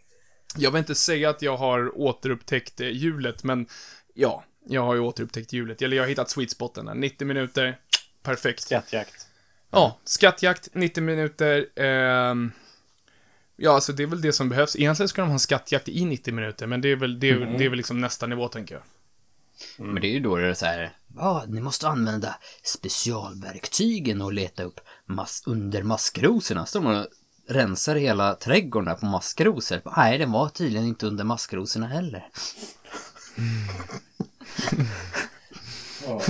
jag 0.56 0.70
vill 0.70 0.78
inte 0.78 0.94
säga 0.94 1.30
att 1.30 1.42
jag 1.42 1.56
har 1.56 1.98
återupptäckt 1.98 2.80
eh, 2.80 2.88
hjulet, 2.88 3.44
men 3.44 3.66
ja, 4.14 4.44
jag 4.68 4.82
har 4.82 4.94
ju 4.94 5.00
återupptäckt 5.00 5.52
hjulet. 5.52 5.82
Eller 5.82 5.96
jag 5.96 6.04
har 6.04 6.08
hittat 6.08 6.30
sweet 6.30 6.50
spoten 6.50 6.86
där. 6.86 6.94
90 6.94 7.26
minuter, 7.26 7.78
perfekt. 8.22 8.60
Skattjakt. 8.62 9.26
Ja, 9.70 9.98
skattjakt, 10.04 10.68
90 10.72 11.02
minuter. 11.02 11.66
ehm, 11.76 12.52
ja, 13.56 13.74
alltså 13.74 13.92
det 13.92 14.02
är 14.02 14.06
väl 14.06 14.20
det 14.20 14.32
som 14.32 14.48
behövs. 14.48 14.76
Egentligen 14.76 15.08
ska 15.08 15.22
de 15.22 15.26
ha 15.28 15.32
en 15.32 15.38
skattjakt 15.40 15.88
i 15.88 16.04
90 16.04 16.34
minuter, 16.34 16.66
men 16.66 16.80
det 16.80 16.88
är 16.88 16.96
väl, 16.96 17.20
det 17.20 17.30
är, 17.30 17.54
det 17.58 17.64
är 17.64 17.68
väl 17.68 17.76
liksom 17.76 18.00
nästa 18.00 18.26
nivå, 18.26 18.48
tänker 18.48 18.74
jag. 18.74 18.82
Men 19.78 19.94
det 19.94 20.06
är 20.06 20.12
ju 20.12 20.20
då 20.20 20.36
det 20.36 20.48
är 20.48 20.54
så 20.54 20.66
här. 20.66 20.96
Ja, 21.16 21.44
ni 21.48 21.60
måste 21.60 21.88
använda 21.88 22.34
specialverktygen 22.62 24.22
och 24.22 24.32
leta 24.32 24.62
upp 24.62 24.80
mass 25.06 25.42
under 25.46 25.82
maskrosorna. 25.82 26.66
Så 26.66 26.78
de 26.78 26.86
och 26.86 27.06
rensar 27.48 27.96
hela 27.96 28.34
trädgården 28.34 28.86
där 28.86 28.94
på 28.94 29.06
maskrosor. 29.06 29.80
Nej, 29.96 30.18
den 30.18 30.32
var 30.32 30.48
tydligen 30.48 30.86
inte 30.86 31.06
under 31.06 31.24
maskrosorna 31.24 31.86
heller. 31.86 32.28
Ja. 36.06 36.20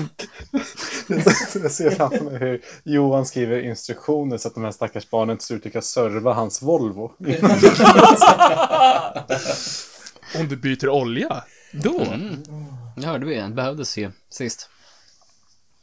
Jag 1.63 1.73
ser 1.73 1.91
framför 1.91 2.25
mig 2.25 2.39
hur 2.39 2.61
Johan 2.85 3.27
skriver 3.27 3.61
instruktioner 3.61 4.39
så 4.39 4.49
att 4.49 4.55
de 4.55 4.65
här 4.65 4.71
stackars 4.71 5.11
barnen 5.11 5.39
till 5.39 5.47
slut 5.47 5.65
lyckas 5.65 5.87
serva 5.87 6.33
hans 6.33 6.63
Volvo. 6.63 7.13
Om 10.39 10.49
du 10.49 10.57
byter 10.57 10.89
olja, 10.89 11.45
då? 11.73 12.01
Mm. 12.01 12.43
Det 12.97 13.07
hörde 13.07 13.27
vi, 13.27 13.35
det 13.35 13.49
behövdes 13.49 13.99
ju 13.99 14.11
sist. 14.29 14.71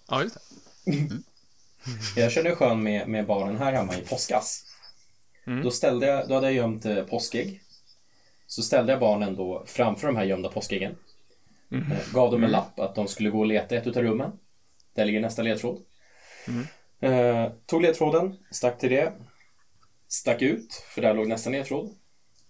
Ja, 0.08 0.24
just 0.24 0.38
det. 2.16 2.22
Jag 2.22 2.32
känner 2.32 2.50
det 2.50 2.56
skön 2.56 2.84
med, 2.84 3.08
med 3.08 3.26
barnen 3.26 3.58
här 3.58 3.74
hemma 3.74 3.98
i 3.98 4.02
påskas. 4.02 4.66
Då, 5.64 5.72
ställde 5.72 6.06
jag, 6.06 6.28
då 6.28 6.34
hade 6.34 6.48
jag 6.48 6.54
gömt 6.56 6.86
eh, 6.86 7.04
påskägg. 7.04 7.62
Så 8.48 8.62
ställde 8.62 8.92
jag 8.92 9.00
barnen 9.00 9.36
då 9.36 9.64
framför 9.68 10.08
de 10.08 10.16
här 10.16 10.24
gömda 10.24 10.50
påskäggen. 10.50 10.96
Eh, 11.92 12.14
gav 12.14 12.32
dem 12.32 12.44
en 12.44 12.52
lapp 12.52 12.80
att 12.80 12.96
de 12.96 13.08
skulle 13.08 13.30
gå 13.30 13.40
och 13.40 13.46
leta 13.46 13.76
i 13.76 13.78
ett 13.78 13.88
utav 13.88 14.04
rummen. 14.04 14.32
Där 14.94 15.06
ligger 15.06 15.22
nästa 15.22 15.42
ledtråd. 15.42 15.82
Eh, 17.00 17.52
tog 17.66 17.82
ledtråden, 17.82 18.38
stack 18.52 18.80
till 18.80 18.90
det. 18.90 19.14
Stack 20.08 20.42
ut, 20.42 20.74
för 20.74 21.02
där 21.02 21.14
låg 21.14 21.28
nästa 21.28 21.50
ledtråd. 21.50 21.96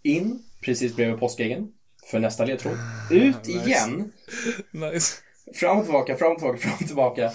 In, 0.01 0.43
precis 0.61 0.95
bredvid 0.95 1.19
påskäggen. 1.19 1.73
För 2.11 2.19
nästa 2.19 2.45
ledtråd. 2.45 2.77
Ut 3.11 3.47
igen. 3.47 4.11
Nice. 4.71 5.13
Fram 5.55 5.77
och 5.77 5.83
tillbaka, 5.83 6.17
fram 6.17 6.31
och 6.31 6.37
tillbaka, 6.37 6.57
fram 6.59 6.73
och 6.79 6.87
tillbaka. 6.87 7.27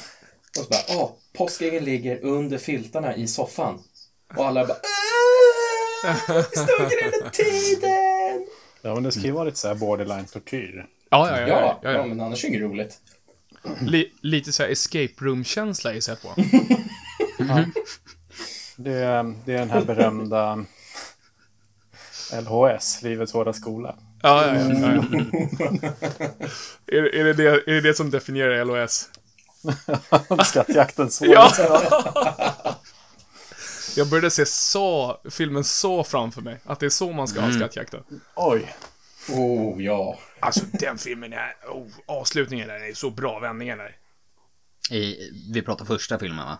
Och 0.59 0.65
så 0.65 0.69
bara, 0.71 0.99
åh, 1.03 1.11
påskäggen 1.37 1.85
ligger 1.85 2.25
under 2.25 2.59
filtarna 2.59 3.17
i 3.17 3.29
soffan. 3.29 3.83
Och 4.37 4.47
alla 4.47 4.67
bara, 4.67 4.77
"Aah, 6.07 6.37
vi 6.37 6.43
stod 6.43 6.91
hela 7.03 7.31
tiden! 7.31 8.47
Ja, 8.83 8.95
men 8.95 9.03
det 9.03 9.13
ska 9.13 9.23
ju 9.23 9.31
vara 9.31 9.45
lite 9.45 9.59
så 9.59 9.69
här 9.69 9.75
borderline-tortyr. 9.75 10.87
Ja, 11.11 11.31
ja, 11.31 11.41
ja. 11.41 11.49
Ja, 11.49 11.61
ja, 11.61 11.79
ja, 11.83 11.91
ja, 11.93 12.07
men 12.07 12.21
annars 12.21 12.45
är 12.45 12.49
det 12.51 12.57
inget 12.57 12.71
roligt. 12.71 12.99
Li, 13.81 14.13
lite 14.21 14.53
så 14.53 14.63
här 14.63 14.71
escape 14.71 15.15
room-känsla 15.19 15.95
gissar 15.95 16.19
jag 16.23 16.37
på. 16.37 16.43
Det, 18.77 18.93
är- 18.95 19.35
det 19.47 19.55
är 19.55 19.59
den 19.59 19.71
här 19.71 19.85
berömda 19.85 20.65
LHS, 22.33 23.03
Livets 23.03 23.33
Hårda 23.33 23.53
Skola. 23.53 23.97
Ja, 24.23 24.47
ja, 24.47 24.55
ja. 24.55 24.71
ja, 24.73 25.05
ja. 25.81 25.93
är, 26.87 27.15
är, 27.15 27.25
det 27.25 27.33
det, 27.33 27.45
är 27.49 27.75
det 27.75 27.81
det 27.81 27.95
som 27.95 28.11
definierar 28.11 28.65
LOS? 28.65 29.09
Skattjakten 30.47 31.11
så. 31.11 31.27
Ja! 31.27 31.53
Jag 33.97 34.09
började 34.09 34.31
se 34.31 34.47
så, 34.47 35.21
filmen 35.31 35.65
så 35.65 36.05
framför 36.05 36.43
mig. 36.43 36.61
Att 36.65 36.81
det 36.81 36.87
är 36.87 36.91
så 36.91 37.13
man 37.13 37.29
ska 37.29 37.41
ha 37.41 37.53
skattjakten. 37.53 38.03
Oj. 38.35 38.75
Oh, 39.29 39.83
ja. 39.83 40.19
Alltså 40.41 40.65
den 40.73 40.99
filmen 40.99 41.33
är, 41.33 41.55
oh, 41.69 41.87
avslutningen 42.07 42.69
där 42.69 42.91
är 42.91 42.95
så 42.95 43.11
bra 43.11 43.39
vändningar 43.39 43.77
där. 43.77 43.97
I, 44.97 45.31
vi 45.53 45.63
pratar 45.63 45.85
första 45.85 46.19
filmen 46.19 46.47
va? 46.47 46.59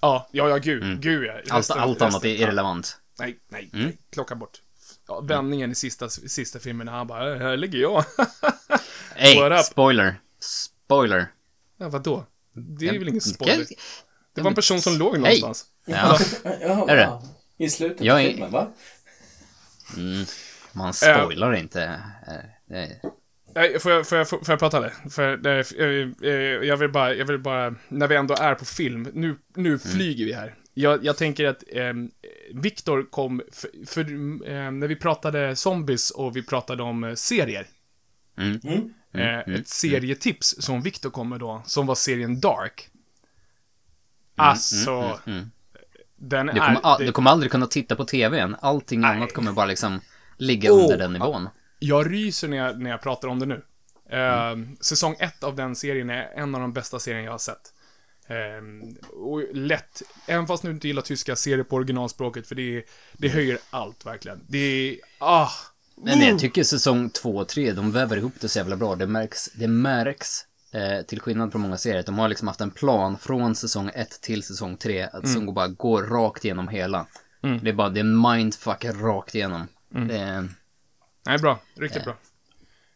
Ja, 0.00 0.28
ja, 0.32 0.48
ja, 0.48 0.56
gud, 0.56 1.00
gud 1.02 1.24
ja. 1.24 1.32
Allt, 1.32 1.70
Resten- 1.70 1.78
allt 1.80 2.02
annat 2.02 2.24
är 2.24 2.28
irrelevant. 2.28 2.98
Nej, 3.18 3.38
nej, 3.48 3.70
nej. 3.72 3.98
Klocka 4.12 4.34
bort. 4.34 4.60
Ja, 5.10 5.20
vändningen 5.20 5.70
i 5.70 5.74
sista, 5.74 6.08
sista 6.08 6.58
filmen 6.58 6.84
när 6.86 6.92
han 6.92 7.06
bara, 7.06 7.32
"Äh, 7.34 7.38
här 7.40 7.56
ligger 7.56 7.78
jag. 7.78 8.04
Ey, 9.16 9.62
spoiler. 9.62 10.20
Spoiler. 10.40 11.26
ja, 11.76 11.88
vadå? 11.88 12.26
Det 12.52 12.88
är 12.88 12.92
väl 12.92 13.08
ingen 13.08 13.20
Kan- 13.20 13.32
spoiler? 13.34 13.66
Det 14.34 14.40
var 14.42 14.50
en 14.50 14.54
person 14.54 14.80
som 14.80 14.96
låg 14.98 15.18
någonstans. 15.18 15.64
Ja, 15.84 16.18
ja 16.60 16.88
Är 16.88 16.96
det? 16.96 17.20
I 17.64 17.70
slutet 17.70 18.00
Jag 18.06 18.14
av 18.14 18.20
är- 18.20 18.30
filmen, 18.30 18.50
va? 18.50 18.68
man 20.72 20.92
spoilar 20.94 21.54
inte. 21.54 21.82
Eh, 21.82 22.34
det- 22.68 23.00
Nej, 23.54 23.78
får 23.80 23.92
jag, 23.92 24.08
får 24.08 24.18
jag, 24.18 24.28
får 24.28 24.40
jag 24.48 24.58
prata 24.58 24.76
eller? 24.76 24.94
För, 25.10 25.36
det, 25.36 26.66
jag, 26.66 26.76
vill 26.76 26.90
bara, 26.92 27.14
jag 27.14 27.26
vill 27.26 27.38
bara, 27.38 27.74
när 27.88 28.08
vi 28.08 28.16
ändå 28.16 28.34
är 28.34 28.54
på 28.54 28.64
film, 28.64 29.08
nu, 29.14 29.36
nu 29.56 29.78
flyger 29.78 30.24
vi 30.24 30.32
här. 30.32 30.54
Jag, 30.74 31.04
jag 31.04 31.16
tänker 31.16 31.44
att 31.44 31.62
eh, 31.68 31.92
Viktor 32.54 33.06
kom, 33.10 33.42
för, 33.52 33.86
för 33.86 34.00
eh, 34.50 34.70
när 34.70 34.88
vi 34.88 34.96
pratade 34.96 35.56
zombies 35.56 36.10
och 36.10 36.36
vi 36.36 36.42
pratade 36.42 36.82
om 36.82 37.04
eh, 37.04 37.14
serier. 37.14 37.66
Mm. 38.38 38.60
Mm. 38.64 38.90
Eh, 39.14 39.54
ett 39.54 39.68
serietips 39.68 40.56
som 40.58 40.82
Viktor 40.82 41.10
kom 41.10 41.28
med 41.28 41.40
då, 41.40 41.62
som 41.66 41.86
var 41.86 41.94
serien 41.94 42.40
Dark. 42.40 42.88
Alltså, 44.36 44.90
Mm, 45.26 45.38
mm. 45.38 45.50
den 46.16 46.46
Du, 46.46 46.52
är... 46.52 46.56
kommer, 46.66 46.80
a- 46.82 46.96
det- 46.98 47.04
du 47.06 47.12
kommer 47.12 47.30
aldrig 47.30 47.52
kunna 47.52 47.66
titta 47.66 47.96
på 47.96 48.04
tvn. 48.04 48.56
Allting 48.60 49.00
Nej. 49.00 49.16
annat 49.16 49.34
kommer 49.34 49.52
bara 49.52 49.66
liksom 49.66 50.00
ligga 50.36 50.72
Oh. 50.72 50.82
under 50.82 50.96
den 50.98 51.12
nivån. 51.12 51.48
Jag 51.78 52.12
ryser 52.12 52.48
när 52.48 52.56
jag, 52.56 52.80
när 52.80 52.90
jag 52.90 53.02
pratar 53.02 53.28
om 53.28 53.38
det 53.38 53.46
nu. 53.46 53.62
Eh, 54.10 54.56
Säsong 54.80 55.16
ett 55.18 55.42
av 55.44 55.56
den 55.56 55.76
serien 55.76 56.10
är 56.10 56.30
en 56.36 56.54
av 56.54 56.60
de 56.60 56.72
bästa 56.72 56.98
serien 56.98 57.24
jag 57.24 57.32
har 57.32 57.38
sett. 57.38 57.74
Eh, 58.30 58.62
och 59.16 59.42
lätt, 59.52 60.02
även 60.26 60.46
fast 60.46 60.62
du 60.62 60.70
inte 60.70 60.88
gillar 60.88 61.02
tyska, 61.02 61.36
se 61.36 61.56
det 61.56 61.64
på 61.64 61.76
originalspråket 61.76 62.46
för 62.46 62.54
det, 62.54 62.84
det 63.12 63.28
höjer 63.28 63.58
allt 63.70 64.06
verkligen. 64.06 64.40
Det 64.48 64.58
är, 64.58 64.96
ah, 65.18 65.50
Men 65.96 66.20
jag 66.20 66.38
tycker 66.38 66.64
säsong 66.64 67.10
två 67.10 67.36
och 67.36 67.48
tre, 67.48 67.72
de 67.72 67.92
väver 67.92 68.16
ihop 68.16 68.32
det 68.40 68.48
så 68.48 68.58
jävla 68.58 68.76
bra. 68.76 68.96
Det 68.96 69.06
märks, 69.06 69.50
det 69.54 69.68
märks 69.68 70.46
eh, 70.72 71.02
till 71.06 71.20
skillnad 71.20 71.52
från 71.52 71.62
många 71.62 71.76
serier, 71.76 72.02
de 72.02 72.18
har 72.18 72.28
liksom 72.28 72.48
haft 72.48 72.60
en 72.60 72.70
plan 72.70 73.18
från 73.18 73.54
säsong 73.54 73.90
ett 73.94 74.20
till 74.20 74.42
säsong 74.42 74.76
tre, 74.76 75.02
att 75.02 75.28
som 75.28 75.54
bara 75.54 75.68
går 75.68 76.02
rakt 76.02 76.44
igenom 76.44 76.68
hela. 76.68 77.06
Det 77.62 77.68
är 77.70 77.72
bara, 77.72 77.88
det 77.88 78.00
är 78.00 78.34
mindfuck 78.34 78.84
rakt 78.84 79.34
igenom. 79.34 79.68
Det, 79.88 80.48
nej 81.26 81.38
bra, 81.38 81.60
riktigt 81.74 82.04
bra. 82.04 82.16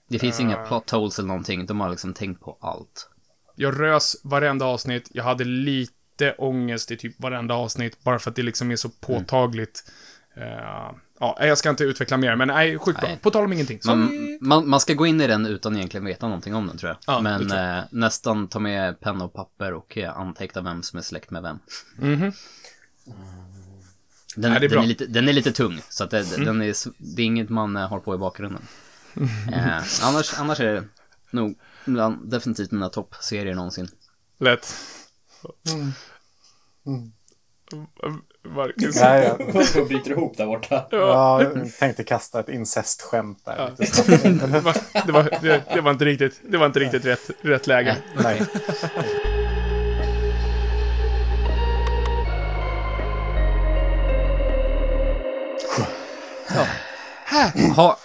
det 0.09 0.19
finns 0.19 0.41
inga 0.41 0.57
plot 0.57 0.91
holes 0.91 1.19
eller 1.19 1.29
någonting, 1.29 1.67
de 1.67 1.81
har 1.81 1.91
liksom 1.91 2.15
tänkt 2.15 2.41
på 2.41 2.59
allt. 2.61 3.11
Jag 3.55 3.81
rös 3.81 4.17
varenda 4.25 4.65
avsnitt, 4.65 5.09
jag 5.13 5.25
hade 5.25 5.45
lite 5.45 6.35
ångest 6.39 6.91
i 6.91 6.97
typ 6.97 7.21
varenda 7.21 7.55
avsnitt, 7.55 8.05
bara 8.05 8.19
för 8.19 8.31
att 8.31 8.37
det 8.37 8.43
liksom 8.43 8.71
är 8.71 8.77
så 8.77 8.89
påtagligt. 8.89 9.85
Eh, 10.37 10.95
ja, 11.21 11.39
jag 11.41 11.59
ska 11.59 11.71
inte 11.71 11.85
utveckla 11.85 12.17
mer, 12.17 12.37
men 12.37 12.49
nej, 12.49 12.79
sjukt 12.79 13.01
bra. 13.01 13.09
Nej. 13.09 13.19
På 13.23 13.31
tal 13.31 13.45
om 13.45 13.53
ingenting. 13.53 13.81
Man, 13.87 14.11
man, 14.41 14.69
man 14.69 14.81
ska 14.81 14.95
gå 14.95 15.07
in 15.07 15.21
i 15.21 15.27
den 15.27 15.47
utan 15.47 15.77
egentligen 15.77 16.05
veta 16.05 16.27
någonting 16.27 16.55
om 16.55 16.67
den 16.67 16.79
tror 16.79 16.91
jag. 16.91 16.99
Ja, 17.07 17.21
Men 17.21 17.49
tror 17.49 17.61
eh, 17.61 17.83
nästan 17.91 18.49
ta 18.49 18.59
med 18.59 19.01
penna 19.01 19.25
och 19.25 19.33
papper 19.33 19.73
och 19.73 19.99
eh, 19.99 20.19
anteckna 20.19 20.63
vem 20.63 20.83
som 20.83 20.99
är 20.99 21.03
släkt 21.03 21.31
med 21.31 21.43
vem. 21.43 21.59
Mhm. 21.99 22.33
Den, 24.37 24.53
Ja, 24.53 24.59
det 24.59 24.67
är 24.67 24.69
den. 24.69 24.73
Mm. 24.73 24.85
är 24.85 24.89
lite, 24.89 25.07
den 25.07 25.29
är 25.29 25.33
lite 25.33 25.53
tung, 25.53 25.81
så 25.89 26.05
att 26.05 26.11
det, 26.11 26.45
den 26.45 26.63
är, 26.63 26.75
det 26.99 27.23
är 27.23 27.27
inget 27.27 27.49
man 27.49 27.77
eh, 27.77 27.89
har 27.89 28.01
på 28.01 28.15
i 28.15 28.19
bakgrunden. 28.19 28.63
Eh, 29.53 29.83
annars, 30.03 30.35
annars 30.39 30.61
är 30.61 30.75
det 30.75 30.85
nog 31.31 31.59
bland, 31.85 32.31
definitivt 32.31 32.71
mina 32.71 32.89
toppserier 32.89 33.55
någonsin. 33.55 33.89
lätt. 34.41 34.75
Marcus. 38.55 39.01
Nej, 39.01 39.25
jag, 39.39 39.65
Jag 39.75 39.89
bryter 39.89 40.11
ihop 40.11 40.37
där 40.37 40.47
borta. 40.47 40.87
jag 40.91 41.73
tänkte 41.79 42.05
kasta 42.05 42.41
ett 42.41 42.49
incestskämt 42.49 43.45
där. 43.45 43.57
Ja. 43.59 43.71
Det 43.77 44.61
var, 44.61 44.77
det, 45.07 45.13
var, 45.13 45.23
det, 45.43 45.63
det 45.75 45.81
var 45.81 45.91
inte 45.91 46.05
riktigt, 46.05 46.41
det 46.49 46.59
var 46.59 46.67
inte 46.67 46.81
riktigt 46.81 47.05
rätt, 47.05 47.31
rätt 47.41 47.67
läge. 47.67 47.97
Nej. 48.23 48.43
Ha, 57.77 57.99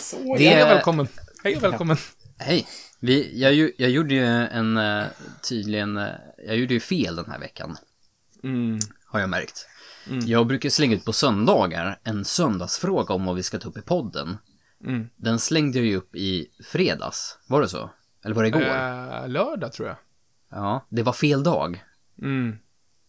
Så 0.00 0.16
Det- 0.36 0.44
ja. 0.44 0.50
Hej 0.50 0.62
och 0.62 0.68
välkommen. 0.68 1.08
Hej 1.44 1.56
och 1.56 1.62
välkommen. 1.62 1.96
hej, 2.38 2.66
vi, 3.02 3.40
jag, 3.40 3.52
ju- 3.54 3.72
jag 3.78 3.90
gjorde 3.90 4.14
ju 4.14 4.24
en, 4.26 4.76
eh, 4.76 5.04
tydligen, 5.48 5.96
eh, 5.96 6.08
jag 6.46 6.56
gjorde 6.56 6.74
ju 6.74 6.80
fel 6.80 7.16
den 7.16 7.30
här 7.30 7.38
veckan. 7.38 7.76
Mm. 8.44 8.78
har 9.06 9.20
jag 9.20 9.30
märkt. 9.30 9.66
Jag 10.26 10.46
brukar 10.46 10.68
slänga 10.70 10.94
ut 10.96 11.04
på 11.04 11.12
söndagar 11.12 11.98
en 12.04 12.24
söndagsfråga 12.24 13.14
om 13.14 13.24
vad 13.24 13.36
vi 13.36 13.42
ska 13.42 13.58
ta 13.58 13.68
upp 13.68 13.76
i 13.78 13.82
podden. 13.82 14.38
Mm. 14.84 15.08
Den 15.16 15.38
slängde 15.38 15.78
jag 15.78 15.86
ju 15.86 15.96
upp 15.96 16.14
i 16.16 16.46
fredags, 16.64 17.38
var 17.46 17.60
det 17.60 17.68
så? 17.68 17.90
Eller 18.24 18.34
var 18.34 18.42
det 18.42 18.48
igår? 18.48 18.60
Eh, 18.62 19.28
lördag, 19.28 19.72
tror 19.72 19.88
jag. 19.88 19.96
Ja, 20.50 20.86
det 20.88 21.02
var 21.02 21.12
fel 21.12 21.42
dag. 21.42 21.84
Mm. 22.22 22.56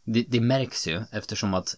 Det, 0.04 0.26
det 0.30 0.40
märks 0.40 0.88
ju 0.88 1.04
eftersom 1.12 1.54
att 1.54 1.76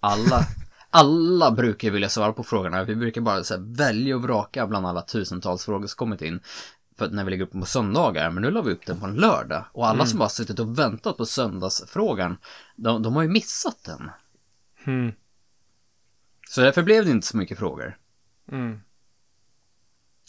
alla, 0.00 0.40
alla 0.90 1.50
brukar 1.50 1.90
vilja 1.90 2.08
svara 2.08 2.32
på 2.32 2.42
frågorna. 2.42 2.84
Vi 2.84 2.96
brukar 2.96 3.20
bara 3.20 3.44
så 3.44 3.54
här, 3.54 3.76
välja 3.76 4.16
och 4.16 4.22
vraka 4.22 4.66
bland 4.66 4.86
alla 4.86 5.02
tusentals 5.02 5.64
frågor 5.64 5.86
som 5.86 5.96
kommit 5.96 6.22
in. 6.22 6.40
För 6.98 7.04
att 7.04 7.12
när 7.12 7.24
vi 7.24 7.30
lägger 7.30 7.44
upp 7.44 7.52
den 7.52 7.60
på 7.60 7.66
söndagar, 7.66 8.30
men 8.30 8.42
nu 8.42 8.50
la 8.50 8.62
vi 8.62 8.72
upp 8.72 8.86
den 8.86 9.00
på 9.00 9.06
en 9.06 9.14
lördag. 9.14 9.64
Och 9.72 9.88
alla 9.88 10.06
som 10.06 10.18
bara 10.18 10.28
suttit 10.28 10.58
och 10.58 10.78
väntat 10.78 11.16
på 11.16 11.26
söndagsfrågan, 11.26 12.36
de, 12.76 13.02
de 13.02 13.16
har 13.16 13.22
ju 13.22 13.28
missat 13.28 13.84
den. 13.84 14.10
Mm. 14.86 15.12
Så 16.48 16.60
därför 16.60 16.82
blev 16.82 17.04
det 17.04 17.10
inte 17.10 17.26
så 17.26 17.36
mycket 17.36 17.58
frågor. 17.58 17.96
Mm. 18.52 18.80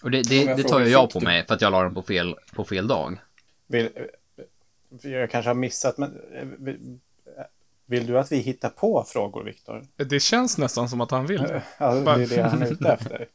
Och 0.03 0.11
det, 0.11 0.21
det, 0.21 0.55
det 0.55 0.63
tar 0.63 0.79
ju 0.79 0.87
jag 0.87 1.09
på 1.09 1.19
du- 1.19 1.25
mig 1.25 1.45
för 1.45 1.53
att 1.53 1.61
jag 1.61 1.71
la 1.71 1.83
den 1.83 1.93
på 1.93 2.01
fel, 2.01 2.35
på 2.53 2.63
fel 2.63 2.87
dag. 2.87 3.21
Vill, 3.67 3.89
jag 5.01 5.31
kanske 5.31 5.49
har 5.49 5.55
missat, 5.55 5.97
men 5.97 6.19
eh, 6.35 6.45
vill, 6.45 6.99
vill 7.85 8.07
du 8.07 8.19
att 8.19 8.31
vi 8.31 8.37
hittar 8.37 8.69
på 8.69 9.05
frågor, 9.07 9.43
Viktor? 9.43 9.87
Det 9.95 10.19
känns 10.19 10.57
nästan 10.57 10.89
som 10.89 11.01
att 11.01 11.11
han 11.11 11.25
vill. 11.25 11.61
Ja, 11.77 11.93
det 11.93 12.11
är 12.11 12.27
det 12.27 12.41
han 12.41 12.61
är 12.61 12.71
ute 12.71 12.89
efter. 12.89 13.27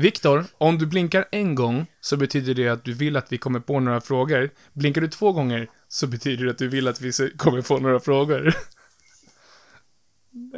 Viktor, 0.00 0.44
om 0.58 0.78
du 0.78 0.86
blinkar 0.86 1.24
en 1.32 1.54
gång 1.54 1.86
så 2.00 2.16
betyder 2.16 2.54
det 2.54 2.68
att 2.68 2.84
du 2.84 2.92
vill 2.92 3.16
att 3.16 3.32
vi 3.32 3.38
kommer 3.38 3.60
på 3.60 3.80
några 3.80 4.00
frågor. 4.00 4.50
Blinkar 4.72 5.00
du 5.00 5.08
två 5.08 5.32
gånger 5.32 5.68
så 5.88 6.06
betyder 6.06 6.44
det 6.44 6.50
att 6.50 6.58
du 6.58 6.68
vill 6.68 6.88
att 6.88 7.00
vi 7.00 7.12
kommer 7.36 7.62
på 7.62 7.78
några 7.78 8.00
frågor. 8.00 8.54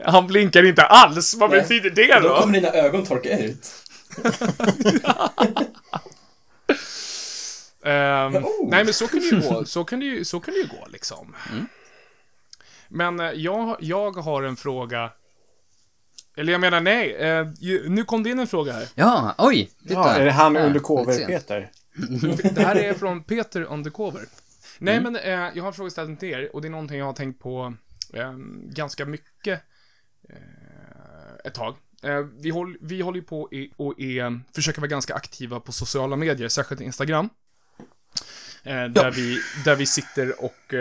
Han 0.05 0.27
blinkar 0.27 0.67
inte 0.67 0.83
alls. 0.83 1.35
Vad 1.35 1.51
Nej. 1.51 1.61
betyder 1.61 1.91
det 1.91 2.21
Då 2.21 2.29
då? 2.29 2.41
kommer 2.41 2.55
dina 2.55 2.69
ögon 2.69 3.05
torka 3.07 3.39
ut. 3.39 3.69
Ehm, 7.85 8.37
Oh. 8.37 8.69
Nej, 8.71 8.85
men 8.85 8.95
så 8.95 9.09
kan 9.09 9.21
det 9.21 9.27
ju 9.27 9.41
gå. 9.41 9.65
Så 9.65 9.85
kan 9.85 10.01
det 10.01 10.07
ju, 10.07 10.25
så 10.25 10.41
kan 10.41 10.55
det 10.55 10.61
ju 10.61 10.67
gå, 10.67 10.87
liksom. 10.93 11.35
Men 12.89 13.21
eh, 13.21 13.31
jag, 13.31 13.77
jag 13.81 14.11
har 14.17 14.43
en 14.43 14.57
fråga. 14.57 15.11
Eller 16.37 16.53
jag 16.53 16.61
menar, 16.61 16.81
nej. 16.81 17.15
eh, 17.15 17.47
ju- 17.61 17.89
nu 17.89 18.05
kom 18.05 18.23
det 18.23 18.31
in 18.31 18.39
en 18.39 18.47
fråga 18.47 18.73
här. 18.73 18.89
Ja, 18.95 19.35
oj! 19.39 19.71
Titta. 19.83 19.95
Ja, 19.95 20.15
är 20.15 20.25
det 20.25 20.31
han 20.33 20.57
Här, 20.57 20.67
undercover. 20.67 21.27
Peter? 21.27 21.71
Det 22.55 22.61
här 22.63 22.77
är 22.77 22.95
från 22.95 23.23
Peter 23.25 23.63
Undercover. 23.63 24.23
Nej, 24.79 24.97
Mm. 24.97 25.13
men 25.13 25.23
eh, 25.23 25.51
jag 25.55 25.63
har 25.63 25.67
en 25.69 25.73
frågeställning 25.73 26.17
till 26.17 26.29
er 26.29 26.51
och 26.57 26.63
det 26.63 26.69
är 26.69 26.71
någonting 26.71 26.99
jag 26.99 27.07
har 27.07 27.13
tänkt 27.13 27.41
på 27.41 27.75
eh, 28.15 28.33
ganska 28.65 29.05
mycket 29.05 29.61
eh, 30.29 30.37
ett 31.45 31.55
tag. 31.55 31.77
Eh, 32.03 32.19
vi, 32.41 32.51
håll, 32.51 32.77
vi 32.81 33.01
håller 33.01 33.19
ju 33.19 33.25
på 33.25 33.49
i, 33.53 33.71
och 33.77 34.01
är, 34.01 34.41
försöker 34.55 34.81
vara 34.81 34.89
ganska 34.89 35.15
aktiva 35.15 35.61
på 35.61 35.73
sociala 35.73 36.17
medier, 36.17 36.49
särskilt 36.49 36.81
Instagram. 36.81 37.29
Eh, 38.63 38.85
där, 38.85 39.11
vi, 39.11 39.41
där 39.65 39.77
vi 39.77 39.87
sitter 39.87 40.45
och 40.45 40.75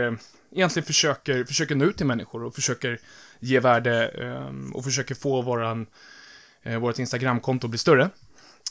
egentligen 0.52 0.86
försöker, 0.86 1.44
försöker 1.44 1.76
nå 1.76 1.86
ut 1.86 1.98
till 1.98 2.06
människor 2.06 2.44
och 2.44 2.56
försöker 2.56 3.00
ge 3.41 3.60
värde 3.60 4.08
ehm, 4.08 4.71
och 4.75 4.84
försöker 4.84 5.15
få 5.15 5.41
våran, 5.41 5.88
eh, 6.63 6.80
vårt 6.80 6.99
Instagramkonto 6.99 7.67
att 7.67 7.71
bli 7.71 7.77
större. 7.77 8.10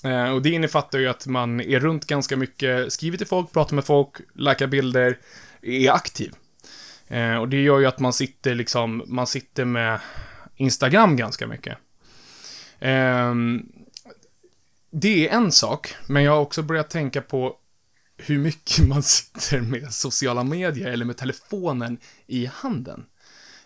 Eh, 0.04 0.30
och 0.30 0.42
det 0.42 0.50
innefattar 0.50 0.98
ju 0.98 1.08
att 1.08 1.26
man 1.26 1.60
är 1.60 1.80
runt 1.80 2.06
ganska 2.06 2.36
mycket, 2.36 2.92
skriver 2.92 3.18
till 3.18 3.26
folk, 3.26 3.52
pratar 3.52 3.74
med 3.74 3.84
folk, 3.84 4.16
likar 4.34 4.66
bilder, 4.66 5.18
är 5.62 5.90
aktiv. 5.90 6.32
Eh, 7.08 7.36
och 7.36 7.48
det 7.48 7.62
gör 7.62 7.78
ju 7.78 7.86
att 7.86 7.98
man 7.98 8.12
sitter 8.12 8.54
liksom, 8.54 9.02
man 9.06 9.26
sitter 9.26 9.64
med 9.64 10.00
Instagram 10.56 11.16
ganska 11.16 11.46
mycket. 11.46 11.78
Ehm, 12.78 13.62
det 14.90 15.28
är 15.28 15.36
en 15.36 15.52
sak, 15.52 15.94
men 16.06 16.22
jag 16.22 16.32
har 16.32 16.40
också 16.40 16.62
börjat 16.62 16.90
tänka 16.90 17.22
på 17.22 17.56
hur 18.16 18.38
mycket 18.38 18.78
man 18.88 19.02
sitter 19.02 19.60
med 19.60 19.92
sociala 19.94 20.44
medier 20.44 20.88
eller 20.88 21.04
med 21.04 21.16
telefonen 21.16 21.98
i 22.26 22.46
handen. 22.46 23.04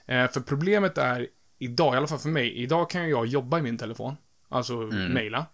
Eh, 0.07 0.31
för 0.31 0.41
problemet 0.41 0.99
är 0.99 1.29
idag, 1.59 1.95
i 1.95 1.97
alla 1.97 2.07
fall 2.07 2.19
för 2.19 2.29
mig, 2.29 2.53
idag 2.53 2.91
kan 2.91 3.09
jag 3.09 3.27
jobba 3.27 3.59
i 3.59 3.63
min 3.63 3.79
telefon. 3.79 4.17
Alltså 4.49 4.75
mejla. 5.15 5.47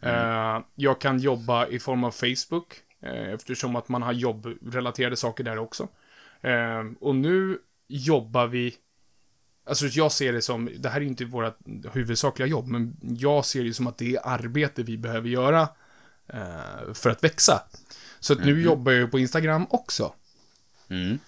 Eh, 0.00 0.60
jag 0.74 1.00
kan 1.00 1.18
jobba 1.18 1.66
i 1.66 1.78
form 1.78 2.04
av 2.04 2.10
Facebook, 2.10 2.74
eh, 3.00 3.32
eftersom 3.32 3.76
att 3.76 3.88
man 3.88 4.02
har 4.02 4.12
jobbrelaterade 4.12 5.16
saker 5.16 5.44
där 5.44 5.58
också. 5.58 5.88
Eh, 6.40 6.84
och 7.00 7.14
nu 7.14 7.58
jobbar 7.88 8.46
vi 8.46 8.74
Alltså 9.64 9.86
jag 9.86 10.12
ser 10.12 10.32
det 10.32 10.42
som, 10.42 10.70
det 10.78 10.88
här 10.88 11.00
är 11.00 11.04
inte 11.04 11.24
våra 11.24 11.52
huvudsakliga 11.92 12.46
jobb, 12.46 12.68
men 12.68 12.96
jag 13.02 13.44
ser 13.44 13.64
det 13.64 13.74
som 13.74 13.86
att 13.86 13.98
det 13.98 14.16
är 14.16 14.28
arbete 14.28 14.82
vi 14.82 14.98
behöver 14.98 15.28
göra 15.28 15.68
eh, 16.26 16.92
för 16.94 17.10
att 17.10 17.24
växa. 17.24 17.62
Så 18.20 18.32
att 18.32 18.44
nu 18.44 18.62
jobbar 18.62 18.92
jag 18.92 19.10
på 19.10 19.18
Instagram 19.18 19.66
också. 19.70 20.14
Mm. 20.88 21.18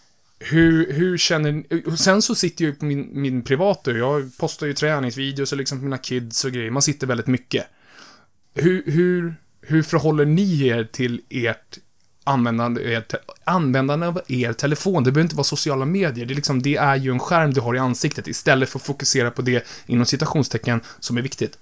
Hur, 0.47 0.93
hur 0.93 1.19
känner 1.19 1.53
ni? 1.53 1.83
och 1.87 1.99
Sen 1.99 2.23
så 2.23 2.35
sitter 2.35 2.65
jag 2.65 2.73
ju 2.73 2.79
på 2.79 2.85
min, 2.85 3.11
min 3.13 3.43
privata, 3.43 3.91
jag 3.91 4.37
postar 4.39 4.67
ju 4.67 4.73
träningsvideos 4.73 5.53
och 5.53 5.59
liksom 5.59 5.79
på 5.79 5.85
mina 5.85 5.99
kids 5.99 6.45
och 6.45 6.53
grejer. 6.53 6.71
Man 6.71 6.83
sitter 6.83 7.07
väldigt 7.07 7.27
mycket. 7.27 7.67
Hur, 8.55 8.83
hur, 8.87 9.35
hur 9.61 9.83
förhåller 9.83 10.25
ni 10.25 10.67
er 10.67 10.85
till 10.85 11.21
ert 11.29 11.79
användande, 12.25 12.93
er 12.93 13.05
användande 13.45 14.07
av 14.07 14.21
er 14.29 14.53
telefon. 14.53 15.05
Det 15.05 15.13
behöver 15.13 15.25
inte 15.25 15.37
vara 15.37 15.45
sociala 15.45 15.85
medier. 15.85 16.27
Det 16.27 16.35
är, 16.35 16.37
liksom, 16.37 16.63
det 16.63 16.77
är 16.77 16.97
ju 16.97 17.11
en 17.11 17.19
skärm 17.19 17.55
du 17.55 17.61
har 17.61 17.75
i 17.75 17.79
ansiktet 17.79 18.29
istället 18.29 18.69
för 18.69 18.79
att 18.79 18.85
fokusera 18.87 19.31
på 19.31 19.43
det 19.43 19.67
inom 19.87 20.07
citationstecken 20.07 20.81
som 21.01 21.17
är 21.17 21.23
viktigt. 21.23 21.59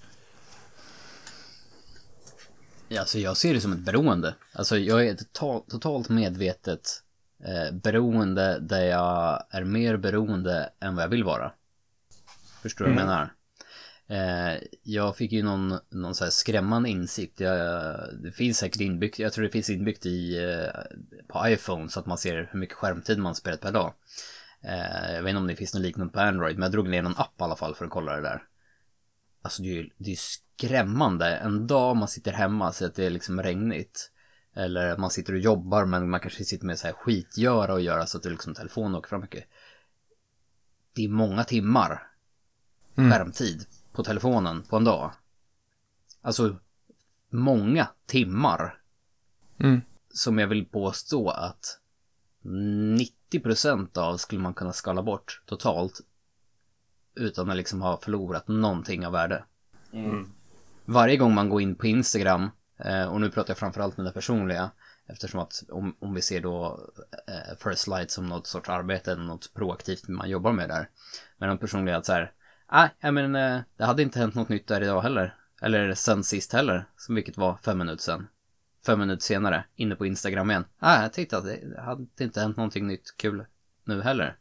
Alltså 2.99 3.19
jag 3.19 3.37
ser 3.37 3.55
det 3.55 3.61
som 3.61 3.73
ett 3.73 3.79
beroende. 3.79 4.35
Alltså 4.53 4.79
jag 4.79 5.07
är 5.07 5.17
totalt 5.71 6.09
medvetet 6.09 7.03
eh, 7.45 7.75
beroende 7.75 8.59
där 8.59 8.85
jag 8.85 9.45
är 9.51 9.65
mer 9.65 9.97
beroende 9.97 10.71
än 10.81 10.95
vad 10.95 11.05
jag 11.05 11.09
vill 11.09 11.25
vara. 11.25 11.53
Förstår 12.63 12.85
du 12.85 12.91
vad 12.91 13.01
jag 13.01 13.07
menar? 13.07 13.33
Eh, 14.13 14.63
jag 14.83 15.17
fick 15.17 15.33
ju 15.33 15.43
någon, 15.43 15.79
någon 15.91 16.15
så 16.15 16.25
här 16.25 16.31
skrämmande 16.31 16.89
insikt. 16.89 17.41
Jag, 17.41 17.99
det 18.23 18.33
finns 18.33 18.59
säkert 18.59 18.81
inbyggt, 18.81 19.19
jag 19.19 19.33
tror 19.33 19.45
det 19.45 19.51
finns 19.51 19.71
inbyggt 19.71 20.07
i, 20.07 20.45
eh, 20.45 20.81
på 21.29 21.49
iPhone 21.49 21.89
så 21.89 22.01
att 22.01 22.07
man 22.07 22.19
ser 22.19 22.49
hur 22.53 22.61
mycket 22.61 22.77
skärmtid 22.77 23.19
man 23.19 23.35
spelat 23.35 23.61
per 23.61 23.73
dag. 23.73 23.95
Eh, 24.63 25.15
jag 25.15 25.23
vet 25.23 25.31
inte 25.31 25.41
om 25.41 25.47
det 25.47 25.57
finns 25.57 25.75
något 25.75 25.83
liknande 25.83 26.13
på 26.13 26.21
Android, 26.21 26.57
men 26.57 26.63
jag 26.63 26.73
drog 26.73 26.89
ner 26.89 27.03
någon 27.03 27.17
app 27.17 27.41
i 27.41 27.43
alla 27.43 27.57
fall 27.57 27.75
för 27.75 27.85
att 27.85 27.91
kolla 27.91 28.17
det 28.17 28.23
där. 28.23 28.43
Alltså 29.43 29.63
det 29.63 29.69
är 29.69 29.75
ju 29.75 29.91
det 29.99 30.05
är 30.05 30.11
ju 30.11 30.17
skrämmande. 30.17 31.37
En 31.37 31.67
dag 31.67 31.97
man 31.97 32.09
sitter 32.09 32.33
hemma 32.33 32.73
så 32.73 32.87
att 32.87 32.95
det 32.95 33.07
är 33.07 33.11
liksom 33.11 33.43
regnigt. 33.43 34.11
Eller 34.55 34.89
att 34.89 34.99
man 34.99 35.11
sitter 35.11 35.33
och 35.33 35.39
jobbar 35.39 35.85
men 35.85 36.11
man 36.11 36.21
kanske 36.21 36.45
sitter 36.45 36.67
med 36.67 36.79
så 36.79 36.87
här 36.87 36.95
skitgöra 36.95 37.73
och 37.73 37.81
göra 37.81 38.07
så 38.07 38.17
att 38.17 38.23
det 38.23 38.31
liksom 38.31 38.55
telefonen 38.55 38.95
åker 38.95 39.09
fram 39.09 39.21
mycket. 39.21 39.45
Det 40.95 41.05
är 41.05 41.09
många 41.09 41.45
timmar 41.45 42.09
skärmtid 42.97 43.67
på 43.93 44.05
telefonen 44.05 44.63
på 44.63 44.77
en 44.77 44.85
dag. 44.85 45.13
Alltså 46.23 46.57
många 47.31 47.89
timmar. 48.07 48.79
Mm. 49.59 49.81
Som 50.09 50.39
jag 50.39 50.47
vill 50.47 50.67
påstå 50.67 51.29
att 51.31 51.81
90% 52.43 53.99
av 53.99 54.17
skulle 54.17 54.41
man 54.41 54.55
kunna 54.55 54.73
skala 54.73 55.03
bort 55.03 55.43
totalt. 55.47 56.01
Utan 57.15 57.51
att 57.51 57.57
liksom 57.57 57.83
ha 57.83 58.01
förlorat 58.01 58.49
någonting 58.49 59.07
av 59.07 59.13
värde. 59.13 59.45
Varje 60.85 61.17
gång 61.17 61.35
man 61.35 61.49
går 61.49 61.63
in 61.63 61.75
på 61.75 61.87
Instagram, 61.87 62.51
Eh, 62.85 63.05
och 63.05 63.21
nu 63.21 63.31
pratar 63.31 63.51
jag 63.51 63.59
framförallt 63.59 63.97
med 63.97 64.07
det 64.07 64.13
personliga, 64.13 64.71
eftersom 65.07 65.41
att 65.41 65.63
om, 65.69 65.97
om 65.99 66.15
vi 66.15 66.23
ser 66.23 66.41
då 66.41 66.81
eh, 67.29 67.57
First 67.59 67.87
Light 67.87 68.11
som 68.11 68.27
något 68.27 68.47
sorts 68.47 68.69
arbete 68.69 69.13
eller 69.13 69.23
något 69.23 69.55
proaktivt 69.55 70.09
man 70.09 70.31
jobbar 70.31 70.53
med 70.53 70.69
där. 70.69 70.89
Men 71.39 71.49
de 71.49 71.59
personliga 71.59 71.97
att 71.97 72.07
så 72.07 72.13
här, 72.13 72.33
ah, 72.67 72.89
nej, 73.01 73.13
jag 73.13 73.15
men 73.15 73.35
eh, 73.35 73.61
det 73.77 73.85
hade 73.85 74.03
inte 74.03 74.19
hänt 74.19 74.35
något 74.35 74.49
nytt 74.49 74.67
där 74.67 74.81
idag 74.81 75.01
heller. 75.01 75.37
Eller 75.63 75.95
sen 75.95 76.25
sist 76.25 76.53
heller, 76.53 76.85
som 76.97 77.15
vilket 77.15 77.37
var 77.37 77.57
fem 77.57 77.79
minuter 77.79 78.03
sen. 78.03 78.29
Fem 78.87 78.99
minuter 78.99 79.23
senare, 79.23 79.65
inne 79.77 79.95
på 79.95 80.07
Instagram 80.07 80.51
igen. 80.51 80.65
Ah, 80.79 81.03
jag 81.03 81.13
att 81.35 81.45
det 81.45 81.81
hade 81.81 82.07
inte 82.21 82.41
hänt 82.41 82.57
någonting 82.57 82.87
nytt 82.87 83.17
kul 83.17 83.47
nu 83.85 84.03
heller. 84.03 84.37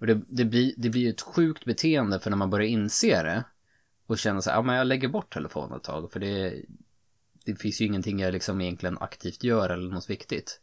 Och 0.00 0.06
det, 0.06 0.20
det, 0.28 0.44
blir, 0.44 0.74
det 0.76 0.90
blir 0.90 1.02
ju 1.02 1.10
ett 1.10 1.20
sjukt 1.20 1.64
beteende 1.64 2.20
för 2.20 2.30
när 2.30 2.36
man 2.36 2.50
börjar 2.50 2.68
inse 2.68 3.22
det 3.22 3.44
och 4.06 4.18
känner 4.18 4.40
så 4.40 4.50
här, 4.50 4.56
ja 4.56 4.62
men 4.62 4.76
jag 4.76 4.86
lägger 4.86 5.08
bort 5.08 5.34
telefonen 5.34 5.76
ett 5.76 5.84
tag 5.84 6.12
för 6.12 6.20
det, 6.20 6.62
det 7.52 7.56
finns 7.56 7.80
ju 7.80 7.84
ingenting 7.84 8.20
jag 8.20 8.32
liksom 8.32 8.60
egentligen 8.60 8.98
aktivt 8.98 9.44
gör 9.44 9.70
eller 9.70 9.90
något 9.90 10.10
viktigt. 10.10 10.60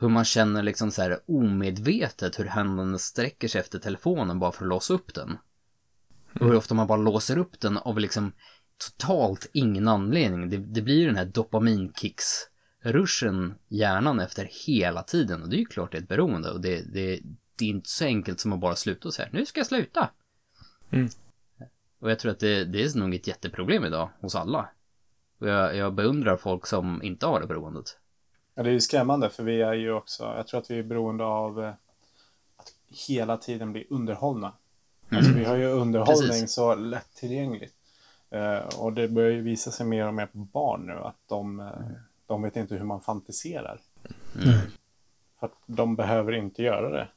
Hur 0.00 0.08
man 0.08 0.24
känner 0.24 0.62
liksom 0.62 0.90
så 0.90 1.02
här 1.02 1.20
omedvetet 1.26 2.38
hur 2.38 2.44
händerna 2.44 2.98
sträcker 2.98 3.48
sig 3.48 3.60
efter 3.60 3.78
telefonen 3.78 4.38
bara 4.38 4.52
för 4.52 4.64
att 4.64 4.68
låsa 4.68 4.94
upp 4.94 5.14
den. 5.14 5.38
Och 6.40 6.46
hur 6.46 6.54
ofta 6.54 6.74
man 6.74 6.86
bara 6.86 6.98
låser 6.98 7.38
upp 7.38 7.60
den 7.60 7.78
av 7.78 7.98
liksom 7.98 8.32
totalt 8.78 9.50
ingen 9.52 9.88
anledning. 9.88 10.50
Det, 10.50 10.56
det 10.56 10.82
blir 10.82 10.98
ju 10.98 11.06
den 11.06 11.16
här 11.16 11.24
dopaminkicks-ruschen 11.24 13.54
hjärnan 13.68 14.20
efter 14.20 14.48
hela 14.66 15.02
tiden. 15.02 15.42
Och 15.42 15.48
det 15.48 15.56
är 15.56 15.60
ju 15.60 15.66
klart 15.66 15.92
det 15.92 15.98
är 15.98 16.02
ett 16.02 16.08
beroende 16.08 16.50
och 16.50 16.60
det, 16.60 16.94
det, 16.94 17.20
det 17.58 17.64
är 17.64 17.68
inte 17.68 17.90
så 17.90 18.04
enkelt 18.04 18.40
som 18.40 18.52
att 18.52 18.60
bara 18.60 18.76
sluta 18.76 19.08
och 19.08 19.14
säga 19.14 19.28
nu 19.32 19.46
ska 19.46 19.60
jag 19.60 19.66
sluta. 19.66 20.10
Mm. 20.90 21.08
Och 22.00 22.10
jag 22.10 22.18
tror 22.18 22.32
att 22.32 22.40
det, 22.40 22.64
det 22.64 22.82
är 22.82 22.98
nog 22.98 23.14
ett 23.14 23.26
jätteproblem 23.26 23.84
idag 23.84 24.10
hos 24.20 24.34
alla. 24.34 24.68
Och 25.38 25.48
jag, 25.48 25.76
jag 25.76 25.94
beundrar 25.94 26.36
folk 26.36 26.66
som 26.66 27.02
inte 27.02 27.26
har 27.26 27.40
det 27.40 27.46
beroendet. 27.46 27.98
Ja, 28.54 28.62
det 28.62 28.70
är 28.70 28.72
ju 28.72 28.80
skrämmande 28.80 29.30
för 29.30 29.42
vi 29.42 29.62
är 29.62 29.74
ju 29.74 29.92
också, 29.92 30.24
jag 30.24 30.46
tror 30.46 30.60
att 30.60 30.70
vi 30.70 30.78
är 30.78 30.82
beroende 30.82 31.24
av 31.24 31.64
eh, 31.64 31.72
att 32.56 32.72
hela 33.08 33.36
tiden 33.36 33.72
bli 33.72 33.86
underhållna. 33.90 34.52
Alltså 35.10 35.32
vi 35.32 35.44
har 35.44 35.56
ju 35.56 35.66
underhållning 35.66 36.28
Precis. 36.28 36.52
så 36.52 36.74
lättillgängligt. 36.74 37.74
Eh, 38.30 38.58
och 38.58 38.92
det 38.92 39.08
börjar 39.08 39.30
ju 39.30 39.42
visa 39.42 39.70
sig 39.70 39.86
mer 39.86 40.06
och 40.06 40.14
mer 40.14 40.26
på 40.26 40.38
barn 40.38 40.86
nu 40.86 40.92
att 40.92 41.16
de, 41.26 41.60
eh, 41.60 41.66
de 42.26 42.42
vet 42.42 42.56
inte 42.56 42.74
hur 42.74 42.84
man 42.84 43.00
fantiserar. 43.00 43.80
För 45.40 45.46
att 45.46 45.54
de 45.66 45.96
behöver 45.96 46.32
inte 46.32 46.62
göra 46.62 46.90
det. 46.90 47.08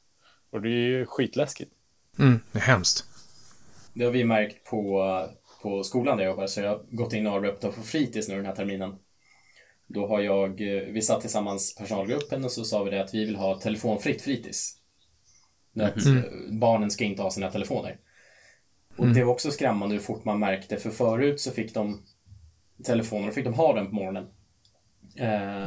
Och 0.50 0.62
det 0.62 0.68
är 0.68 0.88
ju 0.88 1.06
skitläskigt. 1.06 1.72
Mm, 2.18 2.40
det 2.52 2.58
är 2.58 2.62
hemskt. 2.62 3.04
Det 3.92 4.04
har 4.04 4.12
vi 4.12 4.24
märkt 4.24 4.70
på, 4.70 5.02
på 5.62 5.82
skolan 5.82 6.16
där 6.16 6.24
jag 6.24 6.30
jobbar, 6.30 6.46
så 6.46 6.60
jag 6.60 6.68
har 6.68 6.84
gått 6.90 7.12
in 7.12 7.26
och 7.26 7.32
arbetat 7.32 7.76
på 7.76 7.82
fritids 7.82 8.28
nu 8.28 8.36
den 8.36 8.46
här 8.46 8.54
terminen. 8.54 8.94
Då 9.86 10.06
har 10.06 10.20
jag, 10.20 10.60
eh, 10.60 10.82
vi 10.82 11.02
satt 11.02 11.20
tillsammans 11.20 11.74
personalgruppen 11.74 12.44
och 12.44 12.52
så 12.52 12.64
sa 12.64 12.82
vi 12.82 12.90
det 12.90 13.02
att 13.02 13.14
vi 13.14 13.24
vill 13.24 13.36
ha 13.36 13.60
telefonfritt 13.60 14.22
fritids. 14.22 14.76
Det 15.72 15.86
Att 15.86 16.06
eh, 16.06 16.22
barnen 16.50 16.90
ska 16.90 17.04
inte 17.04 17.22
ha 17.22 17.30
sina 17.30 17.50
telefoner. 17.50 17.98
Och 18.96 19.06
det 19.14 19.24
var 19.24 19.32
också 19.32 19.50
skrämmande 19.50 19.94
hur 19.94 20.02
fort 20.02 20.24
man 20.24 20.38
märkte, 20.38 20.76
för 20.76 20.90
förut 20.90 21.40
så 21.40 21.50
fick 21.50 21.74
de 21.74 22.02
telefoner, 22.84 23.28
och 23.28 23.34
fick 23.34 23.44
de 23.44 23.54
ha 23.54 23.74
den 23.74 23.86
på 23.86 23.94
morgonen. 23.94 24.26
Eh, 25.16 25.66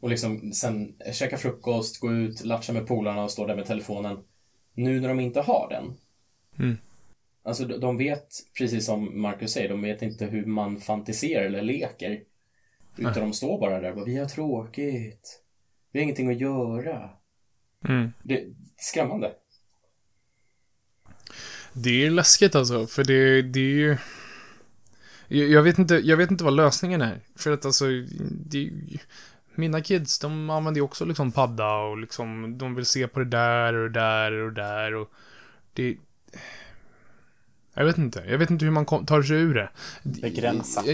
Och 0.00 0.10
liksom 0.10 0.52
sen 0.52 0.94
käka 1.12 1.36
frukost, 1.36 2.00
gå 2.00 2.12
ut, 2.12 2.44
latcha 2.44 2.72
med 2.72 2.86
polarna 2.86 3.24
och 3.24 3.30
stå 3.30 3.46
där 3.46 3.56
med 3.56 3.66
telefonen. 3.66 4.18
Nu 4.74 5.00
när 5.00 5.08
de 5.08 5.20
inte 5.20 5.40
har 5.40 5.68
den, 5.70 5.96
Alltså 7.46 7.64
de- 7.64 7.96
vet, 7.96 8.28
precis 8.58 8.86
som 8.86 9.20
Marcus 9.20 9.52
säger, 9.52 9.68
de 9.68 9.82
vet 9.82 10.02
inte 10.02 10.26
hur 10.26 10.44
man 10.46 10.80
fantiserar 10.80 11.44
eller 11.44 11.62
leker. 11.62 12.20
Utan 12.96 13.14
de 13.14 13.32
står 13.32 13.60
bara 13.60 13.80
där 13.80 13.90
och 13.90 13.96
bara, 13.96 14.04
vi 14.04 14.16
har 14.18 14.26
tråkigt. 14.26 15.42
Vi 15.92 15.98
har 15.98 16.02
ingenting 16.04 16.30
att 16.30 16.40
göra. 16.40 17.10
Mm. 17.88 18.12
Det 18.22 18.40
är 18.40 18.46
skrämmande. 18.76 19.32
Det 21.72 22.06
är 22.06 22.10
läskigt 22.10 22.54
alltså, 22.54 22.86
för 22.86 23.04
det, 23.04 23.42
det 23.42 23.60
är 23.60 23.74
ju... 23.74 23.96
Jag 25.28 25.48
jag 25.48 25.62
vet, 25.62 25.78
inte, 25.78 25.94
jag 25.94 26.16
vet 26.16 26.30
inte 26.30 26.44
vad 26.44 26.56
lösningen 26.56 27.00
är. 27.02 27.20
För 27.36 27.50
att 27.52 27.64
alltså, 27.64 27.84
det, 28.30 28.58
är 28.58 28.62
ju- 28.62 28.98
mina 29.54 29.80
kids, 29.80 30.18
de 30.18 30.50
använder 30.50 30.78
ju 30.78 30.84
också 30.84 31.04
liksom 31.04 31.32
padda 31.32 31.76
och 31.76 31.98
liksom, 31.98 32.58
de 32.58 32.74
vill 32.74 32.86
se 32.86 33.08
på 33.08 33.18
det 33.18 33.24
där 33.24 33.74
och 33.74 33.90
det 33.90 34.00
där 34.00 34.32
och 34.32 34.52
det 34.52 34.62
där 34.62 34.94
och 34.94 35.10
det... 35.72 35.96
Jag 37.76 37.84
vet 37.84 37.98
inte. 37.98 38.24
Jag 38.28 38.38
vet 38.38 38.50
inte 38.50 38.64
hur 38.64 38.72
man 38.72 38.86
tar 38.86 39.22
sig 39.22 39.36
ur 39.36 39.54
det. 39.54 39.70
Begränsa. 40.02 40.84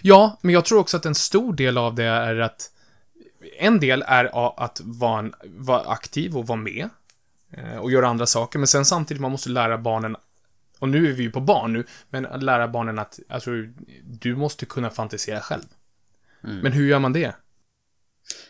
Ja, 0.00 0.38
men 0.42 0.54
jag 0.54 0.64
tror 0.64 0.78
också 0.78 0.96
att 0.96 1.06
en 1.06 1.14
stor 1.14 1.52
del 1.52 1.78
av 1.78 1.94
det 1.94 2.04
är 2.04 2.36
att 2.36 2.70
en 3.58 3.80
del 3.80 4.04
är 4.06 4.60
att 4.64 4.80
vara, 4.84 5.18
en, 5.18 5.34
vara 5.44 5.80
aktiv 5.80 6.36
och 6.36 6.46
vara 6.46 6.58
med 6.58 6.88
eh, 7.50 7.76
och 7.76 7.90
göra 7.90 8.08
andra 8.08 8.26
saker, 8.26 8.58
men 8.58 8.68
sen 8.68 8.84
samtidigt 8.84 9.20
man 9.20 9.30
måste 9.30 9.50
lära 9.50 9.78
barnen 9.78 10.16
och 10.78 10.88
nu 10.88 11.08
är 11.10 11.12
vi 11.12 11.22
ju 11.22 11.30
på 11.30 11.40
barn 11.40 11.72
nu, 11.72 11.84
men 12.08 12.26
att 12.26 12.42
lära 12.42 12.68
barnen 12.68 12.98
att 12.98 13.18
alltså, 13.28 13.50
du 14.04 14.36
måste 14.36 14.66
kunna 14.66 14.90
fantisera 14.90 15.40
själv. 15.40 15.62
Men 16.40 16.72
hur 16.72 16.86
gör 16.86 16.98
man 16.98 17.12
det? 17.12 17.34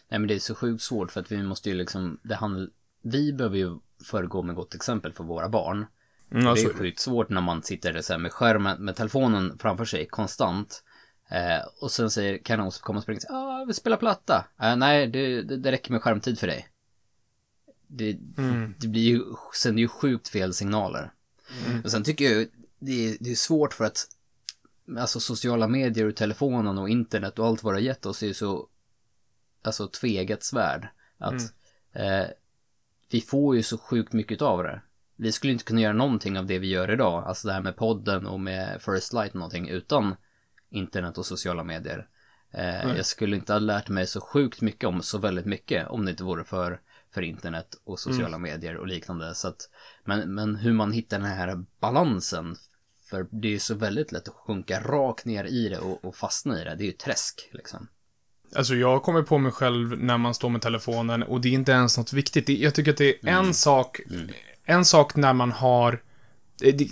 Nej 0.09 0.20
men 0.20 0.27
det 0.27 0.35
är 0.35 0.38
så 0.38 0.55
sjukt 0.55 0.83
svårt 0.83 1.12
för 1.12 1.20
att 1.20 1.33
vi 1.33 1.42
måste 1.42 1.68
ju 1.68 1.75
liksom, 1.75 2.18
det 2.23 2.35
handl- 2.35 2.70
vi 3.03 3.33
behöver 3.33 3.57
ju 3.57 3.79
föregå 4.05 4.42
med 4.42 4.55
gott 4.55 4.75
exempel 4.75 5.12
för 5.12 5.25
våra 5.25 5.49
barn. 5.49 5.87
Mm, 6.31 6.45
det 6.45 6.51
alltså, 6.51 6.69
är 6.69 6.75
sjukt 6.75 7.01
svårt 7.01 7.29
när 7.29 7.40
man 7.40 7.62
sitter 7.62 8.01
så 8.01 8.19
med 8.19 8.33
skärmen, 8.33 8.85
med 8.85 8.97
telefonen 8.97 9.59
framför 9.59 9.85
sig 9.85 10.07
konstant. 10.07 10.85
Eh, 11.31 11.66
och 11.81 11.90
sen 11.90 12.11
säger 12.11 12.38
Kanon 12.38 12.73
som 12.73 12.83
kommer 12.83 12.99
och 12.99 13.03
springer 13.03 13.23
ah, 13.29 13.59
jag 13.59 13.66
vill 13.66 13.75
spela 13.75 13.97
platta. 13.97 14.45
Eh, 14.62 14.77
nej, 14.77 15.07
det, 15.07 15.43
det, 15.43 15.57
det 15.57 15.73
räcker 15.73 15.93
med 15.93 16.03
skärmtid 16.03 16.38
för 16.38 16.47
dig. 16.47 16.69
Det, 17.87 18.12
det 18.79 18.88
blir 18.88 19.03
ju, 19.03 19.23
sänder 19.55 19.81
ju 19.81 19.88
sjukt 19.88 20.29
fel 20.29 20.55
signaler. 20.55 21.12
Och 21.85 21.90
sen 21.90 22.05
tycker 22.05 22.25
jag 22.25 22.47
det 22.79 23.09
är, 23.09 23.16
det 23.21 23.31
är 23.31 23.35
svårt 23.35 23.75
för 23.75 23.85
att 23.85 24.07
alltså 24.99 25.21
sociala 25.21 25.69
medier 25.69 26.09
och 26.09 26.16
telefonen 26.16 26.79
och 26.79 26.88
internet 26.88 27.38
och 27.38 27.47
allt 27.47 27.62
vad 27.62 27.75
det 27.75 27.77
har 27.77 27.83
gett 27.83 28.07
oss 28.07 28.23
är 28.23 28.27
ju 28.27 28.35
så 28.35 28.69
alltså 29.62 29.88
tvegat 29.88 30.43
svärd. 30.43 30.88
Att 31.19 31.43
eh, 31.93 32.27
vi 33.11 33.21
får 33.21 33.57
ju 33.57 33.62
så 33.62 33.79
sjukt 33.79 34.12
mycket 34.12 34.43
av 34.43 34.62
det. 34.62 34.81
Vi 35.21 35.33
skulle 35.33 35.53
inte 35.53 35.65
kunna 35.65 35.81
göra 35.81 35.93
någonting 35.93 36.39
av 36.39 36.47
det 36.47 36.59
vi 36.59 36.67
gör 36.67 36.91
idag, 36.91 37.25
alltså 37.27 37.49
det 37.49 37.55
här 37.55 37.61
med 37.61 37.77
podden 37.77 38.27
och 38.27 38.41
med 38.41 38.83
First 38.83 39.12
Light 39.12 39.31
och 39.31 39.39
någonting 39.39 39.68
utan 39.68 40.16
internet 40.71 41.18
och 41.18 41.27
sociala 41.27 41.64
medier. 41.64 42.07
Eh, 42.53 42.97
jag 42.97 43.07
skulle 43.07 43.37
inte 43.37 43.53
ha 43.53 43.59
lärt 43.59 43.89
mig 43.89 44.07
så 44.07 44.21
sjukt 44.21 44.61
mycket 44.61 44.89
om 44.89 45.03
så 45.03 45.18
väldigt 45.18 45.47
mycket 45.47 45.89
om 45.89 46.05
det 46.05 46.11
inte 46.11 46.25
vore 46.25 46.45
för, 46.45 46.81
för 47.14 47.23
internet 47.23 47.66
och 47.85 47.99
sociala 47.99 48.39
medier 48.39 48.77
och 48.77 48.87
liknande. 48.87 49.35
Så 49.35 49.49
att, 49.49 49.68
men, 50.05 50.35
men 50.35 50.57
hur 50.57 50.73
man 50.73 50.93
hittar 50.93 51.18
den 51.18 51.29
här 51.29 51.64
balansen, 51.81 52.57
för 53.11 53.27
det 53.31 53.49
är 53.49 53.53
ju 53.53 53.59
så 53.59 53.75
väldigt 53.75 54.12
lätt 54.12 54.29
att 54.29 54.35
sjunka 54.35 54.81
rakt 54.81 55.25
ner 55.25 55.45
i 55.45 55.68
det 55.68 55.79
och, 55.79 56.05
och 56.05 56.16
fastna 56.16 56.61
i 56.61 56.64
det. 56.64 56.75
Det 56.75 56.85
är 56.85 56.87
ju 56.87 56.93
träsk 56.93 57.51
liksom. 57.53 57.89
Alltså 58.57 58.75
jag 58.75 59.03
kommer 59.03 59.23
på 59.23 59.39
mig 59.39 59.53
själv 59.53 59.99
när 59.99 60.18
man 60.18 60.35
står 60.35 60.49
med 60.49 60.62
telefonen 60.62 61.23
och 61.23 61.41
det 61.41 61.49
är 61.49 61.53
inte 61.53 61.73
ens 61.73 61.99
något 61.99 62.12
viktigt. 62.12 62.49
Jag 62.49 62.75
tycker 62.75 62.91
att 62.91 62.97
det 62.97 63.25
är 63.25 63.29
en 63.29 63.55
sak, 63.55 64.01
en 64.71 64.85
sak 64.85 65.16
när 65.16 65.33
man 65.33 65.53
har 65.53 66.01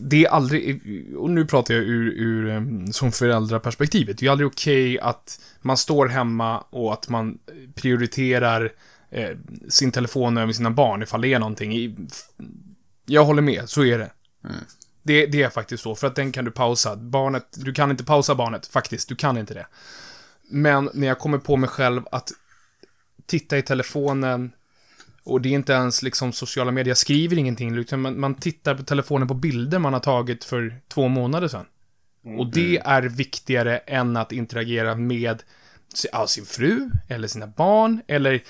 det, 0.00 0.24
är 0.24 0.28
aldrig, 0.28 0.82
och 1.16 1.30
nu 1.30 1.46
pratar 1.46 1.74
jag 1.74 1.82
ur, 1.82 2.12
ur 2.12 2.50
em, 2.50 2.92
som 2.92 3.12
föräldraperspektivet. 3.12 4.18
Det 4.18 4.26
är 4.26 4.30
aldrig 4.30 4.46
okej 4.46 5.00
att 5.00 5.40
man 5.60 5.76
står 5.76 6.06
hemma 6.06 6.58
och 6.58 6.92
att 6.92 7.08
man 7.08 7.38
prioriterar 7.74 8.72
eh, 9.10 9.30
sin 9.68 9.92
telefon 9.92 10.38
över 10.38 10.52
sina 10.52 10.70
barn 10.70 11.02
ifall 11.02 11.20
det 11.20 11.34
är 11.34 11.38
någonting. 11.38 11.96
Jag 13.06 13.24
håller 13.24 13.42
med, 13.42 13.68
så 13.68 13.84
är 13.84 13.98
det. 13.98 14.10
det. 15.02 15.26
Det 15.26 15.42
är 15.42 15.50
faktiskt 15.50 15.82
så, 15.82 15.94
för 15.94 16.06
att 16.06 16.16
den 16.16 16.32
kan 16.32 16.44
du 16.44 16.50
pausa. 16.50 16.96
Barnet, 16.96 17.46
du 17.56 17.72
kan 17.72 17.90
inte 17.90 18.04
pausa 18.04 18.34
barnet, 18.34 18.66
faktiskt. 18.66 19.08
Du 19.08 19.16
kan 19.16 19.38
inte 19.38 19.54
det. 19.54 19.66
Men 20.50 20.90
när 20.94 21.06
jag 21.06 21.18
kommer 21.18 21.38
på 21.38 21.56
mig 21.56 21.68
själv 21.68 22.02
att 22.12 22.32
titta 23.26 23.58
i 23.58 23.62
telefonen 23.62 24.52
och 25.28 25.40
det 25.40 25.48
är 25.48 25.52
inte 25.52 25.72
ens 25.72 26.02
liksom 26.02 26.32
sociala 26.32 26.70
medier, 26.70 26.90
jag 26.90 26.98
skriver 26.98 27.38
ingenting, 27.38 27.76
utan 27.76 28.00
man, 28.00 28.20
man 28.20 28.34
tittar 28.34 28.74
på 28.74 28.82
telefonen 28.82 29.28
på 29.28 29.34
bilder 29.34 29.78
man 29.78 29.92
har 29.92 30.00
tagit 30.00 30.44
för 30.44 30.80
två 30.88 31.08
månader 31.08 31.48
sedan. 31.48 31.66
Och 32.38 32.46
det 32.52 32.78
är 32.78 33.02
viktigare 33.02 33.78
än 33.78 34.16
att 34.16 34.32
interagera 34.32 34.94
med 34.94 35.42
ja, 36.12 36.26
sin 36.26 36.44
fru, 36.44 36.90
eller 37.08 37.28
sina 37.28 37.46
barn, 37.46 38.00
eller 38.06 38.42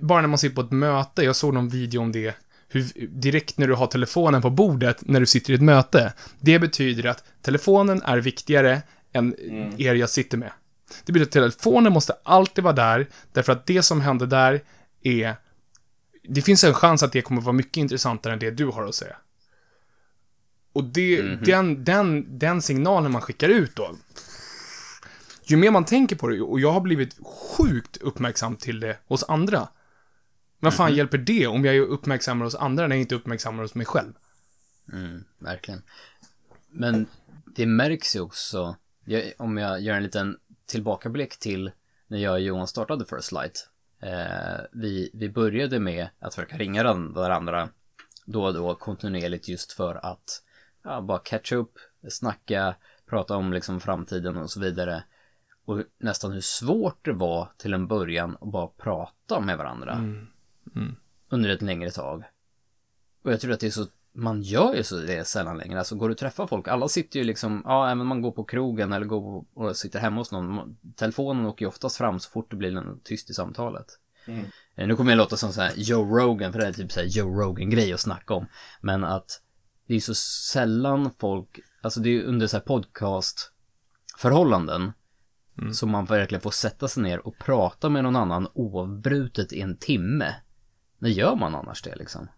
bara 0.00 0.20
när 0.20 0.28
man 0.28 0.38
sitter 0.38 0.54
på 0.54 0.60
ett 0.60 0.70
möte. 0.70 1.22
Jag 1.22 1.36
såg 1.36 1.54
någon 1.54 1.68
video 1.68 2.00
om 2.00 2.12
det, 2.12 2.34
hur, 2.68 2.84
direkt 3.08 3.58
när 3.58 3.68
du 3.68 3.74
har 3.74 3.86
telefonen 3.86 4.42
på 4.42 4.50
bordet, 4.50 5.08
när 5.08 5.20
du 5.20 5.26
sitter 5.26 5.52
i 5.52 5.56
ett 5.56 5.62
möte. 5.62 6.12
Det 6.40 6.58
betyder 6.58 7.06
att 7.06 7.24
telefonen 7.42 8.02
är 8.02 8.18
viktigare 8.18 8.82
än 9.12 9.34
er 9.78 9.94
jag 9.94 10.10
sitter 10.10 10.38
med. 10.38 10.52
Det 11.04 11.12
betyder 11.12 11.26
att 11.26 11.32
telefonen 11.32 11.92
måste 11.92 12.14
alltid 12.22 12.64
vara 12.64 12.74
där, 12.74 13.06
därför 13.32 13.52
att 13.52 13.66
det 13.66 13.82
som 13.82 14.00
händer 14.00 14.26
där 14.26 14.60
är 15.02 15.36
det 16.22 16.42
finns 16.42 16.64
en 16.64 16.74
chans 16.74 17.02
att 17.02 17.12
det 17.12 17.22
kommer 17.22 17.40
vara 17.40 17.52
mycket 17.52 17.76
intressantare 17.76 18.32
än 18.32 18.38
det 18.38 18.50
du 18.50 18.66
har 18.66 18.86
att 18.86 18.94
säga. 18.94 19.16
Och 20.72 20.84
det, 20.84 21.22
den, 21.22 21.84
den, 21.84 22.38
den 22.38 22.62
signalen 22.62 23.12
man 23.12 23.22
skickar 23.22 23.48
ut 23.48 23.76
då, 23.76 23.94
ju 25.44 25.56
mer 25.56 25.70
man 25.70 25.84
tänker 25.84 26.16
på 26.16 26.28
det, 26.28 26.40
och 26.40 26.60
jag 26.60 26.72
har 26.72 26.80
blivit 26.80 27.16
sjukt 27.26 27.96
uppmärksam 27.96 28.56
till 28.56 28.80
det 28.80 28.98
hos 29.06 29.24
andra. 29.24 29.68
Vad 30.58 30.74
fan 30.74 30.94
hjälper 30.94 31.18
det 31.18 31.46
om 31.46 31.64
jag 31.64 31.76
är 31.76 31.80
uppmärksammare 31.80 32.46
hos 32.46 32.54
andra 32.54 32.86
när 32.86 32.96
jag 32.96 33.00
inte 33.00 33.14
är 33.14 33.16
uppmärksammare 33.16 33.64
hos 33.64 33.74
mig 33.74 33.86
själv? 33.86 34.12
Mm, 34.92 35.24
verkligen. 35.38 35.82
Men 36.70 37.06
det 37.56 37.66
märks 37.66 38.16
ju 38.16 38.20
också, 38.20 38.76
jag, 39.04 39.32
om 39.38 39.56
jag 39.56 39.80
gör 39.80 39.94
en 39.94 40.02
liten 40.02 40.36
tillbakablick 40.66 41.38
till 41.38 41.70
när 42.06 42.18
jag 42.18 42.32
och 42.32 42.40
Johan 42.40 42.68
startade 42.68 43.04
First 43.04 43.32
Light. 43.32 43.68
Eh, 44.02 44.60
vi, 44.72 45.10
vi 45.14 45.28
började 45.28 45.80
med 45.80 46.08
att 46.18 46.34
försöka 46.34 46.58
ringa 46.58 46.94
varandra 46.94 47.68
då 48.24 48.44
och 48.44 48.54
då 48.54 48.74
kontinuerligt 48.74 49.48
just 49.48 49.72
för 49.72 49.94
att 50.06 50.42
ja, 50.82 51.00
bara 51.00 51.18
catch 51.18 51.52
up, 51.52 51.70
snacka, 52.08 52.74
prata 53.06 53.36
om 53.36 53.52
liksom 53.52 53.80
framtiden 53.80 54.36
och 54.36 54.50
så 54.50 54.60
vidare. 54.60 55.04
Och 55.64 55.82
nästan 55.98 56.32
hur 56.32 56.40
svårt 56.40 57.04
det 57.04 57.12
var 57.12 57.48
till 57.56 57.74
en 57.74 57.86
början 57.86 58.36
att 58.40 58.52
bara 58.52 58.66
prata 58.66 59.40
med 59.40 59.58
varandra 59.58 59.94
under 61.28 61.50
ett 61.50 61.62
längre 61.62 61.90
tag. 61.90 62.24
Och 63.22 63.32
jag 63.32 63.40
tror 63.40 63.52
att 63.52 63.60
det 63.60 63.66
är 63.66 63.70
så, 63.70 63.86
man 64.14 64.42
gör 64.42 64.74
ju 64.74 64.82
så 64.82 64.96
det 64.96 65.26
sällan 65.26 65.58
längre. 65.58 65.78
Alltså 65.78 65.96
går 65.96 66.08
du 66.08 66.12
och 66.12 66.18
träffar 66.18 66.46
folk, 66.46 66.68
alla 66.68 66.88
sitter 66.88 67.18
ju 67.18 67.24
liksom, 67.24 67.62
ja 67.64 67.90
även 67.90 68.06
man 68.06 68.22
går 68.22 68.32
på 68.32 68.44
krogen 68.44 68.92
eller 68.92 69.06
går 69.06 69.44
och 69.54 69.76
sitter 69.76 70.00
hemma 70.00 70.20
hos 70.20 70.32
någon. 70.32 70.76
Telefonen 70.96 71.46
åker 71.46 71.64
ju 71.64 71.68
oftast 71.68 71.96
fram 71.96 72.20
så 72.20 72.30
fort 72.30 72.50
det 72.50 72.56
blir 72.56 72.76
en 72.76 73.00
tyst 73.04 73.30
i 73.30 73.34
samtalet. 73.34 73.86
Eh, 74.74 74.86
Nu 74.86 74.96
kommer 74.96 75.10
jag 75.10 75.16
låta 75.18 75.36
som 75.36 75.52
så 75.52 75.60
här 75.60 75.72
Joe 75.76 76.18
Rogan, 76.18 76.52
för 76.52 76.60
det 76.60 76.66
är 76.66 76.72
typ 76.72 76.92
så 76.92 77.00
här 77.00 77.06
Joe 77.06 77.40
Rogan-grej 77.40 77.92
att 77.92 78.00
snacka 78.00 78.34
om. 78.34 78.46
Men 78.80 79.04
att 79.04 79.40
det 79.86 79.94
är 79.94 80.00
så 80.00 80.14
sällan 80.14 81.10
folk, 81.18 81.60
alltså 81.82 82.00
det 82.00 82.08
är 82.08 82.12
ju 82.12 82.24
under 82.24 82.46
så 82.46 82.56
här 82.56 82.64
podcast-förhållanden 82.64 84.92
som 85.72 85.90
man 85.90 86.04
verkligen 86.04 86.42
får 86.42 86.50
sätta 86.50 86.88
sig 86.88 87.02
ner 87.02 87.26
och 87.26 87.38
prata 87.38 87.88
med 87.88 88.04
någon 88.04 88.16
annan 88.16 88.48
oavbrutet 88.54 89.52
i 89.52 89.60
en 89.60 89.76
timme. 89.76 90.34
När 90.98 91.10
gör 91.10 91.36
man 91.36 91.54
annars 91.54 91.82
det 91.82 91.96
liksom? 91.96 92.28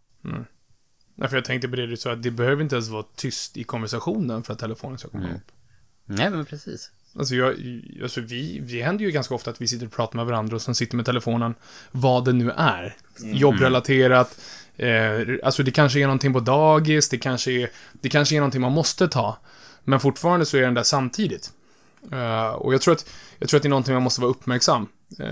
Därför 1.14 1.36
jag 1.36 1.44
tänkte 1.44 1.68
på 1.68 1.76
det 1.76 1.86
du 1.86 1.96
sa, 1.96 2.12
att 2.12 2.22
det 2.22 2.30
behöver 2.30 2.62
inte 2.62 2.74
ens 2.74 2.88
vara 2.88 3.04
tyst 3.16 3.56
i 3.56 3.64
konversationen 3.64 4.42
för 4.42 4.52
att 4.52 4.58
telefonen 4.58 4.98
ska 4.98 5.08
komma 5.08 5.28
upp. 5.34 5.52
Nej 6.06 6.30
men 6.30 6.44
precis. 6.44 6.90
Alltså, 7.18 7.34
jag, 7.34 7.54
alltså 8.02 8.20
vi, 8.20 8.60
vi 8.62 8.82
händer 8.82 9.04
ju 9.04 9.10
ganska 9.10 9.34
ofta 9.34 9.50
att 9.50 9.60
vi 9.60 9.68
sitter 9.68 9.86
och 9.86 9.92
pratar 9.92 10.16
med 10.16 10.26
varandra 10.26 10.56
och 10.56 10.62
sen 10.62 10.74
sitter 10.74 10.96
med 10.96 11.06
telefonen, 11.06 11.54
vad 11.90 12.24
det 12.24 12.32
nu 12.32 12.50
är. 12.50 12.96
Jobbrelaterat, 13.22 14.40
eh, 14.76 14.90
alltså 15.42 15.62
det 15.62 15.70
kanske 15.70 16.00
är 16.00 16.04
någonting 16.04 16.32
på 16.32 16.40
dagis, 16.40 17.08
det 17.08 17.18
kanske 17.18 17.52
är, 17.52 17.70
det 17.92 18.08
kanske 18.08 18.36
är 18.36 18.40
någonting 18.40 18.60
man 18.60 18.72
måste 18.72 19.08
ta. 19.08 19.38
Men 19.84 20.00
fortfarande 20.00 20.46
så 20.46 20.56
är 20.56 20.62
den 20.62 20.74
där 20.74 20.82
samtidigt. 20.82 21.52
Eh, 22.12 22.48
och 22.48 22.74
jag 22.74 22.80
tror, 22.80 22.94
att, 22.94 23.10
jag 23.38 23.48
tror 23.48 23.58
att 23.58 23.62
det 23.62 23.66
är 23.66 23.70
någonting 23.70 23.94
man 23.94 24.02
måste 24.02 24.20
vara 24.20 24.30
uppmärksam. 24.30 24.88
Eh, 25.18 25.26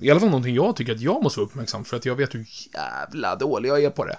I 0.00 0.10
alla 0.10 0.20
fall 0.20 0.28
någonting 0.28 0.54
jag 0.54 0.76
tycker 0.76 0.94
att 0.94 1.00
jag 1.00 1.22
måste 1.22 1.40
vara 1.40 1.48
uppmärksam 1.48 1.84
för 1.84 1.96
att 1.96 2.06
jag 2.06 2.16
vet 2.16 2.34
hur 2.34 2.46
jävla 2.74 3.36
dålig 3.36 3.68
jag 3.68 3.84
är 3.84 3.90
på 3.90 4.04
det. 4.04 4.18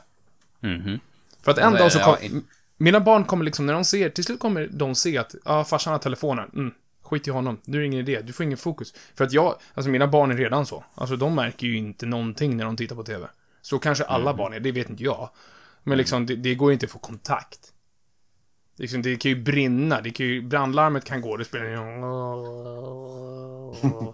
Mhm. 0.60 1.00
För 1.42 1.52
att 1.52 1.58
en 1.58 1.74
Ja, 1.74 1.80
dag 1.80 1.92
så 1.92 2.00
ja, 2.00 2.16
kom, 2.16 2.24
i- 2.26 2.42
Mina 2.78 3.00
barn 3.00 3.24
kommer 3.24 3.46
liksom, 3.46 3.66
när 3.66 3.74
de 3.74 3.84
ser, 3.86 4.10
till 4.10 4.24
slut 4.24 4.40
kommer 4.40 4.68
de 4.72 4.96
se 4.96 5.18
att, 5.18 5.36
ja, 5.46 5.60
ah, 5.60 5.64
farsan 5.64 5.94
har 5.94 6.00
telefonen. 6.00 6.50
Mm, 6.56 6.72
skit 7.04 7.28
i 7.28 7.32
honom. 7.32 7.58
Nu 7.66 7.78
är 7.78 7.82
det 7.82 7.88
ingen 7.88 8.00
idé. 8.00 8.22
Du 8.22 8.34
får 8.34 8.44
ingen 8.44 8.58
fokus. 8.58 8.94
För 9.16 9.24
att 9.26 9.32
jag, 9.34 9.56
alltså 9.74 9.90
mina 9.92 10.08
barn 10.08 10.32
är 10.32 10.36
redan 10.36 10.66
så. 10.66 10.84
Alltså 10.96 11.16
de 11.16 11.36
märker 11.36 11.68
ju 11.68 11.78
inte 11.78 12.06
någonting 12.06 12.58
när 12.58 12.66
de 12.66 12.78
tittar 12.78 12.96
på 12.96 13.04
TV. 13.04 13.28
Så 13.62 13.80
kanske 13.80 14.04
alla 14.04 14.34
barn 14.34 14.54
är, 14.54 14.60
det 14.60 14.72
vet 14.72 14.90
inte 14.90 15.04
jag. 15.04 15.30
Men 15.84 15.98
liksom, 15.98 16.26
det, 16.26 16.36
det 16.36 16.56
går 16.56 16.74
inte 16.74 16.86
att 16.86 16.92
få 16.92 17.00
kontakt. 17.00 17.74
Liksom, 18.76 19.02
det 19.02 19.16
kan 19.16 19.32
ju 19.32 19.44
brinna, 19.44 20.02
det 20.02 20.10
kan 20.12 20.26
ju, 20.26 20.42
brandlarmet 20.42 21.06
kan 21.06 21.22
gå, 21.22 21.38
det 21.38 21.46
spelar 21.46 21.66
ingen 21.66 22.02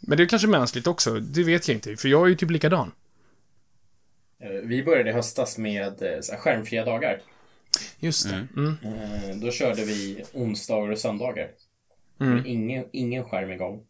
Men 0.00 0.16
det 0.18 0.22
är 0.24 0.26
kanske 0.26 0.48
mänskligt 0.48 0.86
också, 0.86 1.20
det 1.20 1.42
vet 1.42 1.68
jag 1.68 1.76
inte, 1.76 1.96
för 1.96 2.08
jag 2.08 2.22
är 2.24 2.26
ju 2.26 2.34
typ 2.34 2.50
likadan. 2.50 2.92
Eh, 4.44 4.50
Vi 4.50 4.82
började 4.82 5.10
i 5.10 5.12
höstas 5.12 5.58
med 5.58 6.02
eh, 6.02 6.36
skärmfria 6.38 6.84
dagar. 6.84 7.22
Just 7.98 8.28
det. 8.28 8.46
Mm. 8.56 8.76
Eh, 8.82 9.36
Då 9.36 9.50
körde 9.50 9.84
vi 9.84 10.24
onsdagar 10.32 10.92
och 10.92 10.98
söndagar. 10.98 11.50
Mm. 12.20 12.46
Ingen, 12.46 12.88
ingen 12.92 13.24
skärm 13.24 13.52
igång. 13.52 13.86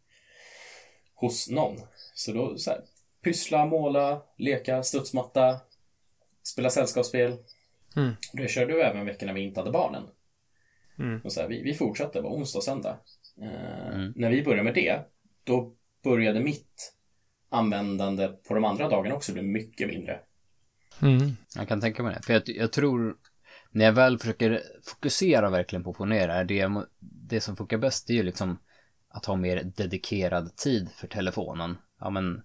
Hos 1.14 1.50
någon. 1.50 1.76
Så 2.14 2.32
då 2.32 2.59
så 2.59 2.70
här, 2.70 2.80
pyssla, 3.22 3.66
måla, 3.66 4.22
leka, 4.36 4.82
studsmatta, 4.82 5.61
spela 6.42 6.70
sällskapsspel. 6.70 7.36
Mm. 7.96 8.12
Det 8.32 8.48
körde 8.48 8.74
vi 8.74 8.80
även 8.80 9.07
veckor 9.07 9.26
när 9.26 9.34
vi 9.34 9.40
inte 9.40 9.61
hade 9.61 9.72
barnen. 9.72 10.02
Mm. 10.98 11.20
Och 11.24 11.32
så 11.32 11.40
här, 11.40 11.48
vi, 11.48 11.62
vi 11.62 11.74
fortsatte, 11.74 12.18
det 12.18 12.22
var 12.22 12.30
onsdag 12.30 12.59
och 12.59 12.64
söndag. 12.64 12.98
Mm. 13.40 14.12
När 14.16 14.30
vi 14.30 14.42
började 14.42 14.62
med 14.62 14.74
det, 14.74 15.00
då 15.44 15.74
började 16.02 16.40
mitt 16.40 16.94
användande 17.48 18.28
på 18.28 18.55
de 18.55 18.64
andra 18.64 18.88
dagarna 18.88 19.14
också 19.14 19.32
bli 19.32 19.42
mycket 19.42 19.88
mindre. 19.88 20.20
Mm. 21.05 21.36
Jag 21.55 21.68
kan 21.68 21.80
tänka 21.80 22.02
mig 22.02 22.14
det. 22.14 22.22
För 22.22 22.32
jag, 22.32 22.42
jag 22.46 22.72
tror, 22.72 23.16
när 23.70 23.84
jag 23.84 23.92
väl 23.92 24.18
försöker 24.18 24.62
fokusera 24.82 25.50
verkligen 25.50 25.84
på 25.84 25.90
att 25.90 25.96
få 25.96 26.05
ner 26.05 26.28
det 26.28 26.34
här, 26.34 26.44
det, 26.44 26.70
det 27.00 27.40
som 27.40 27.57
funkar 27.57 27.78
bäst 27.78 28.11
är 28.11 28.14
ju 28.14 28.22
liksom 28.22 28.59
att 29.09 29.26
ha 29.26 29.36
mer 29.36 29.62
dedikerad 29.76 30.57
tid 30.57 30.90
för 30.96 31.07
telefonen. 31.07 31.76
Ja 32.00 32.11
men, 32.11 32.42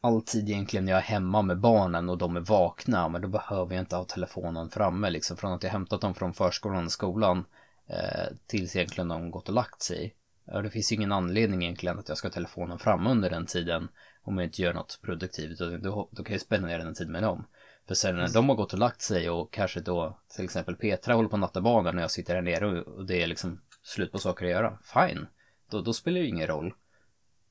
all 0.00 0.22
tid 0.22 0.48
egentligen 0.48 0.84
när 0.84 0.92
jag 0.92 0.98
är 0.98 1.02
hemma 1.02 1.42
med 1.42 1.60
barnen 1.60 2.08
och 2.08 2.18
de 2.18 2.36
är 2.36 2.40
vakna, 2.40 3.08
men 3.08 3.22
då 3.22 3.28
behöver 3.28 3.74
jag 3.74 3.82
inte 3.82 3.96
ha 3.96 4.04
telefonen 4.04 4.70
framme 4.70 5.10
liksom. 5.10 5.36
Från 5.36 5.52
att 5.52 5.62
jag 5.62 5.70
hämtat 5.70 6.00
dem 6.00 6.14
från 6.14 6.34
förskolan 6.34 6.84
och 6.84 6.92
skolan 6.92 7.44
eh, 7.86 8.36
tills 8.46 8.76
egentligen 8.76 9.08
de 9.08 9.30
gått 9.30 9.48
och 9.48 9.54
lagt 9.54 9.82
sig. 9.82 10.14
Ja, 10.44 10.62
det 10.62 10.70
finns 10.70 10.92
ingen 10.92 11.12
anledning 11.12 11.62
egentligen 11.62 11.98
att 11.98 12.08
jag 12.08 12.18
ska 12.18 12.28
ha 12.28 12.32
telefonen 12.32 12.78
framme 12.78 13.10
under 13.10 13.30
den 13.30 13.46
tiden 13.46 13.88
om 14.22 14.38
jag 14.38 14.46
inte 14.46 14.62
gör 14.62 14.74
något 14.74 14.98
produktivt. 15.02 15.58
Då, 15.58 16.08
då 16.12 16.24
kan 16.24 16.32
jag 16.32 16.40
spendera 16.40 16.84
den 16.84 16.94
tiden 16.94 17.12
med 17.12 17.22
dem. 17.22 17.44
För 17.86 17.94
sen 17.94 18.16
när 18.16 18.28
de 18.28 18.48
har 18.48 18.56
gått 18.56 18.72
och 18.72 18.78
lagt 18.78 19.02
sig 19.02 19.30
och 19.30 19.52
kanske 19.52 19.80
då 19.80 20.18
till 20.28 20.44
exempel 20.44 20.76
Petra 20.76 21.14
håller 21.14 21.28
på 21.28 21.36
nattabanan 21.36 21.94
när 21.94 22.02
jag 22.02 22.10
sitter 22.10 22.34
här 22.34 22.42
nere 22.42 22.66
och, 22.66 22.88
och 22.88 23.06
det 23.06 23.22
är 23.22 23.26
liksom 23.26 23.60
slut 23.82 24.12
på 24.12 24.18
saker 24.18 24.44
att 24.44 24.50
göra. 24.50 24.78
Fine. 24.82 25.26
Då, 25.70 25.80
då 25.80 25.92
spelar 25.92 26.14
det 26.14 26.22
ju 26.22 26.28
ingen 26.28 26.46
roll. 26.46 26.74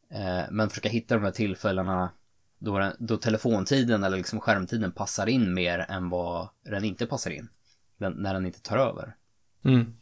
Eh, 0.10 0.44
men 0.52 0.70
försöka 0.70 0.90
hitta 0.90 1.16
de 1.16 1.24
här 1.24 1.32
tillfällena 1.32 2.12
då, 2.60 2.80
den, 2.80 2.96
då 3.00 3.18
telefontiden 3.18 4.04
eller 4.04 4.18
liksom 4.18 4.40
skärmtiden 4.40 4.92
passar 4.92 5.28
in 5.28 5.54
mer 5.54 5.80
än 5.80 6.10
vad 6.10 6.50
den 6.64 6.84
inte 6.84 7.06
passar 7.06 7.32
in. 7.32 7.50
Den, 7.98 8.14
när 8.14 8.34
den 8.34 8.46
inte 8.46 8.62
tar 8.62 8.78
över. 8.78 9.16
Mm. 9.66 9.94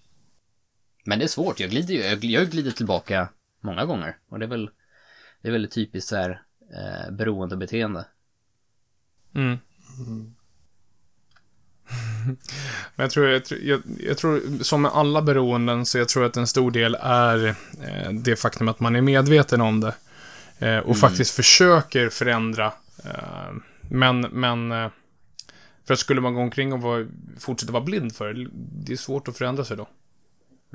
Men 1.05 1.19
det 1.19 1.25
är 1.25 1.27
svårt, 1.27 1.59
jag 1.59 1.69
glider 1.69 1.93
ju, 1.93 1.99
jag, 1.99 2.23
jag 2.23 2.49
glider 2.49 2.71
tillbaka 2.71 3.29
många 3.59 3.85
gånger. 3.85 4.17
Och 4.29 4.39
det 4.39 4.45
är 4.45 4.49
väl, 4.49 4.69
det 5.41 5.47
är 5.47 5.51
väl 5.51 5.65
ett 5.65 5.71
typiskt 5.71 6.09
så 6.09 6.15
här 6.15 6.43
eh, 6.73 7.11
beroendebeteende. 7.11 8.05
Mm. 9.35 9.57
Men 12.95 13.03
jag 13.03 13.11
tror, 13.11 13.27
jag, 13.27 13.45
tror- 13.45 13.59
jag, 13.63 13.81
jag 13.99 14.17
tror, 14.17 14.63
som 14.63 14.81
med 14.81 14.91
alla 14.91 15.21
beroenden, 15.21 15.85
så 15.85 15.97
jag 15.97 16.09
tror 16.09 16.25
att 16.25 16.37
en 16.37 16.47
stor 16.47 16.71
del 16.71 16.97
är 17.01 17.47
eh, 17.81 18.11
det 18.11 18.35
faktum 18.35 18.67
att 18.67 18.79
man 18.79 18.95
är 18.95 19.01
medveten 19.01 19.61
om 19.61 19.79
det. 19.79 19.93
Eh, 20.59 20.77
och 20.77 20.97
faktiskt 20.97 21.35
försöker 21.35 22.09
förändra. 22.09 22.65
Eh, 23.03 23.51
men, 23.81 24.21
men... 24.21 24.71
Eh, 24.71 24.89
för 25.87 25.93
att 25.93 25.99
skulle 25.99 26.21
man 26.21 26.33
gå 26.33 26.41
omkring 26.41 26.73
och 26.73 26.81
vara, 26.81 27.07
fortsätta 27.39 27.71
vara 27.71 27.83
blind 27.83 28.15
för 28.15 28.33
det, 28.33 28.49
det 28.85 28.93
är 28.93 28.97
svårt 28.97 29.27
att 29.27 29.37
förändra 29.37 29.65
sig 29.65 29.77
då. 29.77 29.89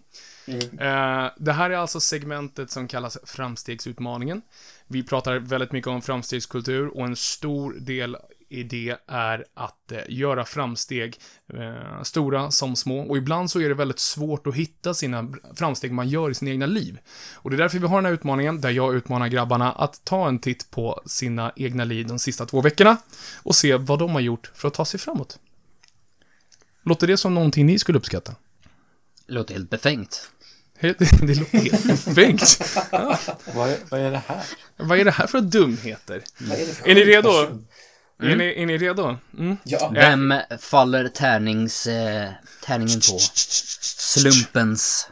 Eh, 0.80 1.28
det 1.38 1.52
här 1.52 1.70
är 1.70 1.78
alltså 1.78 2.00
segmentet 2.00 2.72
som 2.72 2.88
kallas 2.88 3.18
Framstegsutmaningen. 3.24 4.42
Vi 4.88 5.04
pratar 5.04 5.40
väldigt 5.40 5.72
mycket 5.72 5.88
om 5.88 6.02
framstegskultur 6.02 6.98
och 6.98 7.06
en 7.06 7.16
stor 7.16 7.74
del 7.74 8.18
i 8.52 8.64
det 8.64 8.98
är 9.08 9.46
att 9.54 9.92
eh, 9.92 10.00
göra 10.08 10.46
framsteg, 10.46 11.20
eh, 11.54 12.04
stora 12.04 12.52
som 12.52 12.76
små. 12.76 13.02
Och 13.02 13.18
ibland 13.18 13.52
så 13.52 13.60
är 13.62 13.70
det 13.70 13.76
väldigt 13.76 14.00
svårt 14.00 14.48
att 14.48 14.56
hitta 14.56 14.94
sina 14.94 15.34
framsteg 15.56 15.92
man 15.92 16.10
gör 16.10 16.30
i 16.30 16.34
sina 16.34 16.52
egna 16.52 16.66
liv. 16.66 17.00
Och 17.36 17.50
det 17.50 17.56
är 17.56 17.58
därför 17.58 17.80
vi 17.80 17.88
har 17.88 17.96
den 17.98 18.06
här 18.06 18.14
utmaningen, 18.14 18.62
där 18.62 18.70
jag 18.70 18.96
utmanar 18.96 19.28
grabbarna 19.28 19.72
att 19.72 20.02
ta 20.06 20.28
en 20.28 20.40
titt 20.40 20.72
på 20.72 21.02
sina 21.06 21.52
egna 21.56 21.84
liv 21.84 22.08
de 22.08 22.20
sista 22.20 22.46
två 22.46 22.62
veckorna 22.62 22.98
och 23.44 23.56
se 23.56 23.76
vad 23.76 24.00
de 24.00 24.12
har 24.12 24.22
gjort 24.22 24.52
för 24.56 24.68
att 24.68 24.74
ta 24.74 24.86
sig 24.86 25.00
framåt. 25.00 25.40
Låter 26.84 27.08
det 27.08 27.18
som 27.18 27.34
någonting 27.34 27.66
ni 27.66 27.80
skulle 27.80 27.98
uppskatta? 27.98 28.36
Låter 29.28 29.54
helt 29.54 29.70
befängt. 29.70 30.32
Det 30.82 31.36
låter 31.36 31.58
helt 31.58 32.06
befängt. 32.06 32.60
Vad, 33.56 33.70
är, 33.70 33.78
vad 33.90 34.00
är 34.00 34.12
det 34.12 34.22
här? 34.28 34.44
Vad 34.78 35.00
är 35.00 35.06
det 35.06 35.12
här 35.12 35.28
för 35.28 35.42
dumheter? 35.42 36.24
Vad 36.40 36.58
är 36.60 36.90
Är 36.90 36.96
ni 36.96 37.06
redo? 37.06 37.30
person? 37.30 37.68
Är, 38.22 38.36
ni, 38.36 38.62
är 38.62 38.66
ni 38.66 38.78
redo? 38.78 39.18
Mm. 39.38 39.58
Ja. 39.64 39.92
Vem 39.94 40.34
faller 40.60 41.08
tärnings, 41.08 41.88
eh, 41.88 42.30
tärningen 42.64 43.00
på? 43.00 43.20
Slumpens. 43.20 45.08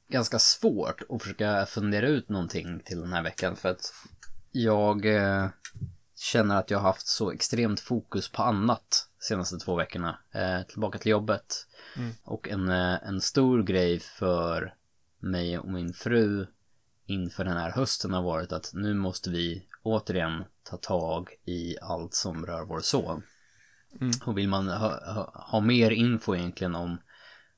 ganska 0.07 0.39
svårt 0.39 1.01
att 1.09 1.21
försöka 1.21 1.65
fundera 1.65 2.07
ut 2.07 2.29
någonting 2.29 2.79
till 2.85 2.99
den 2.99 3.13
här 3.13 3.23
veckan 3.23 3.55
för 3.55 3.69
att 3.69 3.93
jag 4.51 5.05
eh, 5.05 5.47
känner 6.15 6.55
att 6.55 6.71
jag 6.71 6.77
har 6.77 6.87
haft 6.87 7.07
så 7.07 7.31
extremt 7.31 7.79
fokus 7.79 8.31
på 8.31 8.43
annat 8.43 9.09
senaste 9.19 9.57
två 9.57 9.75
veckorna. 9.75 10.19
Eh, 10.31 10.61
tillbaka 10.61 10.97
till 10.97 11.11
jobbet. 11.11 11.67
Och 12.23 12.49
en, 12.49 12.69
eh, 12.69 13.07
en 13.07 13.21
stor 13.21 13.63
grej 13.63 13.99
för 13.99 14.73
mig 15.19 15.59
och 15.59 15.71
min 15.71 15.93
fru 15.93 16.47
inför 17.05 17.45
den 17.45 17.57
här 17.57 17.71
hösten 17.71 18.13
har 18.13 18.21
varit 18.21 18.51
att 18.51 18.71
nu 18.73 18.93
måste 18.93 19.29
vi 19.29 19.67
återigen 19.83 20.43
ta 20.63 20.77
tag 20.77 21.29
i 21.45 21.77
allt 21.81 22.13
som 22.13 22.45
rör 22.45 22.65
vår 22.65 22.79
son. 22.79 23.23
Och 24.25 24.37
vill 24.37 24.47
man 24.47 24.67
ha, 24.67 25.13
ha, 25.13 25.45
ha 25.51 25.59
mer 25.59 25.91
info 25.91 26.35
egentligen 26.35 26.75
om 26.75 26.97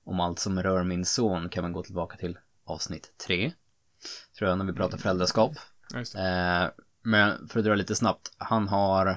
om 0.08 0.20
allt 0.20 0.40
som 0.40 0.64
rör 0.64 0.84
min 0.84 1.06
son 1.06 1.50
kan 1.50 1.64
man 1.64 1.74
gå 1.74 1.84
tillbaka 1.84 2.18
till 2.18 2.38
avsnitt 2.66 3.14
tre. 3.28 3.52
Tror 4.38 4.50
jag 4.50 4.58
när 4.58 4.66
vi 4.66 4.74
pratar 4.74 4.98
föräldraskap. 4.98 5.52
Eh, 5.96 6.70
men 7.04 7.48
för 7.48 7.60
att 7.60 7.66
dra 7.66 7.76
lite 7.76 7.96
snabbt. 7.96 8.32
Han 8.38 8.68
har 8.68 9.08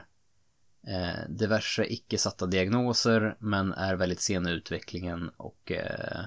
eh, 0.86 1.28
diverse 1.28 1.93
icke 1.93 2.18
satta 2.18 2.47
diagnoser 2.47 3.36
men 3.38 3.72
är 3.72 3.97
väldigt 3.97 4.20
sen 4.20 4.49
i 4.49 4.51
utvecklingen 4.51 5.28
och 5.36 5.72
eh, 5.72 6.24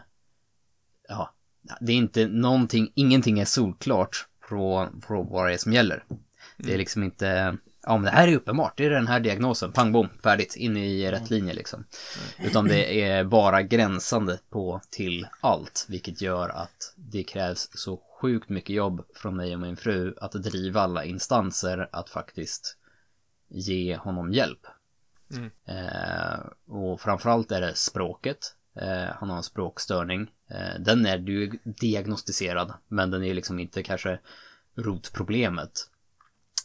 ja, 1.10 1.34
det 1.80 1.92
är 1.92 1.98
inte 1.98 2.28
någonting, 2.28 2.92
ingenting 2.96 3.40
är 3.40 3.46
solklart 3.46 4.28
på, 4.50 4.90
på 5.08 5.24
vad 5.24 5.48
det 5.48 5.54
är 5.54 5.58
som 5.58 5.74
gäller. 5.74 6.06
Det 6.58 6.74
är 6.74 6.78
liksom 6.78 7.04
inte, 7.04 7.58
ja 7.84 7.98
men 7.98 8.04
det 8.04 8.10
här 8.10 8.28
är 8.28 8.36
uppenbart, 8.36 8.78
det 8.78 8.86
är 8.86 8.90
den 8.90 9.08
här 9.08 9.20
diagnosen, 9.20 9.72
pang 9.72 9.92
bom, 9.92 10.10
färdigt, 10.24 10.56
in 10.56 10.78
i 10.78 11.12
rätt 11.12 11.30
linje 11.30 11.54
liksom. 11.54 11.86
Utan 12.44 12.68
det 12.68 13.02
är 13.02 13.24
bara 13.24 13.62
gränsande 13.62 14.40
på 14.50 14.82
till 14.90 15.28
allt, 15.42 15.86
vilket 15.90 16.22
gör 16.22 16.50
att 16.50 16.94
det 16.96 17.24
krävs 17.24 17.70
så 17.74 18.02
sjukt 18.22 18.50
mycket 18.50 18.76
jobb 18.76 19.06
från 19.16 19.36
mig 19.36 19.54
och 19.54 19.60
min 19.60 19.78
fru 19.78 20.16
att 20.22 20.32
driva 20.32 20.82
alla 20.82 21.04
instanser 21.04 21.90
att 21.92 22.10
faktiskt 22.10 22.78
ge 23.50 23.96
honom 23.96 24.34
hjälp. 24.34 24.68
Eh, 25.66 26.40
och 26.68 27.02
framförallt 27.02 27.52
är 27.52 27.62
det 27.62 27.76
språket. 27.76 28.56
Eh, 28.76 29.16
han 29.16 29.30
har 29.30 29.38
en 29.38 29.44
språkstörning. 29.44 30.32
Eh, 30.50 30.80
den 30.80 31.06
är 31.06 31.18
diagnostiserad, 31.80 32.74
men 32.88 33.12
den 33.12 33.24
är 33.24 33.34
liksom 33.34 33.60
inte 33.60 33.84
kanske 33.84 34.20
rotproblemet. 34.76 35.90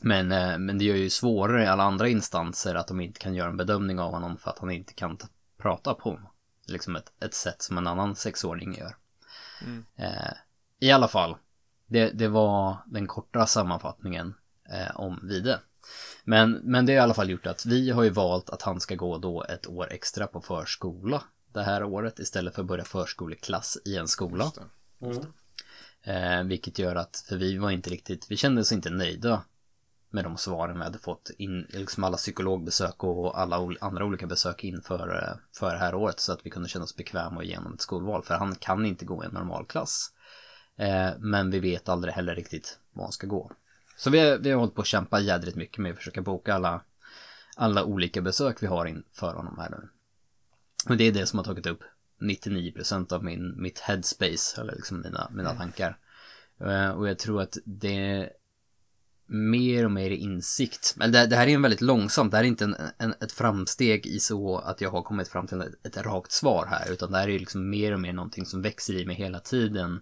Men, 0.01 0.33
eh, 0.33 0.59
men 0.59 0.79
det 0.79 0.85
gör 0.85 0.97
ju 0.97 1.11
svårare 1.11 1.65
i 1.65 1.67
alla 1.67 1.83
andra 1.83 2.09
instanser 2.09 2.75
att 2.75 2.89
de 2.89 3.01
inte 3.01 3.21
kan 3.21 3.35
göra 3.35 3.49
en 3.49 3.57
bedömning 3.57 4.01
av 4.01 4.11
honom 4.11 4.37
för 4.37 4.51
att 4.51 4.59
han 4.59 4.71
inte 4.71 4.95
kan 4.95 5.19
prata 5.59 5.95
på 5.95 6.21
liksom 6.67 6.97
ett, 6.97 7.13
ett 7.21 7.35
sätt 7.35 7.63
som 7.63 7.79
en 7.79 7.87
annan 7.87 8.17
sexåring 8.17 8.75
gör. 8.75 8.97
Eh, 9.97 10.33
I 10.81 10.91
alla 10.91 11.09
fall, 11.09 11.37
det, 11.87 12.11
det 12.11 12.29
var 12.29 12.77
den 12.87 13.07
korta 13.07 13.47
sammanfattningen 13.47 14.35
eh, 14.71 14.97
om 15.01 15.21
Vide. 15.23 15.61
Men, 16.25 16.53
men 16.53 16.87
det 16.87 16.93
har 16.93 16.97
i 16.97 17.03
alla 17.03 17.15
fall 17.15 17.31
gjort 17.31 17.47
att 17.47 17.67
vi 17.67 17.91
har 17.91 18.03
ju 18.03 18.11
valt 18.11 18.51
att 18.51 18.63
han 18.63 18.81
ska 18.81 18.95
gå 18.95 19.19
då 19.19 19.45
ett 19.45 19.67
år 19.67 19.93
extra 19.93 20.27
på 20.27 20.41
förskola 20.41 21.23
det 21.53 21.63
här 21.63 21.85
året 21.85 22.19
istället 22.19 22.55
för 22.55 22.63
att 22.63 22.69
börja 22.69 22.85
förskoleklass 22.85 23.79
i 23.85 23.97
en 23.97 24.09
skola. 24.09 24.53
Eh, 26.03 26.43
vilket 26.43 26.79
gör 26.79 26.97
att, 26.97 27.25
för 27.29 27.37
vi 27.37 27.59
var 27.59 27.71
inte 27.71 27.91
riktigt, 27.91 28.31
vi 28.31 28.37
kände 28.37 28.61
oss 28.61 28.73
inte 28.73 28.91
nöjda 28.91 29.43
med 30.11 30.25
de 30.25 30.37
svaren 30.37 30.79
vi 30.79 30.85
hade 30.85 30.99
fått 30.99 31.31
in, 31.39 31.67
liksom 31.69 32.05
alla 32.05 32.17
psykologbesök 32.17 33.05
och 33.05 33.41
alla 33.41 33.69
andra 33.81 34.05
olika 34.05 34.27
besök 34.27 34.65
inför 34.65 35.23
eh, 35.23 35.59
för 35.59 35.73
det 35.73 35.79
här 35.79 35.95
året 35.95 36.21
så 36.21 36.33
att 36.33 36.47
vi 36.47 36.51
kunde 36.51 36.69
känna 36.69 36.85
oss 36.85 36.97
bekväma 36.97 37.43
igenom 37.43 37.75
ett 37.75 37.81
skolval 37.81 38.23
för 38.23 38.35
han 38.35 38.55
kan 38.55 38.87
inte 38.87 39.05
gå 39.05 39.25
i 39.25 39.27
en 39.27 39.33
normal 39.33 39.67
klass. 39.67 40.13
Eh, 40.77 41.11
men 41.19 41.51
vi 41.51 41.61
vet 41.61 41.89
aldrig 41.89 42.15
heller 42.15 42.35
riktigt 42.35 42.79
var 42.93 43.05
han 43.05 43.13
ska 43.13 43.27
gå. 43.27 43.53
Så 43.97 44.11
vi, 44.11 44.39
vi 44.41 44.51
har 44.51 44.59
hållit 44.59 44.75
på 44.75 44.81
att 44.81 44.87
kämpa 44.87 45.21
jädrigt 45.21 45.57
mycket 45.57 45.79
med 45.79 45.93
att 45.93 45.99
försöka 45.99 46.23
boka 46.23 46.55
alla, 46.55 46.81
alla 47.57 47.85
olika 47.85 48.21
besök 48.21 48.63
vi 48.63 48.67
har 48.67 48.87
inför 48.87 49.35
honom 49.35 49.59
här 49.59 49.71
nu. 49.71 49.89
Och 50.89 50.97
det 50.97 51.05
är 51.05 51.13
det 51.13 51.27
som 51.27 51.39
har 51.39 51.45
tagit 51.45 51.67
upp 51.67 51.83
99% 52.21 53.13
av 53.13 53.25
min, 53.25 53.63
mitt 53.63 53.79
headspace, 53.79 54.61
eller 54.61 54.75
liksom 54.75 55.01
mina, 55.01 55.29
mina 55.33 55.55
tankar. 55.55 55.99
Eh, 56.61 56.91
Och 56.91 57.09
jag 57.09 57.19
tror 57.19 57.43
att 57.43 57.59
det 57.65 58.31
mer 59.29 59.85
och 59.85 59.91
mer 59.91 60.11
insikt. 60.11 60.95
Men 60.97 61.13
det, 61.13 61.27
det 61.27 61.37
här 61.37 61.47
är 61.47 61.55
en 61.55 61.63
väldigt 61.63 61.81
långsamt, 61.81 62.31
det 62.31 62.37
här 62.37 62.45
är 62.45 62.49
inte 62.49 62.65
en, 62.65 62.77
en, 62.99 63.15
ett 63.21 63.33
framsteg 63.33 64.07
i 64.07 64.21
så 64.21 64.59
att 64.59 64.81
jag 64.81 64.91
har 64.91 65.03
kommit 65.03 65.29
fram 65.29 65.47
till 65.47 65.61
ett, 65.61 65.87
ett 65.87 65.97
rakt 65.97 66.33
svar 66.33 66.67
här, 66.71 66.93
utan 66.93 67.13
det 67.13 67.19
här 67.19 67.29
är 67.29 67.39
liksom 67.39 67.71
mer 67.71 67.93
och 67.93 68.01
mer 68.01 68.13
någonting 68.13 68.47
som 68.47 68.63
växer 68.63 68.95
i 68.95 69.07
mig 69.07 69.17
hela 69.17 69.41
tiden 69.41 70.01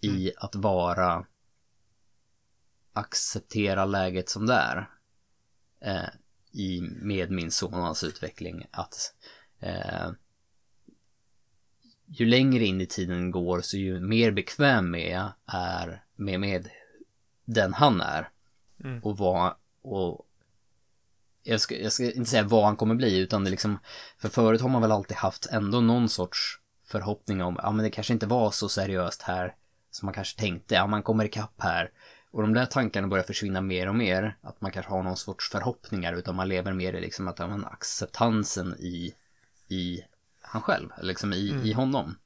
i 0.00 0.32
att 0.36 0.54
vara 0.54 1.26
acceptera 2.92 3.84
läget 3.84 4.28
som 4.28 4.46
det 4.46 4.54
är. 4.54 4.90
Eh, 5.80 6.08
i, 6.52 6.80
med 6.80 7.30
min 7.30 7.50
son 7.50 7.74
och 7.74 7.80
hans 7.80 8.04
utveckling. 8.04 8.66
Att 8.70 9.14
eh, 9.60 10.10
ju 12.06 12.26
längre 12.26 12.64
in 12.64 12.80
i 12.80 12.86
tiden 12.86 13.30
går 13.30 13.60
så 13.60 13.76
ju 13.76 14.00
mer 14.00 14.30
bekväm 14.32 14.94
är 14.94 15.10
jag 15.10 15.32
är 15.46 16.04
med, 16.16 16.40
med 16.40 16.68
den 17.44 17.74
han 17.74 18.00
är. 18.00 18.28
Och 19.02 19.18
vad, 19.18 19.54
och 19.82 20.26
jag 21.42 21.60
ska, 21.60 21.76
jag 21.76 21.92
ska 21.92 22.04
inte 22.04 22.30
säga 22.30 22.42
vad 22.42 22.64
han 22.64 22.76
kommer 22.76 22.94
bli 22.94 23.18
utan 23.18 23.44
det 23.44 23.50
liksom, 23.50 23.78
för 24.18 24.28
förut 24.28 24.60
har 24.60 24.68
man 24.68 24.82
väl 24.82 24.92
alltid 24.92 25.16
haft 25.16 25.46
ändå 25.46 25.80
någon 25.80 26.08
sorts 26.08 26.58
förhoppning 26.84 27.42
om, 27.42 27.60
ja 27.62 27.70
men 27.70 27.84
det 27.84 27.90
kanske 27.90 28.12
inte 28.12 28.26
var 28.26 28.50
så 28.50 28.68
seriöst 28.68 29.22
här 29.22 29.54
som 29.90 30.06
man 30.06 30.14
kanske 30.14 30.40
tänkte, 30.40 30.74
ja 30.74 30.86
man 30.86 31.02
kommer 31.02 31.24
ikapp 31.24 31.54
här. 31.62 31.90
Och 32.30 32.42
de 32.42 32.54
där 32.54 32.66
tankarna 32.66 33.08
börjar 33.08 33.24
försvinna 33.24 33.60
mer 33.60 33.88
och 33.88 33.94
mer, 33.94 34.36
att 34.40 34.60
man 34.60 34.70
kanske 34.70 34.92
har 34.92 35.02
någon 35.02 35.16
sorts 35.16 35.50
förhoppningar 35.50 36.12
utan 36.12 36.34
man 36.34 36.48
lever 36.48 36.72
mer 36.72 36.92
i 36.92 37.00
liksom 37.00 37.28
att, 37.28 37.38
ja, 37.38 37.46
men 37.46 37.64
acceptansen 37.64 38.74
i, 38.78 39.14
i 39.68 40.04
han 40.40 40.62
själv, 40.62 40.88
eller 40.96 41.06
liksom 41.06 41.32
i, 41.32 41.60
i 41.64 41.72
honom. 41.72 42.18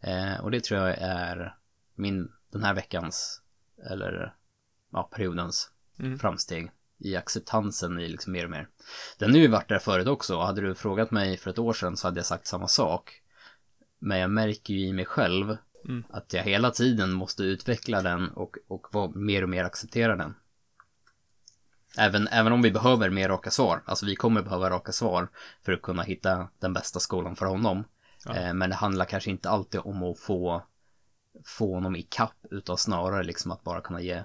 Eh, 0.00 0.40
och 0.40 0.50
det 0.50 0.64
tror 0.64 0.80
jag 0.80 0.98
är 0.98 1.56
min, 1.94 2.32
den 2.52 2.64
här 2.64 2.74
veckans, 2.74 3.42
eller 3.90 4.34
ja, 4.92 5.02
periodens 5.02 5.70
framsteg 6.20 6.70
i 6.98 7.16
acceptansen 7.16 7.98
i 7.98 8.08
liksom 8.08 8.32
mer 8.32 8.44
och 8.44 8.50
mer. 8.50 8.68
Den 9.18 9.30
har 9.30 9.38
ju 9.38 9.48
varit 9.48 9.68
där 9.68 9.78
förut 9.78 10.06
också. 10.06 10.40
Hade 10.40 10.60
du 10.60 10.74
frågat 10.74 11.10
mig 11.10 11.36
för 11.36 11.50
ett 11.50 11.58
år 11.58 11.72
sedan 11.72 11.96
så 11.96 12.06
hade 12.06 12.18
jag 12.18 12.26
sagt 12.26 12.46
samma 12.46 12.68
sak. 12.68 13.20
Men 13.98 14.18
jag 14.18 14.30
märker 14.30 14.74
ju 14.74 14.86
i 14.86 14.92
mig 14.92 15.04
själv 15.04 15.56
att 16.10 16.32
jag 16.32 16.42
hela 16.42 16.70
tiden 16.70 17.12
måste 17.12 17.42
utveckla 17.42 18.02
den 18.02 18.28
och, 18.30 18.56
och 18.68 18.86
vara 18.92 19.10
mer 19.14 19.42
och 19.42 19.48
mer 19.48 19.64
acceptera 19.64 20.16
den. 20.16 20.34
Även, 21.98 22.28
även 22.28 22.52
om 22.52 22.62
vi 22.62 22.70
behöver 22.70 23.10
mer 23.10 23.28
raka 23.28 23.50
svar. 23.50 23.82
Alltså 23.86 24.06
vi 24.06 24.16
kommer 24.16 24.42
behöva 24.42 24.70
raka 24.70 24.92
svar 24.92 25.28
för 25.62 25.72
att 25.72 25.82
kunna 25.82 26.02
hitta 26.02 26.48
den 26.58 26.72
bästa 26.72 27.00
skolan 27.00 27.36
för 27.36 27.46
honom. 27.46 27.84
Eh, 28.34 28.54
men 28.54 28.70
det 28.70 28.76
handlar 28.76 29.04
kanske 29.04 29.30
inte 29.30 29.50
alltid 29.50 29.80
om 29.84 30.02
att 30.02 30.18
få, 30.18 30.62
få 31.44 31.74
honom 31.74 31.96
i 31.96 32.02
kapp 32.02 32.46
utan 32.50 32.78
snarare 32.78 33.22
liksom 33.22 33.50
att 33.50 33.64
bara 33.64 33.80
kunna 33.80 34.00
ge, 34.00 34.22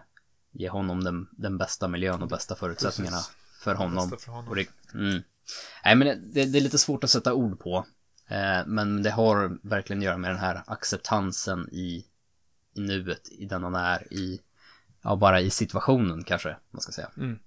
ge 0.51 0.69
honom 0.69 1.03
den, 1.03 1.27
den 1.31 1.57
bästa 1.57 1.87
miljön 1.87 2.21
och 2.21 2.27
bästa 2.27 2.55
förutsättningarna 2.55 3.19
för 3.59 3.75
honom. 3.75 4.09
bästa 4.09 4.25
för 4.25 4.31
honom. 4.31 4.49
Och 4.49 4.55
det, 4.55 4.67
mm. 4.93 5.21
Nej 5.85 5.95
men 5.95 6.33
det, 6.33 6.45
det 6.45 6.59
är 6.59 6.61
lite 6.61 6.77
svårt 6.77 7.03
att 7.03 7.09
sätta 7.09 7.33
ord 7.33 7.59
på. 7.59 7.85
Eh, 8.27 8.65
men 8.65 9.03
det 9.03 9.11
har 9.11 9.57
verkligen 9.63 9.99
att 9.99 10.05
göra 10.05 10.17
med 10.17 10.31
den 10.31 10.39
här 10.39 10.63
acceptansen 10.67 11.69
i, 11.71 12.05
i 12.73 12.81
nuet, 12.81 13.29
i 13.31 13.45
den 13.45 13.63
han 13.63 13.75
är, 13.75 14.13
i, 14.13 14.41
ja 15.01 15.15
bara 15.15 15.41
i 15.41 15.49
situationen 15.49 16.23
kanske, 16.23 16.57
man 16.71 16.81
ska 16.81 16.91
säga. 16.91 17.11
Mm. 17.17 17.39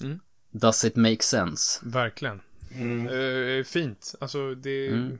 Mm. 0.00 0.20
Does 0.50 0.84
it 0.84 0.96
make 0.96 1.22
sense? 1.22 1.80
Verkligen. 1.82 2.40
Eh, 2.70 3.64
fint. 3.64 4.14
Alltså, 4.20 4.54
det... 4.54 4.88
Mm. 4.88 5.18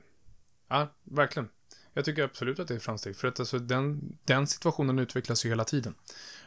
Ja, 0.67 0.87
verkligen. 1.03 1.49
Jag 1.93 2.05
tycker 2.05 2.23
absolut 2.23 2.59
att 2.59 2.67
det 2.67 2.75
är 2.75 2.79
framsteg. 2.79 3.15
För 3.15 3.27
att 3.27 3.39
alltså, 3.39 3.59
den, 3.59 4.17
den 4.25 4.47
situationen 4.47 4.99
utvecklas 4.99 5.45
ju 5.45 5.49
hela 5.49 5.63
tiden. 5.63 5.93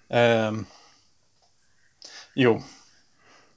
Ehm, 0.09 0.65
jo, 2.35 2.63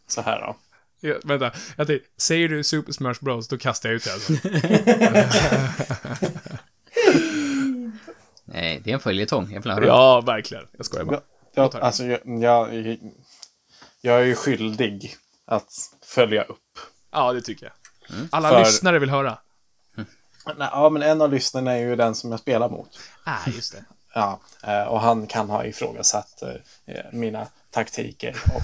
så 0.06 0.20
här 0.20 0.40
då. 0.40 0.56
Ja, 1.00 1.14
vänta, 1.24 1.52
jag 1.76 1.86
tänkte, 1.86 2.08
säger 2.16 2.48
du 2.48 2.64
Super 2.64 2.92
Smash 2.92 3.14
Bros, 3.20 3.48
då 3.48 3.58
kastar 3.58 3.88
jag 3.88 3.96
ut 3.96 4.04
det 4.04 4.12
alltså. 4.12 4.32
Nej, 8.44 8.80
det 8.84 8.90
är 8.90 8.94
en 8.94 9.00
följetong. 9.00 9.52
Jag 9.52 9.62
vill 9.62 9.72
höra. 9.72 9.86
Ja, 9.86 10.20
verkligen. 10.20 10.64
Jag 10.76 10.86
skojar 10.86 11.04
bara. 11.04 11.20
Jag, 11.54 11.72
höra. 11.74 11.82
alltså, 11.84 12.04
jag, 12.04 12.20
jag, 12.42 12.74
jag 14.00 14.20
är 14.20 14.24
ju 14.24 14.34
skyldig 14.34 15.16
att 15.46 15.70
följa 16.04 16.42
upp. 16.42 16.78
Ja, 17.12 17.32
det 17.32 17.40
tycker 17.40 17.66
jag. 17.66 17.74
Alla 18.30 18.48
För- 18.50 18.58
lyssnare 18.58 18.98
vill 18.98 19.10
höra. 19.10 19.38
Nej, 20.56 20.68
ja, 20.72 20.88
men 20.90 21.02
en 21.02 21.22
av 21.22 21.32
lyssnarna 21.32 21.72
är 21.72 21.78
ju 21.78 21.96
den 21.96 22.14
som 22.14 22.30
jag 22.30 22.40
spelar 22.40 22.68
mot. 22.68 22.98
Ah, 23.24 23.50
just 23.50 23.72
det. 23.72 23.84
Ja, 24.14 24.40
eh, 24.62 24.82
och 24.82 25.00
han 25.00 25.26
kan 25.26 25.50
ha 25.50 25.64
ifrågasatt 25.64 26.42
eh, 26.42 26.96
mina 27.12 27.46
taktiker. 27.70 28.36
Och, 28.54 28.62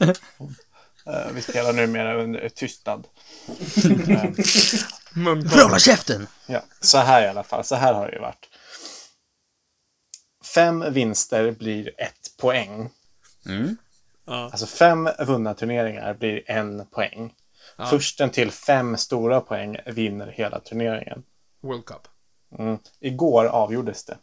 Eh, 1.08 1.32
vi 1.32 1.42
spelar 1.42 1.72
numera 1.72 2.14
under 2.22 2.48
tystnad. 2.48 3.06
Eh, 5.16 5.62
Hålla 5.64 5.78
käften! 5.78 6.26
Ja, 6.46 6.62
så 6.80 6.98
här 6.98 7.22
i 7.22 7.28
alla 7.28 7.42
fall. 7.42 7.64
Så 7.64 7.74
här 7.74 7.94
har 7.94 8.06
det 8.06 8.12
ju 8.12 8.20
varit. 8.20 8.48
Fem 10.54 10.84
vinster 10.92 11.50
blir 11.50 12.00
ett 12.00 12.36
poäng. 12.40 12.90
Mm. 13.46 13.76
Alltså 14.26 14.66
fem 14.66 15.08
vunna 15.18 15.54
turneringar 15.54 16.14
blir 16.14 16.50
en 16.50 16.86
poäng. 16.86 17.34
Försten 17.86 18.30
till 18.30 18.50
fem 18.50 18.96
stora 18.96 19.40
poäng 19.40 19.76
vinner 19.86 20.26
hela 20.26 20.60
turneringen. 20.60 21.22
World 21.60 21.84
Cup. 21.84 22.08
Mm. 22.58 22.78
Igår 23.00 23.44
avgjordes 23.44 24.04
det. 24.04 24.18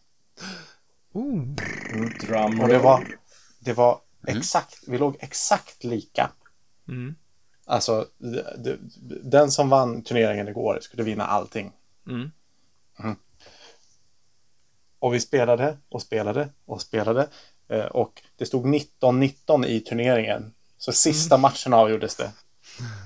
Drum 2.20 2.62
Och 2.62 2.68
det 2.68 2.80
var, 2.80 3.08
det 3.60 3.74
var 3.74 4.00
exakt, 4.28 4.84
vi 4.88 4.98
låg 4.98 5.18
exakt 5.20 5.84
lika. 5.84 6.32
Mm. 6.88 7.16
Alltså, 7.66 8.08
den 9.24 9.52
som 9.52 9.70
vann 9.70 10.04
turneringen 10.04 10.48
igår 10.48 10.80
skulle 10.82 11.04
vinna 11.04 11.26
allting. 11.26 11.72
Mm. 12.08 12.32
Mm. 13.00 13.16
Och 15.00 15.14
vi 15.14 15.20
spelade 15.20 15.78
och 15.90 16.02
spelade 16.02 16.50
och 16.66 16.82
spelade. 16.82 17.30
Eh, 17.68 17.86
Och 17.86 18.22
det 18.36 18.46
stod 18.46 18.66
19-19 18.66 19.66
i 19.66 19.80
turneringen. 19.80 20.54
Så 20.78 20.92
sista 20.92 21.38
matchen 21.38 21.74
avgjordes 21.74 22.16
det. 22.16 22.32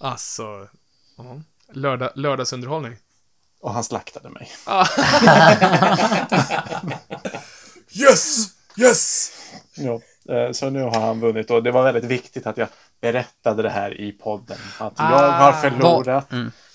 Alltså, 0.00 0.68
ja. 1.16 1.40
Lördag, 1.72 2.10
lördagsunderhållning. 2.14 2.96
Och 3.60 3.72
han 3.72 3.84
slaktade 3.84 4.30
mig. 4.30 4.50
Yes! 7.90 8.46
Yes! 8.76 9.32
Ja, 9.76 10.00
eh, 10.34 10.52
så 10.52 10.70
nu 10.70 10.82
har 10.82 11.00
han 11.00 11.20
vunnit 11.20 11.50
och 11.50 11.62
det 11.62 11.70
var 11.70 11.84
väldigt 11.84 12.04
viktigt 12.04 12.46
att 12.46 12.56
jag 12.56 12.68
berättade 13.00 13.62
det 13.62 13.70
här 13.70 14.00
i 14.00 14.12
podden. 14.12 14.58
Att 14.78 14.92
jag 14.96 15.32
har 15.32 15.52
förlorat, 15.52 16.26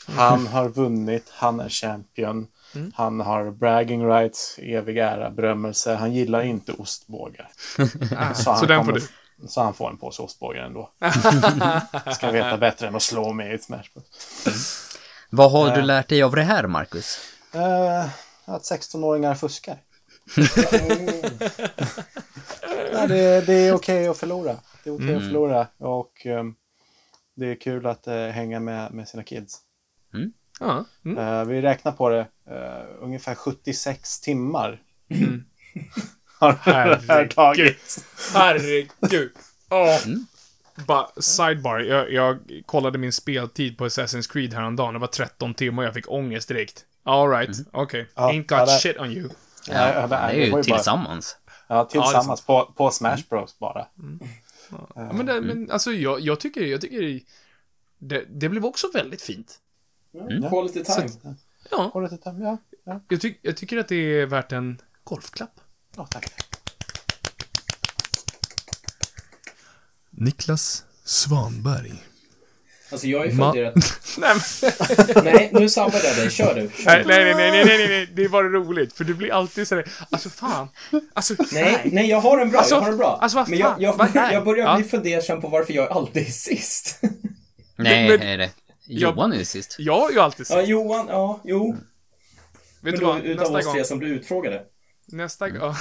han 0.08 0.48
har 0.48 0.70
vunnit, 0.70 1.26
han 1.30 1.60
är 1.60 1.70
champion, 1.70 2.48
han 2.94 3.20
har 3.20 3.52
bragging 3.52 4.08
rights, 4.08 4.60
evig 4.62 4.98
ära, 4.98 5.30
berömmelse. 5.30 5.96
Han 5.96 6.14
gillar 6.14 6.42
inte 6.42 6.72
ostbågar. 6.72 7.50
Så, 8.34 8.50
han 8.50 8.60
så 8.60 8.66
den 8.66 8.86
får 8.86 8.92
du. 8.92 9.02
Så 9.48 9.62
han 9.62 9.74
får 9.74 9.90
en 9.90 9.98
påse 9.98 10.22
ostbågar 10.22 10.64
ändå. 10.64 10.92
Ska 12.14 12.32
veta 12.32 12.58
bättre 12.58 12.88
än 12.88 12.96
att 12.96 13.02
slå 13.02 13.34
mig 13.34 13.52
i 13.52 13.56
ett 13.56 13.64
Smash 13.64 13.84
Bros. 13.94 14.98
Vad 15.30 15.52
har 15.52 15.76
du 15.76 15.82
lärt 15.82 16.08
dig 16.10 16.24
av 16.24 16.36
det 16.36 16.44
här, 16.44 16.68
Marcus? 16.68 17.20
Eh, 17.54 18.06
att 18.46 18.62
16-åringar 18.64 19.36
fuskar. 19.36 19.78
Nej, 22.94 23.08
det, 23.08 23.42
det 23.46 23.54
är 23.54 23.74
okej 23.74 24.08
att 24.08 24.18
förlora. 24.18 24.56
Det 24.84 24.90
är 24.90 24.96
okej 24.96 25.16
att 25.16 25.24
förlora. 25.24 25.68
Och 25.78 26.26
ehm, 26.26 26.56
det 27.36 27.46
är 27.46 27.56
kul 27.56 27.86
att 27.86 28.08
eh, 28.08 28.16
hänga 28.28 28.60
med, 28.60 28.94
med 28.94 29.08
sina 29.08 29.24
kids. 29.24 29.60
Ja. 30.60 30.86
Mm. 31.06 31.18
Eh, 31.18 31.46
vi 31.46 31.62
räknar 31.62 31.92
på 31.92 32.10
det. 32.10 32.28
eh, 32.50 32.86
ungefär 33.04 33.36
76 33.36 34.20
timmar. 34.22 34.82
har 36.42 36.52
det 36.52 36.58
här 36.72 37.02
Herregud. 37.08 37.32
tagit. 37.36 38.06
Herregud. 38.34 39.32
Åh. 39.70 39.98
Bara, 40.88 41.08
sidebar. 41.22 41.80
Jag, 41.80 42.12
jag 42.14 42.40
kollade 42.66 42.98
min 42.98 43.12
speltid 43.12 43.78
på 43.78 43.86
Assassin's 43.86 44.32
Creed 44.32 44.54
häromdagen. 44.54 44.94
Det 44.94 45.00
var 45.00 45.08
13 45.08 45.54
timmar 45.54 45.84
och 45.84 45.88
jag 45.88 45.94
fick 45.94 46.12
ångest 46.12 46.48
direkt. 46.48 46.86
Alright, 47.04 47.58
okej. 47.72 48.08
Ja, 48.16 48.32
Ain't 48.32 48.46
ja, 48.50 48.60
got 48.60 48.68
det- 48.68 48.72
shit 48.80 48.98
on 48.98 49.12
you. 49.12 49.30
Ja, 49.68 49.94
Ja, 49.94 50.08
det 50.08 50.16
är 50.16 50.34
ju 50.34 50.52
var 50.52 50.58
bara- 50.58 50.64
tillsammans. 50.64 51.38
Ja, 51.68 51.86
tillsammans 51.86 52.42
på, 52.46 52.74
på 52.78 52.92
Smash 52.92 53.18
Bros 53.30 53.60
bara. 53.60 53.88
Ja, 54.70 55.12
men, 55.14 55.26
det, 55.26 55.42
men 55.42 55.72
alltså 55.72 55.92
jag, 55.92 56.20
jag 56.20 56.40
tycker, 56.40 56.62
jag 56.66 56.82
tycker 56.82 57.20
det, 58.00 58.26
det 58.30 58.50
blev 58.50 58.66
också 58.66 58.88
väldigt 58.94 59.22
fint. 59.22 59.60
Mm. 60.14 60.50
Quality 60.50 60.84
time. 60.84 61.10
Ja, 61.72 61.92
Har 61.94 62.02
du 62.02 62.08
lite 62.10 62.24
time? 62.24 62.44
Ja, 62.46 62.58
ja. 62.84 63.02
jag, 63.10 63.22
tyck, 63.22 63.40
jag 63.42 63.58
tycker 63.58 63.78
att 63.78 63.88
det 63.88 63.96
är 63.96 64.26
värt 64.26 64.52
en 64.52 64.82
golfklapp. 65.04 65.61
Ja 65.96 66.06
tack. 66.06 66.26
Niklas 70.10 70.84
Svanberg. 71.06 71.94
Alltså 72.92 73.08
jag 73.08 73.26
är 73.28 73.36
född 73.36 73.56
i 73.56 73.62
rätt... 73.62 73.76
Nej, 74.18 74.36
men, 75.16 75.24
Nej, 75.24 75.50
nu 75.54 75.70
sabbade 75.70 76.08
jag 76.08 76.16
dig. 76.18 76.32
Kör 76.32 76.56
du. 76.56 76.70
Kör. 76.84 76.92
nej, 76.92 77.04
nej, 77.06 77.36
nej, 77.36 77.52
nej, 77.52 77.66
nej, 77.66 77.78
nej, 77.78 77.88
nej, 77.88 78.10
det 78.16 78.24
är 78.24 78.30
bara 78.30 78.50
roligt. 78.50 78.94
För 78.94 79.04
du 79.04 79.14
blir 79.14 79.34
alltid 79.34 79.68
sådär, 79.68 79.92
alltså 80.12 80.30
fan. 80.30 80.68
Alltså, 81.14 81.36
Nej, 81.52 81.82
nej, 81.92 82.10
jag 82.10 82.22
har 82.22 82.40
en 82.40 82.50
bra. 82.50 82.60
Alltså, 82.60 82.76
jag 82.76 82.82
har 82.82 82.92
en 82.92 82.98
bra. 82.98 83.20
alltså, 83.22 83.38
vad 83.38 83.50
Men 83.50 83.60
jag, 83.60 83.98
fan? 83.98 84.10
jag, 84.14 84.16
är- 84.16 84.32
jag 84.34 84.44
börjar 84.46 84.66
Ja. 84.66 84.76
bli 84.76 84.84
fundersam 84.86 85.42
på 85.42 85.48
varför 85.48 85.74
jag 85.74 85.92
alltid 85.92 86.28
är 86.28 86.32
sist. 86.32 87.00
Nej, 87.76 88.10
men- 88.10 88.22
är 88.22 88.38
det. 88.38 88.50
Jag- 88.86 89.12
Johan 89.16 89.34
är 89.34 89.38
ju 89.38 89.46
sist. 89.46 89.76
jag 89.80 90.00
har 90.00 90.12
ju 90.12 90.20
alltid 90.20 90.46
ja, 90.50 90.56
sagt, 90.56 90.68
Johan, 90.68 91.06
ja, 91.10 91.42
jo. 91.44 91.72
vet 91.74 91.82
Men 92.82 92.94
du 92.94 93.06
vad, 93.06 93.22
utav 93.22 93.36
nästa 93.52 93.58
oss 93.58 93.66
gång, 93.66 93.74
tre 93.74 93.86
som 93.86 94.00
du 94.00 94.08
utfrågade. 94.08 94.64
Nästa 95.06 95.50
gång, 95.50 95.60
ja, 95.62 95.76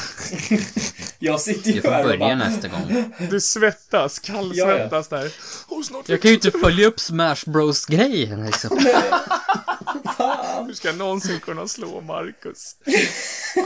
Jag 1.18 1.40
sitter 1.40 1.72
Du 1.72 1.76
ju 1.76 1.82
här 1.82 1.98
och 2.00 2.04
börja 2.04 2.18
bara... 2.18 2.34
nästa 2.34 2.68
gång. 2.68 3.12
du 3.30 3.40
svettas, 3.40 4.18
kallsvettas 4.18 5.08
där. 5.08 5.32
Och 5.68 5.84
snart 5.84 6.08
Jag 6.08 6.22
kan 6.22 6.28
ju 6.28 6.34
inte 6.34 6.50
följa 6.50 6.86
upp 6.86 7.00
Smash 7.00 7.36
Bros-grejen 7.46 8.46
liksom. 8.46 8.78
Hur 10.66 10.74
ska 10.74 10.88
jag 10.88 10.96
någonsin 10.96 11.40
kunna 11.40 11.68
slå 11.68 12.00
Marcus? 12.00 12.76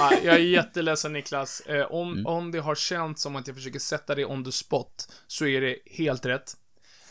ah, 0.00 0.12
jag 0.22 0.34
är 0.34 0.38
jätteledsen 0.38 1.12
Niklas. 1.12 1.60
Eh, 1.60 1.92
om, 1.92 2.26
om 2.26 2.50
det 2.50 2.58
har 2.58 2.74
känts 2.74 3.22
som 3.22 3.36
att 3.36 3.46
jag 3.46 3.56
försöker 3.56 3.78
sätta 3.78 4.14
dig 4.14 4.24
on 4.24 4.44
the 4.44 4.52
spot, 4.52 5.08
så 5.26 5.46
är 5.46 5.60
det 5.60 5.76
helt 5.86 6.26
rätt. 6.26 6.56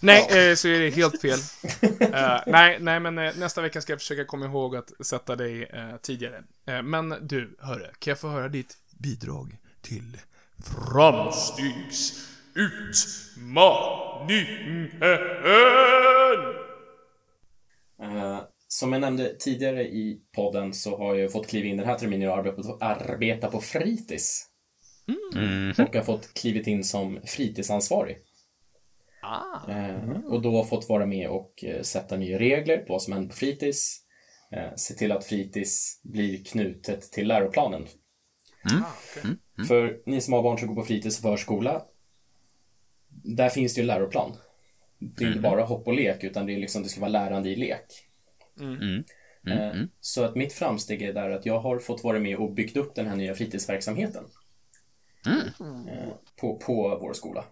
Nej, 0.04 0.49
eh, 0.49 0.56
så 0.56 0.68
är 0.68 0.80
det 0.80 0.89
helt 0.89 1.22
fel. 1.22 1.39
Eh, 2.14 2.39
nej, 2.47 2.78
nej, 2.80 2.99
men 2.99 3.18
eh, 3.18 3.36
nästa 3.38 3.62
vecka 3.62 3.82
ska 3.82 3.93
jag 3.93 3.99
försöka 3.99 4.26
komma 4.26 4.45
ihåg 4.45 4.76
att 4.76 5.06
sätta 5.06 5.36
dig 5.36 5.64
eh, 5.64 5.95
tidigare. 6.01 6.43
Eh, 6.68 6.82
men 6.82 7.16
du, 7.22 7.58
hörru, 7.60 7.86
kan 7.99 8.12
jag 8.12 8.20
få 8.20 8.28
höra 8.28 8.49
ditt 8.49 8.78
bidrag 8.99 9.58
till 9.82 10.18
Framstegs 10.64 12.30
utmaningen? 12.56 13.82
Eh, 18.01 18.41
som 18.68 18.93
jag 18.93 19.01
nämnde 19.01 19.36
tidigare 19.39 19.84
i 19.84 20.22
podden 20.36 20.74
så 20.74 20.97
har 20.97 21.16
jag 21.16 21.32
fått 21.32 21.47
kliva 21.47 21.68
in 21.68 21.78
den 21.78 21.88
här 21.88 21.97
terminen 21.97 22.30
och 22.30 22.38
arbeta 22.38 22.64
på, 22.64 22.78
arbeta 22.82 23.47
på 23.47 23.62
fritids. 23.62 24.45
Mm. 25.36 25.70
Och 25.70 25.95
har 25.95 26.04
fått 26.04 26.34
klivit 26.34 26.68
in 26.68 26.84
som 26.84 27.20
fritidsansvarig. 27.26 28.18
Ah. 29.24 29.71
Eh, 29.71 30.19
och 30.26 30.41
då 30.41 30.63
fått 30.63 30.89
vara 30.89 31.05
med 31.05 31.30
och 31.30 31.63
eh, 31.63 31.82
sätta 31.82 32.17
nya 32.17 32.39
regler 32.39 32.78
på 32.78 32.93
vad 32.93 33.01
som 33.01 33.13
händer 33.13 33.30
på 33.30 33.36
fritids. 33.36 33.99
Eh, 34.51 34.76
se 34.76 34.93
till 34.93 35.11
att 35.11 35.26
fritids 35.26 36.01
blir 36.03 36.43
knutet 36.43 37.01
till 37.01 37.28
läroplanen. 37.28 37.88
Ah, 38.63 38.91
okej. 39.19 39.32
För 39.67 40.01
ni 40.05 40.21
som 40.21 40.34
har 40.34 40.43
barn 40.43 40.57
som 40.57 40.67
går 40.67 40.76
på 40.76 40.84
fritids 40.84 41.17
och 41.17 41.24
förskola, 41.24 41.86
där 43.09 43.49
finns 43.49 43.74
det 43.74 43.82
ju 43.82 43.84
en 43.84 43.88
läroplan. 43.88 44.32
Det 44.99 45.24
är 45.24 45.28
inte 45.28 45.39
bara 45.39 45.63
hopp 45.63 45.88
och 45.88 45.93
lek, 45.93 46.24
utan 46.24 46.45
det, 46.45 46.53
är 46.53 46.57
liksom, 46.57 46.84
det 46.84 46.89
ska 46.89 47.01
vara 47.01 47.11
lärande 47.11 47.49
i 47.49 47.55
lek. 47.55 47.86
Mm. 48.59 49.03
Eh, 49.47 49.84
Så 49.99 50.24
att 50.24 50.36
mitt 50.36 50.53
framsteg 50.53 51.01
är 51.01 51.13
där 51.13 51.30
att 51.30 51.45
jag 51.45 51.59
har 51.59 51.80
fått 51.80 52.03
vara 52.03 52.19
med 52.19 52.38
och 52.38 52.53
byggt 52.53 52.78
upp 52.78 52.95
den 52.95 53.07
här 53.07 53.15
nya 53.15 53.36
fritidsverksamheten. 53.36 54.24
Eh, 55.88 56.09
På, 56.41 56.57
på 56.57 56.97
vår 57.01 57.13
skola. 57.13 57.45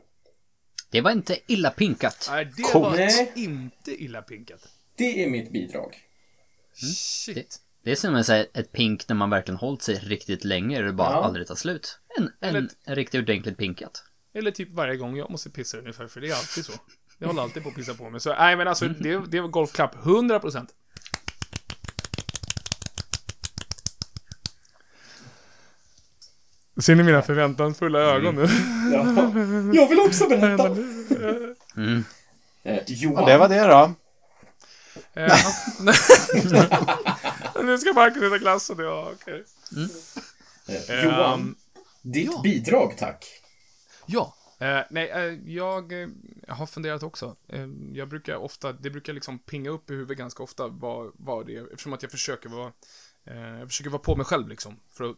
Det 0.91 1.01
var 1.01 1.11
inte 1.11 1.37
illa 1.47 1.69
pinkat. 1.71 2.27
Nej, 2.31 2.45
det 2.57 2.63
Coolt. 2.63 2.73
var 2.85 2.95
Nej. 2.95 3.31
inte 3.35 4.03
illa 4.03 4.21
pinkat. 4.21 4.67
Det 4.95 5.23
är 5.23 5.29
mitt 5.29 5.51
bidrag. 5.51 5.97
Shit. 6.73 7.57
Det 7.83 7.91
är 7.91 7.95
som 7.95 8.15
att 8.15 8.25
säga 8.25 8.45
ett 8.53 8.71
pink 8.71 9.07
när 9.07 9.15
man 9.15 9.29
verkligen 9.29 9.57
hållit 9.57 9.81
sig 9.81 9.95
riktigt 9.95 10.43
länge 10.43 10.77
och 10.79 10.83
det 10.83 10.93
bara 10.93 11.11
Ja. 11.11 11.23
aldrig 11.23 11.47
tar 11.47 11.55
slut. 11.55 11.99
En, 12.17 12.23
en, 12.23 12.49
Eller- 12.55 12.69
en 12.85 12.95
riktigt 12.95 13.21
ordentligt 13.21 13.57
pinkat. 13.57 14.03
Eller 14.33 14.51
typ 14.51 14.69
varje 14.71 14.95
gång 14.97 15.17
jag 15.17 15.29
måste 15.31 15.49
pissa 15.49 15.77
ungefär, 15.77 16.07
för 16.07 16.21
det 16.21 16.27
är 16.29 16.35
alltid 16.35 16.65
så. 16.65 16.71
Jag 17.17 17.27
håller 17.27 17.41
alltid 17.41 17.63
på 17.63 17.69
att 17.69 17.75
pissa 17.75 17.93
på 17.93 18.09
mig. 18.09 18.19
Så 18.21 18.29
nej, 18.35 18.55
men 18.55 18.67
alltså, 18.67 18.87
det, 18.99 19.21
det 19.31 19.41
var 19.41 19.47
golfklapp. 19.47 19.95
100%. 19.95 20.67
Ser 26.81 26.95
ni 26.95 27.03
mina 27.03 27.21
förväntansfulla 27.21 27.99
ögon 27.99 28.35
nu? 28.35 28.47
Ja. 28.93 29.05
Jag 29.73 29.89
vill 29.89 29.99
också 29.99 30.27
berätta! 30.29 30.67
Mm. 31.77 32.03
Eh, 32.63 32.75
Ja, 32.75 32.79
Johan, 32.87 33.25
det 33.25 33.37
var 33.37 33.49
det 33.49 33.67
då. 33.67 33.93
Eh, 35.13 35.35
nu 37.63 37.77
ska 37.77 37.93
Marcus 37.93 38.23
äta 38.23 38.37
glass 38.37 38.69
och 38.69 38.77
det, 38.77 38.83
ja, 38.83 39.11
okej. 39.13 39.43
eh, 40.89 41.03
Johan 41.03 41.39
Ehm, 41.39 41.55
ditt 42.01 42.41
bidrag 42.43 42.97
tack. 42.97 43.25
Ja. 44.05 44.35
Eh, 44.59 44.79
nej, 44.89 45.09
eh, 45.09 45.51
jag 45.53 46.01
eh, 46.03 46.07
har 46.47 46.65
funderat 46.65 47.03
också. 47.03 47.35
Eh, 47.47 47.67
jag 47.93 48.07
brukar 48.09 48.35
ofta, 48.35 48.71
det 48.73 48.89
brukar 48.89 49.13
liksom 49.13 49.39
pinga 49.39 49.69
upp 49.69 49.89
i 49.89 49.93
huvudet 49.93 50.17
ganska 50.17 50.43
ofta 50.43 50.67
vad, 50.67 51.11
vad 51.13 51.45
det 51.45 51.55
är, 51.57 51.63
eftersom 51.71 51.93
att 51.93 52.01
jag 52.01 52.11
försöker 52.11 52.49
vara 52.49 52.71
jag 53.23 53.67
försöker 53.67 53.89
vara 53.89 54.01
på 54.01 54.15
mig 54.15 54.25
själv 54.25 54.47
liksom. 54.47 54.79
För 54.91 55.09
att, 55.09 55.17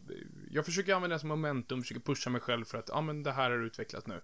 jag 0.50 0.64
försöker 0.64 0.94
använda 0.94 1.16
det 1.16 1.20
som 1.20 1.28
momentum, 1.28 1.82
försöker 1.82 2.00
pusha 2.00 2.30
mig 2.30 2.40
själv 2.40 2.64
för 2.64 2.78
att, 2.78 2.88
ja 2.88 3.00
men 3.00 3.22
det 3.22 3.32
här 3.32 3.50
har 3.50 3.58
utvecklat 3.58 4.06
nu. 4.06 4.20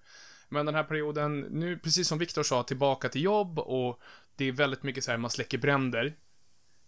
Men 0.48 0.66
den 0.66 0.74
här 0.74 0.84
perioden, 0.84 1.40
nu 1.40 1.78
precis 1.78 2.08
som 2.08 2.18
Viktor 2.18 2.42
sa, 2.42 2.62
tillbaka 2.62 3.08
till 3.08 3.22
jobb 3.22 3.58
och 3.58 4.00
det 4.36 4.44
är 4.44 4.52
väldigt 4.52 4.82
mycket 4.82 5.04
så 5.04 5.10
här, 5.10 5.18
man 5.18 5.30
släcker 5.30 5.58
bränder. 5.58 6.14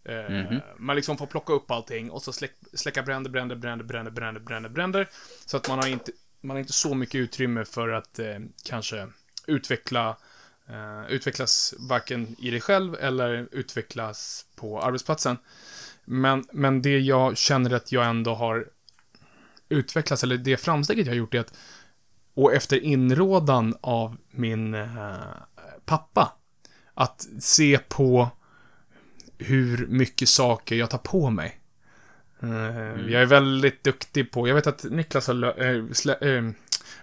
Eh, 0.04 0.30
Man 0.78 0.96
liksom 0.96 1.18
får 1.18 1.26
plocka 1.26 1.52
upp 1.52 1.70
allting 1.70 2.10
och 2.10 2.22
så 2.22 2.32
släck, 2.32 2.52
släcka 2.72 3.02
bränder, 3.02 3.30
bränder, 3.30 3.56
bränder, 3.56 3.84
bränder, 3.84 4.10
bränder, 4.10 4.40
bränder, 4.40 4.70
bränder. 4.70 5.08
Så 5.46 5.56
att 5.56 5.68
man 5.68 5.78
har 5.78 5.86
inte, 5.88 6.12
man 6.40 6.54
har 6.54 6.60
inte 6.60 6.72
så 6.72 6.94
mycket 6.94 7.14
utrymme 7.14 7.64
för 7.64 7.88
att 7.88 8.18
eh, 8.18 8.38
kanske 8.64 9.08
utveckla, 9.46 10.16
eh, 10.68 11.06
utvecklas 11.08 11.74
varken 11.78 12.36
i 12.38 12.50
dig 12.50 12.60
själv 12.60 12.94
eller 12.94 13.48
utvecklas 13.52 14.46
på 14.56 14.82
arbetsplatsen. 14.82 15.36
Men, 16.04 16.44
men 16.52 16.82
det 16.82 16.98
jag 16.98 17.36
känner 17.36 17.70
att 17.74 17.92
jag 17.92 18.06
ändå 18.06 18.34
har 18.34 18.66
utvecklats, 19.68 20.22
eller 20.24 20.36
det 20.36 20.56
framsteget 20.56 21.06
jag 21.06 21.12
har 21.12 21.18
gjort 21.18 21.34
är 21.34 21.40
att, 21.40 21.54
och 22.34 22.54
efter 22.54 22.84
inrådan 22.84 23.76
av 23.80 24.16
min 24.30 24.74
eh, 24.74 25.16
pappa, 25.84 26.32
att 26.94 27.26
se 27.40 27.78
på 27.88 28.28
hur 29.38 29.86
mycket 29.86 30.28
saker 30.28 30.76
jag 30.76 30.90
tar 30.90 30.98
på 30.98 31.30
mig. 31.30 31.60
Eh, 32.42 33.10
Jag 33.10 33.22
är 33.22 33.26
väldigt 33.26 33.84
duktig 33.84 34.30
på, 34.30 34.48
jag 34.48 34.54
vet 34.54 34.66
att 34.66 34.84
Niklas 34.84 35.26
har 35.26 35.34
eh, 35.44 35.82
slä- 35.84 36.36
eh, 36.38 36.52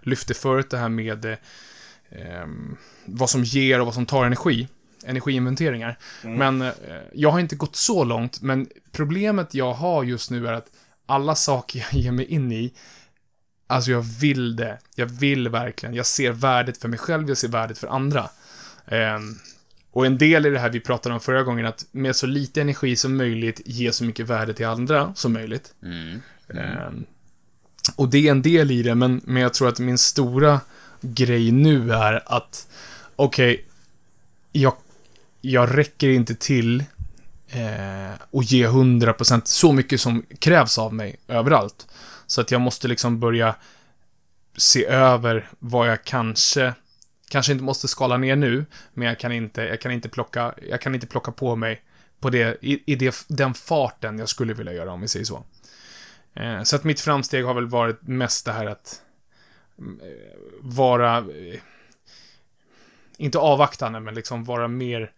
lyfte 0.02 0.34
förut 0.34 0.70
det 0.70 0.78
här 0.78 0.89
med 0.89 1.38
vad 3.06 3.30
som 3.30 3.43
ger 3.43 3.80
och 3.80 3.86
vad 3.86 3.95
som 3.95 4.06
tar 4.06 4.26
energi. 4.26 4.68
Energiinventeringar. 5.06 5.97
Men 6.24 6.62
eh, 6.62 6.72
jag 7.14 7.32
har 7.32 7.39
inte 7.39 7.56
gått 7.56 7.76
så 7.76 8.04
långt, 8.04 8.41
men 8.41 8.68
problemet 8.91 9.54
jag 9.54 9.74
har 9.74 10.04
just 10.04 10.32
nu 10.32 10.47
är 10.47 10.54
att 10.54 10.68
alla 11.06 11.36
saker 11.36 11.80
jag 11.91 12.02
ger 12.02 12.12
mig 12.12 12.26
in 12.26 12.52
i, 12.52 12.74
alltså 13.68 13.91
jag 13.91 14.02
vill 14.02 14.56
det. 14.56 14.80
Jag 14.95 15.06
vill 15.06 15.50
verkligen. 15.50 15.95
Jag 15.95 16.06
ser 16.06 16.32
värdet 16.32 16.78
för 16.78 16.88
mig 16.88 17.00
själv, 17.00 17.28
jag 17.30 17.38
ser 17.38 17.47
värdet 17.47 17.78
för 17.78 17.88
andra. 17.88 18.30
Ehm, 18.88 19.36
och 19.91 20.06
en 20.06 20.18
del 20.18 20.45
i 20.45 20.50
det 20.50 20.60
här 20.60 20.70
vi 20.70 20.80
pratade 20.80 21.16
om 21.16 21.22
förra 21.22 21.43
gången, 21.43 21.66
att 21.66 21.86
med 21.91 22.16
så 22.16 22.28
lite 22.28 22.62
energi 22.62 22.95
som 22.95 23.18
möjligt 23.18 23.62
ge 23.66 23.91
så 23.91 24.04
mycket 24.04 24.28
värde 24.28 24.54
till 24.54 24.66
andra 24.66 25.14
som 25.16 25.34
möjligt. 25.34 25.74
Mm. 25.84 26.22
Ehm, 26.50 27.06
och 27.95 28.10
det 28.10 28.28
är 28.28 28.32
en 28.32 28.41
del 28.41 28.72
i 28.72 28.84
det, 28.84 28.95
men, 28.95 29.22
men 29.24 29.41
jag 29.41 29.54
tror 29.54 29.68
att 29.68 29.80
min 29.80 29.97
stora 29.97 30.60
grej 31.02 31.52
nu 31.52 31.91
är 31.91 32.24
att, 32.26 32.68
okej, 33.16 33.66
jag, 34.52 34.74
jag 35.41 35.77
räcker 35.77 36.09
inte 36.09 36.35
till 36.35 36.83
eh, 37.47 38.21
och 38.31 38.43
ge 38.43 38.67
100% 38.67 39.41
så 39.45 39.71
mycket 39.71 40.01
som 40.01 40.25
krävs 40.39 40.77
av 40.77 40.93
mig 40.93 41.15
överallt. 41.27 41.87
Så 42.27 42.41
att 42.41 42.51
jag 42.51 42.61
måste 42.61 42.87
liksom 42.87 43.19
börja 43.19 43.55
se 44.57 44.85
över 44.85 45.49
vad 45.59 45.87
jag 45.87 46.03
kanske 46.03 46.73
kanske 47.29 47.51
inte 47.51 47.63
måste 47.63 47.87
skala 47.87 48.17
ner 48.17 48.35
nu, 48.35 48.65
men 48.93 49.07
jag 49.07 49.19
kan 49.19 49.31
inte, 49.31 49.61
jag 49.61 49.81
kan 49.81 49.91
inte 49.91 50.09
plocka, 50.09 50.53
jag 50.69 50.81
kan 50.81 50.95
inte 50.95 51.07
plocka 51.07 51.31
på 51.31 51.55
mig 51.55 51.81
på 52.19 52.29
det, 52.29 52.57
i, 52.61 52.83
i 52.85 52.95
det, 52.95 53.25
den 53.27 53.53
farten 53.53 54.19
jag 54.19 54.29
skulle 54.29 54.53
vilja 54.53 54.73
göra 54.73 54.91
om 54.91 55.01
vi 55.01 55.07
säger 55.07 55.25
så. 55.25 55.43
Eh, 56.33 56.63
så 56.63 56.75
att 56.75 56.83
mitt 56.83 56.99
framsteg 56.99 57.45
har 57.45 57.53
väl 57.53 57.67
varit 57.67 58.01
mest 58.01 58.45
det 58.45 58.51
här 58.51 58.65
att 58.65 59.01
eh, 59.77 59.85
vara, 60.61 61.17
eh, 61.17 61.59
inte 63.17 63.37
avvaktande, 63.37 63.99
men 63.99 64.15
liksom 64.15 64.43
vara 64.43 64.67
mer 64.67 65.11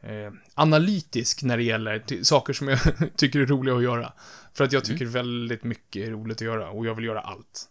eh, 0.00 0.32
analytisk 0.54 1.42
när 1.42 1.56
det 1.56 1.62
gäller 1.62 2.22
saker 2.22 2.52
som 2.52 2.68
jag 2.68 2.78
tycker 3.16 3.40
är 3.40 3.46
roliga 3.46 3.76
att 3.76 3.82
göra. 3.82 4.12
För 4.54 4.64
att 4.64 4.72
jag 4.72 4.84
tycker 4.84 5.06
väldigt 5.06 5.64
mycket 5.64 6.06
är 6.06 6.10
roligt 6.10 6.36
att 6.36 6.40
göra 6.40 6.70
och 6.70 6.86
jag 6.86 6.94
vill 6.94 7.04
göra 7.04 7.20
allt. 7.20 7.68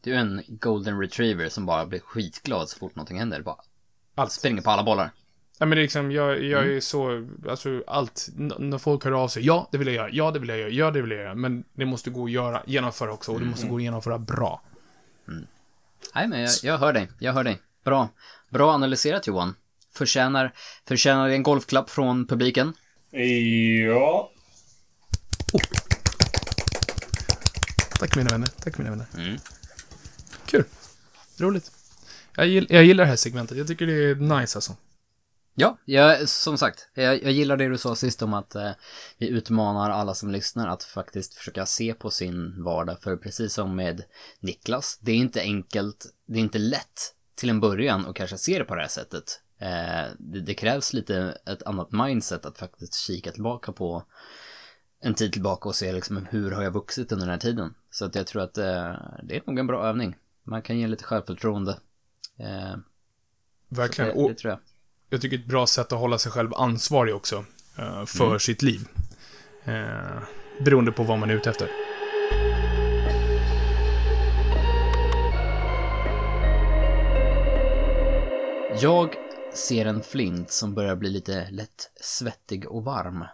Du 0.00 0.14
är 0.14 0.18
en 0.18 0.42
golden 0.48 1.00
retriever 1.00 1.48
som 1.48 1.66
bara 1.66 1.86
blir 1.86 2.00
skitglad 2.00 2.68
så 2.68 2.78
fort 2.78 2.96
någonting 2.96 3.18
händer. 3.18 3.42
Bara 3.42 3.56
Allt. 4.14 4.32
springer 4.32 4.62
på 4.62 4.70
alla 4.70 4.82
bollar. 4.82 5.10
Ja, 5.58 5.66
men 5.66 5.76
det 5.76 5.80
är 5.80 5.82
liksom, 5.82 6.12
jag, 6.12 6.42
jag 6.42 6.66
är 6.66 6.80
så, 6.80 7.28
alltså 7.48 7.82
allt, 7.86 8.28
när 8.58 8.78
folk 8.78 9.04
hör 9.04 9.12
av 9.12 9.28
sig, 9.28 9.46
ja, 9.46 9.68
det 9.72 9.78
vill 9.78 9.86
jag 9.86 9.96
göra, 9.96 10.10
ja, 10.12 10.30
det 10.30 10.38
vill 10.38 10.48
jag 10.48 10.58
göra, 10.58 10.70
ja, 10.70 10.90
det 10.90 11.02
vill 11.02 11.10
jag 11.10 11.20
göra, 11.20 11.34
men 11.34 11.64
det 11.72 11.86
måste 11.86 12.10
gå 12.10 12.24
att 12.24 12.30
göra, 12.30 12.62
genomföra 12.66 13.12
också, 13.12 13.32
och 13.32 13.40
det 13.40 13.46
måste 13.46 13.66
gå 13.66 13.76
att 13.76 13.82
genomföra 13.82 14.18
bra. 14.18 14.62
Nej, 16.14 16.28
men 16.28 16.40
jag, 16.40 16.50
jag 16.62 16.78
hör 16.78 16.92
dig. 16.92 17.08
Jag 17.18 17.32
hör 17.32 17.44
dig. 17.44 17.60
Bra. 17.84 18.08
Bra 18.48 18.72
analyserat 18.72 19.26
Johan. 19.26 19.54
Förtjänar, 19.94 20.52
förtjänar 20.88 21.28
en 21.28 21.42
golfklapp 21.42 21.90
från 21.90 22.26
publiken. 22.26 22.72
Ja. 23.86 24.30
Tack 27.98 28.16
mina 28.16 28.30
vänner, 28.30 28.48
tack 28.62 28.78
mina 28.78 28.90
vänner. 28.90 29.06
Mm. 29.16 29.38
Kul. 30.46 30.64
Roligt. 31.38 31.72
Jag, 32.36 32.46
gill, 32.46 32.66
jag 32.70 32.84
gillar 32.84 33.04
det 33.04 33.10
här 33.10 33.16
segmentet, 33.16 33.58
jag 33.58 33.66
tycker 33.66 33.86
det 33.86 34.10
är 34.10 34.14
nice 34.14 34.58
alltså. 34.58 34.76
Ja, 35.54 35.78
jag, 35.84 36.28
som 36.28 36.58
sagt, 36.58 36.88
jag, 36.94 37.22
jag 37.22 37.32
gillar 37.32 37.56
det 37.56 37.68
du 37.68 37.78
sa 37.78 37.96
sist 37.96 38.22
om 38.22 38.34
att 38.34 38.54
eh, 38.54 38.70
vi 39.18 39.28
utmanar 39.28 39.90
alla 39.90 40.14
som 40.14 40.30
lyssnar 40.30 40.68
att 40.68 40.84
faktiskt 40.84 41.34
försöka 41.34 41.66
se 41.66 41.94
på 41.94 42.10
sin 42.10 42.62
vardag. 42.64 43.02
För 43.02 43.16
precis 43.16 43.54
som 43.54 43.76
med 43.76 44.02
Niklas, 44.40 44.98
det 45.02 45.12
är 45.12 45.16
inte 45.16 45.40
enkelt, 45.40 46.06
det 46.26 46.38
är 46.38 46.42
inte 46.42 46.58
lätt 46.58 47.14
till 47.34 47.50
en 47.50 47.60
början 47.60 48.06
att 48.06 48.16
kanske 48.16 48.38
se 48.38 48.58
det 48.58 48.64
på 48.64 48.74
det 48.74 48.80
här 48.80 48.88
sättet. 48.88 49.40
Eh, 49.62 50.10
det, 50.18 50.40
det 50.40 50.54
krävs 50.54 50.92
lite 50.92 51.38
ett 51.46 51.62
annat 51.62 51.92
mindset 51.92 52.46
att 52.46 52.58
faktiskt 52.58 52.94
kika 52.94 53.32
tillbaka 53.32 53.72
på 53.72 54.04
en 55.02 55.14
tid 55.14 55.32
tillbaka 55.32 55.68
och 55.68 55.74
se 55.74 55.92
liksom 55.92 56.26
hur 56.30 56.50
har 56.50 56.62
jag 56.62 56.70
vuxit 56.70 57.12
under 57.12 57.26
den 57.26 57.32
här 57.32 57.40
tiden. 57.40 57.74
Så 57.90 58.04
att 58.04 58.14
jag 58.14 58.26
tror 58.26 58.42
att 58.42 58.58
eh, 58.58 58.94
det 59.22 59.36
är 59.36 59.42
nog 59.46 59.58
en 59.58 59.66
bra 59.66 59.86
övning. 59.86 60.16
Man 60.44 60.62
kan 60.62 60.78
ge 60.78 60.86
lite 60.86 61.04
självförtroende. 61.04 61.78
Eh, 62.38 62.76
Verkligen. 63.68 64.16
det, 64.16 64.28
det 64.28 64.34
tror 64.34 64.50
jag. 64.50 64.60
jag 65.10 65.20
tycker 65.20 65.38
ett 65.38 65.46
bra 65.46 65.66
sätt 65.66 65.92
att 65.92 65.98
hålla 65.98 66.18
sig 66.18 66.32
själv 66.32 66.54
ansvarig 66.54 67.14
också, 67.14 67.44
för 68.06 68.38
sitt 68.38 68.62
liv. 68.62 68.88
Beroende 70.64 70.92
på 70.92 71.02
vad 71.02 71.18
man 71.18 71.30
är 71.30 71.34
ute 71.34 71.50
efter. 71.50 71.68
Jag 78.82 79.16
ser 79.54 79.86
en 79.86 80.02
flint 80.02 80.50
som 80.50 80.74
börjar 80.74 80.96
bli 80.96 81.10
lite 81.10 81.50
lätt 81.50 81.90
svettig 82.00 82.66
och 82.66 82.84
varm. 82.84 83.24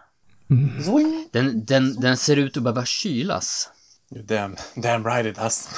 Den, 1.31 1.65
den, 1.65 1.95
den 1.95 2.17
ser 2.17 2.37
ut 2.37 2.57
att 2.57 2.63
behöva 2.63 2.85
kylas. 2.85 3.69
You 4.15 4.23
damn, 4.23 4.55
damn 4.75 5.05
right 5.05 5.25
it 5.25 5.35
does. 5.35 5.69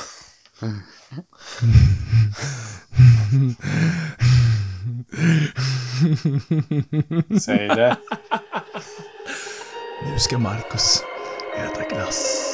Säg 7.45 7.67
det. 7.67 7.97
Nu 10.05 10.19
ska 10.19 10.37
Marcus 10.37 11.03
äta 11.57 11.89
glass. 11.89 12.47